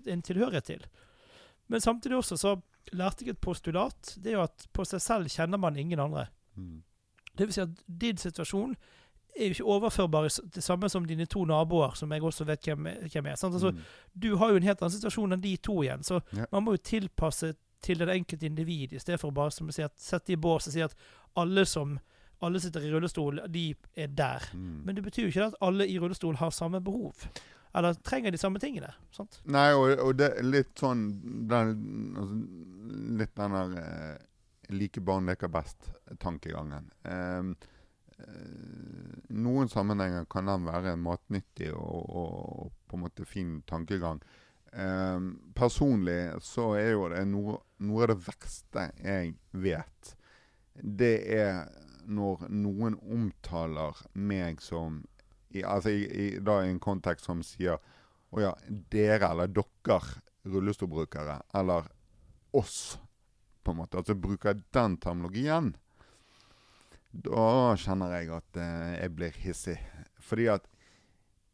en 0.04 0.24
tilhørighet 0.24 0.68
til. 0.68 0.84
Men 1.72 1.80
samtidig 1.80 2.18
også 2.18 2.36
så 2.36 2.56
lærte 2.92 3.24
jeg 3.24 3.34
et 3.34 3.40
postulat. 3.40 4.12
Det 4.20 4.34
er 4.34 4.38
jo 4.38 4.44
at 4.44 4.68
på 4.76 4.84
seg 4.84 5.00
selv 5.02 5.32
kjenner 5.32 5.60
man 5.62 5.80
ingen 5.80 6.04
andre. 6.04 6.28
Mm. 6.54 6.82
Det 7.36 7.48
vil 7.48 7.56
si 7.56 7.64
at 7.64 7.82
din 7.86 8.20
situasjon 8.20 8.76
er 9.36 9.50
jo 9.50 9.56
ikke 9.56 9.70
overførbare 9.76 10.30
det 10.54 10.64
samme 10.64 10.88
som 10.92 11.06
dine 11.06 11.26
to 11.30 11.44
naboer, 11.48 11.94
som 11.98 12.12
jeg 12.12 12.24
også 12.24 12.46
vet 12.48 12.66
hvem, 12.68 12.88
hvem 13.12 13.26
er. 13.26 13.36
Altså, 13.36 13.70
mm. 13.70 13.84
Du 14.14 14.34
har 14.40 14.50
jo 14.50 14.60
en 14.60 14.66
helt 14.66 14.82
annen 14.82 14.96
situasjon 14.96 15.36
enn 15.36 15.44
de 15.44 15.56
to 15.56 15.78
igjen, 15.84 16.04
så 16.06 16.20
ja. 16.36 16.48
man 16.52 16.66
må 16.66 16.76
jo 16.76 16.84
tilpasse 16.90 17.54
til 17.84 18.00
det 18.02 18.10
enkelte 18.14 18.48
individ, 18.48 18.92
i 18.92 19.00
stedet 19.02 19.20
for 19.20 19.34
bare 19.36 19.52
som 19.54 19.68
å 19.68 19.74
si 19.74 19.84
at, 19.84 19.94
sette 20.00 20.34
i 20.34 20.40
bås 20.40 20.66
og 20.66 20.74
si 20.74 20.82
at 20.84 20.96
alle 21.36 21.66
som 21.68 21.98
alle 22.44 22.60
sitter 22.60 22.84
i 22.84 22.90
rullestol, 22.92 23.40
de 23.48 23.70
er 23.96 24.10
der. 24.12 24.44
Mm. 24.52 24.80
Men 24.84 24.96
det 24.96 25.04
betyr 25.06 25.26
jo 25.26 25.32
ikke 25.32 25.50
at 25.50 25.60
alle 25.64 25.86
i 25.88 25.98
rullestol 26.00 26.36
har 26.36 26.52
samme 26.52 26.82
behov. 26.84 27.26
Eller 27.76 27.96
trenger 28.04 28.32
de 28.32 28.40
samme 28.40 28.60
tingene. 28.60 28.90
sant? 29.12 29.40
Nei, 29.52 29.70
og, 29.76 29.94
og 30.04 30.16
det 30.16 30.30
er 30.36 30.48
litt 30.48 30.72
sånn 30.80 31.08
den, 31.48 31.72
altså, 32.16 32.38
Litt 33.16 33.32
den 33.36 33.56
der 33.56 33.72
eh, 33.80 34.26
like 34.76 35.02
barn 35.04 35.28
leker 35.28 35.50
best-tankegangen. 35.52 36.90
Eh, 37.04 37.70
noen 39.36 39.68
sammenhenger 39.68 40.24
kan 40.30 40.48
den 40.48 40.66
være 40.68 40.96
matnyttig 41.00 41.72
og, 41.74 42.10
og, 42.10 42.74
på 42.88 42.96
en 42.96 43.04
måte 43.04 43.26
fin 43.28 43.58
tankegang. 43.68 44.20
Eh, 44.72 45.18
personlig 45.56 46.20
så 46.44 46.72
er 46.78 46.92
jo 46.94 47.08
det 47.12 47.24
noe, 47.30 47.58
noe 47.84 48.06
av 48.06 48.14
det 48.14 48.20
verste 48.26 48.86
jeg 49.02 49.34
vet. 49.52 50.14
Det 50.76 51.14
er 51.36 51.66
når 52.06 52.46
noen 52.52 52.98
omtaler 53.02 53.98
meg 54.12 54.62
som 54.62 55.02
i, 55.50 55.62
Altså 55.64 55.90
i, 55.94 56.04
i, 56.06 56.26
da 56.42 56.60
i 56.62 56.70
en 56.70 56.80
kontekst 56.82 57.28
som 57.28 57.40
sier 57.46 57.78
Å 58.34 58.42
ja, 58.42 58.50
dere 58.92 59.30
eller 59.30 59.48
dere 59.48 60.00
rullestolbrukere. 60.46 61.38
Eller 61.56 61.86
oss, 62.56 62.98
på 63.62 63.72
en 63.72 63.78
måte. 63.80 63.98
Altså 63.98 64.14
bruker 64.18 64.58
den 64.74 64.96
terminologien. 65.02 65.72
Da 67.24 67.76
kjenner 67.80 68.12
jeg 68.18 68.30
at 68.36 68.58
eh, 68.60 68.94
jeg 69.00 69.14
blir 69.16 69.38
hissig. 69.44 69.76
Fordi 70.20 70.48
at 70.52 70.66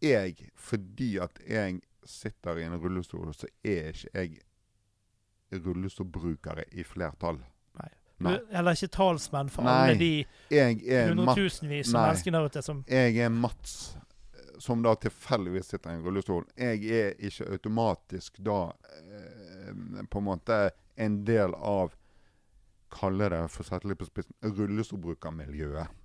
jeg 0.03 0.51
Fordi 0.59 1.17
at 1.23 1.39
jeg 1.47 1.81
sitter 2.05 2.59
i 2.59 2.65
en 2.67 2.79
rullestol, 2.83 3.31
så 3.35 3.47
er 3.63 3.93
ikke 3.95 4.41
jeg 5.53 5.63
rullestolbrukere 5.63 6.65
i 6.73 6.85
flertall. 6.85 7.39
Nei. 7.79 7.91
Nei. 8.25 8.37
Eller 8.51 8.75
ikke 8.75 8.91
talsmenn 8.97 9.51
for 9.53 9.67
Nei. 9.67 9.75
alle 9.83 9.99
de 10.01 10.25
hundretusenvis 10.51 11.93
av 11.95 12.09
mennesker 12.09 12.35
der 12.35 12.49
ute 12.49 12.63
som 12.65 12.83
jeg 12.89 13.19
er 13.23 13.31
Mats, 13.35 13.75
som 14.63 14.83
da 14.83 14.95
tilfeldigvis 14.99 15.73
sitter 15.75 15.93
i 15.93 15.99
en 15.99 16.05
rullestol. 16.07 16.47
Jeg 16.57 16.83
er 16.91 17.15
ikke 17.19 17.51
automatisk 17.53 18.39
da 18.43 18.61
eh, 19.03 19.73
på 20.09 20.23
en 20.23 20.27
måte 20.27 20.63
en 20.97 21.23
del 21.27 21.55
av 21.55 21.95
Kalle 22.93 23.29
det, 23.33 23.41
for 23.51 23.65
å 23.65 23.69
sette 23.71 23.89
litt 23.89 24.01
på 24.01 24.09
spissen, 24.09 24.37
rullestolbrukermiljøet. 24.43 25.99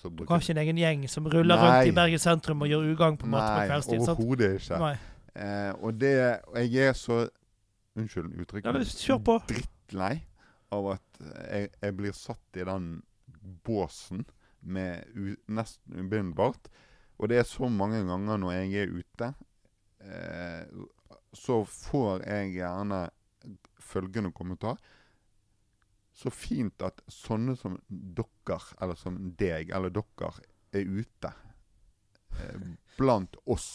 Du 0.00 0.24
har 0.30 0.40
ikke 0.40 0.54
en 0.54 0.62
egen 0.62 0.78
gjeng 0.80 1.02
som 1.12 1.26
ruller 1.28 1.58
Nei. 1.60 1.64
rundt 1.66 1.90
i 1.90 1.96
Bergen 1.96 2.22
sentrum 2.22 2.62
og 2.64 2.70
gjør 2.70 2.86
ugagn 2.94 3.18
på 3.20 3.28
måte 3.28 3.50
på 3.50 3.58
Nei, 3.58 3.66
kveldstid. 3.68 4.04
sant? 4.06 4.16
overhodet 4.16 4.54
ikke. 4.56 4.78
Nei. 4.80 4.94
Eh, 5.34 5.72
og 5.76 5.98
det 6.00 6.14
jeg 6.16 6.88
er 6.88 6.96
så 6.96 7.20
Unnskyld 7.98 8.36
uttrykket. 8.38 8.70
Ja. 8.70 9.16
Drittlei 9.50 10.20
av 10.70 10.86
at 10.92 11.22
jeg, 11.50 11.70
jeg 11.82 11.96
blir 11.98 12.14
satt 12.14 12.58
i 12.60 12.64
den 12.64 13.02
båsen 13.66 14.22
med 14.62 15.10
u, 15.16 15.34
nesten 15.50 15.98
umiddelbart. 15.98 16.70
Og 17.18 17.28
det 17.28 17.40
er 17.42 17.48
så 17.48 17.68
mange 17.68 18.00
ganger 18.06 18.38
når 18.40 18.54
jeg 18.54 18.84
er 18.84 18.94
ute, 18.94 19.32
eh, 20.06 20.86
så 21.36 21.60
får 21.66 22.24
jeg 22.24 22.54
gjerne 22.60 23.02
følgende 23.90 24.32
kommentar. 24.32 24.78
Så 26.20 26.28
fint 26.34 26.82
at 26.84 27.00
sånne 27.08 27.54
som 27.56 27.78
dere, 27.88 28.58
eller 28.82 28.98
som 29.00 29.16
deg, 29.40 29.70
eller 29.72 29.92
dere, 29.94 30.32
er 30.76 30.84
ute 31.00 31.30
eh, 32.36 32.66
blant 32.98 33.38
oss. 33.48 33.70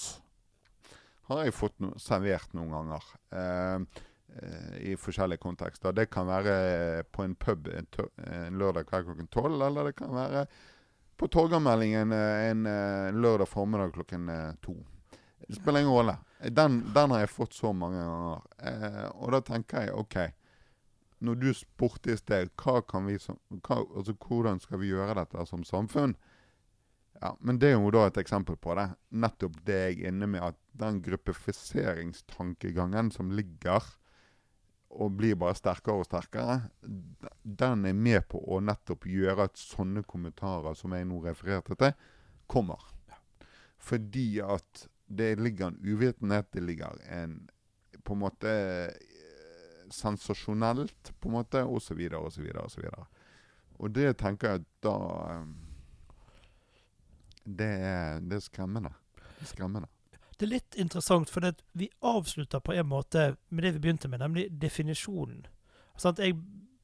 Har 1.26 1.42
jeg 1.48 1.56
fått 1.58 1.80
no 1.82 1.96
servert 1.98 2.54
noen 2.54 2.70
ganger. 2.76 3.08
Eh, 3.34 4.04
eh, 4.38 4.76
I 4.92 4.96
forskjellige 5.00 5.42
kontekster. 5.42 5.96
Det 5.98 6.06
kan 6.14 6.30
være 6.30 7.04
på 7.10 7.26
en 7.26 7.34
pub 7.36 7.68
en, 7.74 7.90
tør- 7.90 8.14
en 8.30 8.62
lørdag 8.62 8.86
kveld 8.92 9.10
klokken 9.10 9.32
tolv, 9.34 9.58
eller 9.66 9.90
det 9.90 9.96
kan 9.98 10.14
være 10.14 10.46
på 11.18 11.30
Torgallmeldingen 11.32 12.12
en, 12.14 12.30
en 12.52 12.66
eh, 12.70 13.10
lørdag 13.16 13.50
formiddag 13.50 13.94
klokken 13.98 14.30
eh, 14.30 14.54
to. 14.62 14.78
Det 15.48 15.58
spiller 15.58 15.82
ingen 15.82 15.94
rolle. 15.98 16.18
Den, 16.52 16.82
den 16.94 17.12
har 17.14 17.26
jeg 17.26 17.34
fått 17.34 17.54
så 17.58 17.74
mange 17.74 18.02
ganger. 18.06 18.42
Eh, 18.70 19.06
og 19.18 19.34
da 19.34 19.42
tenker 19.50 19.88
jeg 19.88 19.98
OK. 19.98 20.18
Når 21.26 21.36
du 21.42 21.50
spurte 21.58 22.14
i 22.14 22.20
sted 22.20 22.52
altså, 22.62 24.14
hvordan 24.28 24.60
skal 24.62 24.82
vi 24.82 24.92
gjøre 24.94 25.18
dette 25.18 25.46
som 25.50 25.62
samfunn, 25.66 26.14
ja, 27.22 27.38
men 27.40 27.60
det 27.60 27.68
er 27.72 27.78
jo 27.80 27.92
da 27.96 28.08
et 28.10 28.18
eksempel 28.20 28.56
på 28.60 28.76
det. 28.78 28.90
Nettopp 29.16 29.56
det 29.68 29.80
jeg 29.80 29.96
er 29.96 30.08
inne 30.12 30.28
med 30.30 30.42
at 30.44 30.58
den 30.76 31.02
gruppefiseringstankegangen 31.04 33.12
som 33.16 33.32
ligger 33.32 33.82
og 34.96 35.12
blir 35.20 35.36
bare 35.40 35.56
sterkere 35.58 36.02
og 36.02 36.06
sterkere, 36.08 36.56
den 37.44 37.86
er 37.88 37.96
med 37.96 38.22
på 38.32 38.38
å 38.40 38.60
nettopp 38.64 39.06
gjøre 39.12 39.44
at 39.50 39.58
sånne 39.60 40.04
kommentarer 40.08 40.74
som 40.78 40.94
jeg 40.96 41.08
nå 41.10 41.18
refererte 41.24 41.76
til, 41.80 41.94
kommer. 42.52 42.82
Fordi 43.82 44.40
at 44.44 44.88
det 45.06 45.40
ligger 45.40 45.68
en 45.72 45.82
uvitenhet, 45.84 46.48
det 46.54 46.64
ligger 46.64 46.92
en 47.12 47.50
på 48.06 48.14
en 48.14 48.22
måte 48.22 48.52
sensasjonelt, 49.92 51.14
på 51.20 51.30
en 51.30 51.38
måte, 51.38 51.64
osv., 51.64 52.02
osv., 52.20 52.50
osv. 52.64 52.90
Og 53.80 53.92
det 53.92 54.18
tenker 54.18 54.50
jeg 54.50 54.64
at 54.64 54.68
da 54.86 54.96
eh, 55.34 55.48
det 57.46 57.72
er, 57.86 58.20
det 58.26 58.40
er 58.40 58.46
skremmende. 58.46 58.92
Det 59.16 59.46
er 59.46 59.52
skremmende. 59.52 59.90
Det 60.36 60.48
er 60.48 60.52
litt 60.52 60.76
interessant, 60.82 61.30
for 61.32 61.48
vi 61.78 61.90
avslutter 62.04 62.60
på 62.60 62.74
en 62.74 62.88
måte 62.92 63.36
med 63.50 63.64
det 63.64 63.76
vi 63.76 63.84
begynte 63.86 64.10
med, 64.12 64.20
nemlig 64.20 64.50
definisjonen. 64.52 65.46
Sant? 65.98 66.20
Jeg 66.20 66.36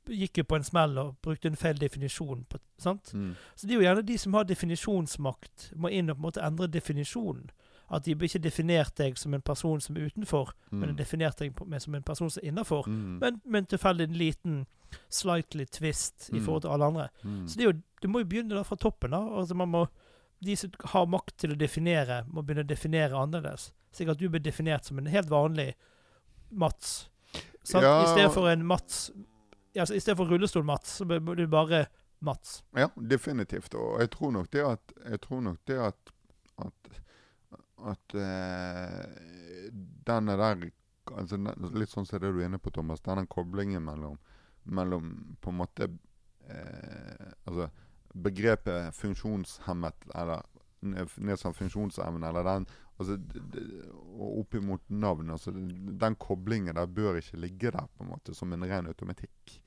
gikk 0.08 0.42
jo 0.42 0.46
på 0.48 0.60
en 0.60 0.66
smell 0.66 0.96
og 1.02 1.18
brukte 1.24 1.50
en 1.52 1.60
feil 1.60 1.80
definisjon. 1.80 2.46
På, 2.50 2.62
sant? 2.80 3.12
Mm. 3.14 3.34
Så 3.56 3.68
det 3.68 3.76
er 3.76 3.82
jo 3.82 3.88
gjerne 3.88 4.06
de 4.08 4.18
som 4.22 4.38
har 4.38 4.48
definisjonsmakt, 4.48 5.72
må 5.76 5.92
inn 5.92 6.10
og 6.10 6.18
på 6.18 6.22
en 6.22 6.28
måte 6.30 6.46
endre 6.46 6.70
definisjonen. 6.72 7.52
At 7.92 8.06
de 8.06 8.14
ikke 8.16 8.40
definerte 8.40 9.04
deg 9.04 9.18
som 9.20 9.34
en 9.36 9.42
person 9.44 9.82
som 9.84 9.98
er 9.98 10.06
utenfor, 10.08 10.54
men 10.72 10.94
de 10.94 10.96
definerte 11.04 11.44
deg 11.50 11.82
som 11.84 11.96
en 11.98 12.04
person 12.08 12.30
som 12.32 12.42
er 12.44 12.48
innafor. 12.54 12.88
Mm. 12.88 13.18
Men 13.20 13.42
med 13.44 13.74
en 14.08 14.14
liten 14.16 14.62
slightly 15.10 15.66
twist 15.66 16.30
i 16.32 16.38
Mm. 16.40 16.46
forhold 16.46 16.62
til 16.62 16.70
alle 16.72 16.86
andre. 16.86 17.10
Mm. 17.24 17.48
Så 17.48 17.58
det, 17.58 17.66
er 17.66 17.72
jo, 17.74 17.82
du 18.02 18.08
må 18.08 18.20
jo 18.20 18.26
begynne 18.26 18.56
da 18.56 18.64
fra 18.64 18.76
toppen. 18.76 19.12
da. 19.12 19.18
Altså 19.20 19.56
man 19.56 19.70
må, 19.70 19.88
De 20.44 20.56
som 20.56 20.72
har 20.86 21.06
makt 21.06 21.38
til 21.38 21.52
å 21.52 21.56
definere, 21.56 22.24
må 22.28 22.42
begynne 22.42 22.64
å 22.64 22.68
definere 22.68 23.14
annerledes. 23.14 23.74
Slik 23.94 24.10
at 24.10 24.18
du 24.18 24.28
blir 24.30 24.40
definert 24.42 24.86
som 24.86 24.98
en 24.98 25.06
helt 25.06 25.30
vanlig 25.30 25.74
Mats. 26.52 27.10
Sant? 27.64 27.84
Ja. 27.84 28.04
I 28.04 28.08
stedet 28.08 28.34
for 28.34 28.48
en 28.50 28.66
Mats 28.66 29.12
altså, 29.78 29.94
I 29.96 30.00
stedet 30.00 30.18
for 30.18 30.26
rullestol-Mats, 30.26 30.98
så 30.98 31.06
blir 31.06 31.36
du 31.36 31.48
bare 31.48 31.86
Mats. 32.20 32.64
Ja, 32.76 32.88
definitivt. 32.98 33.74
Og 33.76 34.00
jeg 34.00 34.10
tror 34.12 34.32
nok 34.32 34.50
det 34.52 34.66
at 34.66 34.94
nok 35.42 35.58
det 35.68 35.78
at 35.80 36.12
At, 36.62 37.02
at 37.90 38.16
eh, 38.18 39.72
denne 40.06 40.38
der 40.40 40.66
altså, 41.16 41.40
Litt 41.74 41.92
sånn 41.92 42.08
som 42.08 42.22
det 42.22 42.32
du 42.32 42.42
er 42.42 42.50
inne 42.50 42.62
på, 42.62 42.74
Thomas. 42.74 43.04
Denne 43.06 43.28
koblingen 43.32 43.84
mellom, 43.86 44.20
mellom 44.64 45.14
på 45.42 45.54
en 45.54 45.60
måte 45.64 45.90
eh, 46.48 47.32
Altså 47.46 47.70
begrepet 48.12 48.92
funksjonshemmet 48.98 50.10
eller 50.20 50.42
nedsatt 50.82 51.56
funksjonsevne 51.56 52.28
eller 52.28 52.44
den 52.44 52.66
altså, 53.00 53.18
Opp 54.22 54.56
imot 54.58 54.90
navn. 54.90 55.30
altså 55.30 55.52
Den 55.52 56.16
koblingen 56.20 56.76
der 56.76 56.86
bør 56.86 57.22
ikke 57.22 57.40
ligge 57.40 57.72
der 57.72 57.88
på 57.96 58.04
en 58.04 58.12
måte 58.12 58.36
som 58.36 58.54
en 58.54 58.66
ren 58.68 58.90
automatikk. 58.90 59.62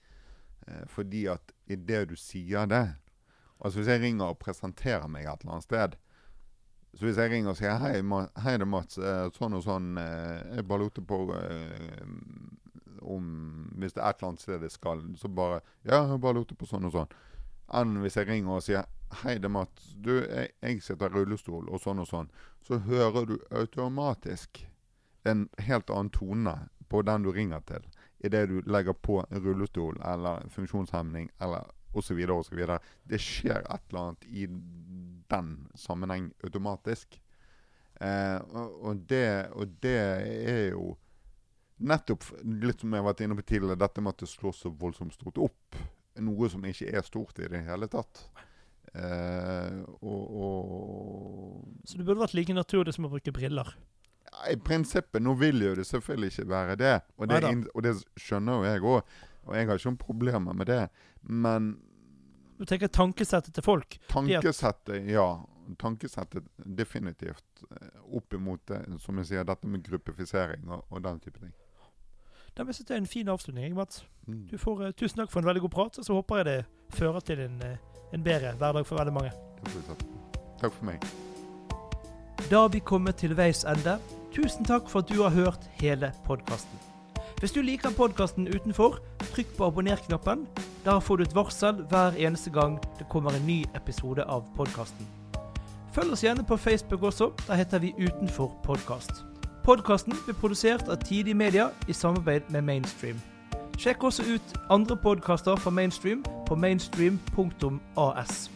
Eh, 0.67 0.85
fordi 0.87 1.27
at 1.33 1.55
idet 1.67 2.09
du 2.09 2.17
sier 2.17 2.67
det 2.67 2.87
Altså 3.61 3.79
Hvis 3.79 3.89
jeg 3.89 4.01
ringer 4.03 4.33
og 4.33 4.39
presenterer 4.43 5.07
meg 5.09 5.25
et 5.25 5.41
eller 5.45 5.57
annet 5.57 5.65
sted 5.65 5.97
Så 6.95 7.07
hvis 7.07 7.17
jeg 7.19 7.31
ringer 7.31 7.51
og 7.51 7.57
sier 7.59 7.79
'Hei, 7.79 8.03
Ma 8.03 8.27
hei 8.39 8.53
det 8.53 8.63
er 8.63 8.71
Mats. 8.71 8.99
eh, 8.99 9.31
sånn 9.35 9.55
og 9.55 9.63
sånn. 9.63 9.99
Eh, 9.99 10.57
jeg 10.57 10.69
bare 10.69 10.79
lurte 10.79 11.03
på 11.03 11.35
eh, 11.35 12.07
om 13.03 13.71
Hvis 13.77 13.93
det 13.93 14.03
er 14.03 14.09
et 14.09 14.17
eller 14.21 14.29
annet 14.29 14.41
sted 14.41 14.61
jeg 14.63 14.71
skal, 14.71 15.03
så 15.17 15.29
bare 15.29 15.61
'Ja, 15.85 16.07
jeg 16.11 16.21
bare 16.21 16.35
lurte 16.35 16.55
på 16.55 16.67
sånn 16.67 16.85
og 16.85 16.93
sånn'. 16.93 17.11
Enn 17.75 17.97
hvis 18.03 18.17
jeg 18.17 18.29
ringer 18.29 18.51
og 18.51 18.63
sier 18.63 18.85
'Hei, 19.11 19.35
det 19.35 19.45
er 19.45 19.49
Mats. 19.49 19.95
Du, 20.01 20.21
jeg, 20.21 20.51
jeg 20.63 20.83
sitter 20.83 21.07
i 21.07 21.15
rullestol, 21.15 21.69
og 21.69 21.81
sånn 21.81 21.99
og 21.99 22.07
sånn'. 22.07 22.31
Så 22.63 22.79
hører 22.79 23.27
du 23.27 23.39
automatisk 23.51 24.67
en 25.25 25.49
helt 25.59 25.91
annen 25.91 26.11
tone 26.11 26.69
på 26.89 27.03
den 27.03 27.23
du 27.23 27.33
ringer 27.33 27.61
til 27.61 27.83
idet 28.25 28.49
du 28.49 28.61
legger 28.67 28.93
på 28.93 29.25
rullestol 29.31 29.99
eller 30.05 30.49
funksjonshemning 30.49 31.31
eller 31.41 31.65
osv. 31.95 32.19
osv. 32.31 32.79
Det 33.05 33.21
skjer 33.21 33.61
et 33.61 33.83
eller 33.91 34.01
annet 34.01 34.25
i 34.25 34.47
den 35.33 35.55
sammenheng 35.79 36.31
automatisk. 36.45 37.21
Eh, 38.01 38.39
og, 38.51 38.79
og, 38.83 39.03
det, 39.09 39.27
og 39.55 39.75
det 39.83 39.99
er 39.99 40.65
jo 40.75 40.95
nettopp 41.85 42.27
litt 42.43 42.83
som 42.83 42.95
jeg 42.95 43.03
har 43.03 43.09
vært 43.09 43.23
inne 43.27 43.37
på 43.39 43.47
tidligere, 43.47 43.79
dette 43.81 44.03
med 44.03 44.15
at 44.15 44.25
det 44.25 44.31
slår 44.31 44.57
så 44.57 44.71
voldsomt 44.71 45.15
stort 45.17 45.41
opp. 45.43 45.79
Noe 46.23 46.51
som 46.51 46.63
ikke 46.67 46.93
er 46.95 47.07
stort 47.07 47.41
i 47.43 47.49
det 47.51 47.65
hele 47.67 47.89
tatt. 47.91 48.27
Eh, 48.95 49.81
og, 50.07 50.23
og 50.39 51.89
Så 51.89 51.99
det 51.99 52.07
burde 52.07 52.23
vært 52.23 52.37
like 52.39 52.55
naturlig 52.55 52.95
som 52.95 53.09
å 53.09 53.13
bruke 53.15 53.35
briller. 53.35 53.73
ja, 54.31 54.53
I 54.53 54.59
prinsippet, 54.61 55.23
nå 55.23 55.35
vil 55.41 55.63
jo 55.67 55.75
det 55.79 55.87
selvfølgelig 55.89 56.33
ikke 56.33 56.51
være 56.53 56.77
det. 56.79 56.95
Og 57.19 57.31
det, 57.31 57.43
og 57.75 57.83
det 57.87 57.97
skjønner 58.21 58.61
jo 58.61 58.69
jeg 58.69 58.85
òg. 58.85 59.17
Og 59.45 59.57
jeg 59.59 59.69
har 59.69 59.77
ikke 59.77 59.91
noen 59.91 60.01
problemer 60.01 60.57
med 60.57 60.71
det. 60.71 60.85
Men 61.27 61.75
Du 62.59 62.65
tenker 62.65 62.89
tankesettet 62.89 63.55
til 63.55 63.65
folk. 63.67 63.99
tankesettet, 64.09 65.11
ja. 65.11 65.27
Tankesettet 65.81 66.45
definitivt 66.77 67.65
eh, 67.71 68.01
opp 68.17 68.35
imot 68.37 68.67
det, 68.69 68.83
som 69.01 69.17
jeg 69.19 69.31
sier, 69.31 69.47
dette 69.49 69.67
med 69.67 69.83
gruppifisering 69.87 70.69
og, 70.69 70.85
og 70.91 71.03
den 71.05 71.21
type 71.25 71.41
ting. 71.41 71.55
Det 72.55 72.75
synes 72.75 72.91
jeg 72.91 72.95
er 72.95 73.01
en 73.01 73.07
fin 73.07 73.29
avslutning. 73.29 73.65
jeg, 73.65 73.75
Mats. 73.75 74.07
Mm. 74.27 74.47
Du 74.51 74.59
får, 74.59 74.87
uh, 74.87 74.91
tusen 74.91 75.19
takk 75.19 75.33
for 75.33 75.41
en 75.41 75.47
veldig 75.47 75.61
god 75.61 75.71
prat, 75.71 75.99
og 75.99 76.05
så 76.05 76.15
håper 76.15 76.37
jeg 76.37 76.45
det 76.45 76.65
fører 76.95 77.21
til 77.21 77.41
en, 77.41 77.63
eh, 77.63 77.77
en 78.13 78.25
bedre 78.25 78.55
hverdag 78.55 78.87
for 78.87 78.99
veldig 78.99 79.13
mange. 79.13 79.33
Takk 80.61 80.73
for 80.73 80.85
meg. 80.85 81.03
Da 82.51 82.61
har 82.61 82.69
vi 82.69 82.79
kommet 82.79 83.17
til 83.17 83.37
veis 83.37 83.65
ende. 83.65 83.99
Tusen 84.35 84.65
takk 84.65 84.89
for 84.89 85.03
at 85.03 85.09
du 85.09 85.23
har 85.23 85.31
hørt 85.31 85.71
hele 85.81 86.13
podkasten. 86.27 86.94
Hvis 87.45 87.53
du 87.53 87.61
liker 87.61 87.91
podkasten 87.93 88.47
utenfor, 88.49 88.95
trykk 89.21 89.51
på 89.57 89.67
abonner-knappen. 89.67 90.47
Der 90.85 91.01
får 91.01 91.17
du 91.17 91.23
et 91.23 91.35
varsel 91.37 91.83
hver 91.91 92.15
eneste 92.17 92.51
gang 92.51 92.79
det 92.99 93.05
kommer 93.13 93.37
en 93.37 93.45
ny 93.47 93.59
episode 93.77 94.25
av 94.25 94.47
podkasten. 94.57 95.05
Følg 95.93 96.15
oss 96.17 96.23
gjerne 96.25 96.41
på 96.49 96.57
Facebook 96.57 97.03
også. 97.03 97.29
Der 97.47 97.55
heter 97.61 97.79
vi 97.79 97.93
Utenfor 97.99 98.49
podkast. 98.65 99.11
Podkasten 99.65 100.17
blir 100.25 100.39
produsert 100.41 100.89
av 100.89 100.97
Tidig 101.05 101.37
Media 101.37 101.67
i 101.89 101.93
samarbeid 101.93 102.49
med 102.49 102.65
Mainstream. 102.65 103.21
Sjekk 103.77 104.09
også 104.09 104.25
ut 104.25 104.57
andre 104.71 104.97
podkaster 104.97 105.57
fra 105.57 105.71
Mainstream 105.71 106.25
på 106.47 106.55
mainstream.as. 106.55 108.51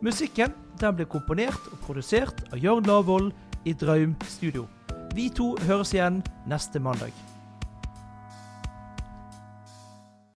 Musikken 0.00 0.54
den 0.80 0.94
ble 0.94 1.08
komponert 1.10 1.66
og 1.72 1.82
produsert 1.88 2.46
av 2.52 2.62
Jørn 2.62 2.86
Lavoll 2.86 3.32
i 3.64 3.74
Draum 3.74 4.14
Studio. 4.28 4.68
Vi 5.14 5.26
to 5.34 5.56
høres 5.66 5.90
igjen 5.98 6.22
neste 6.46 6.78
mandag. 6.78 7.29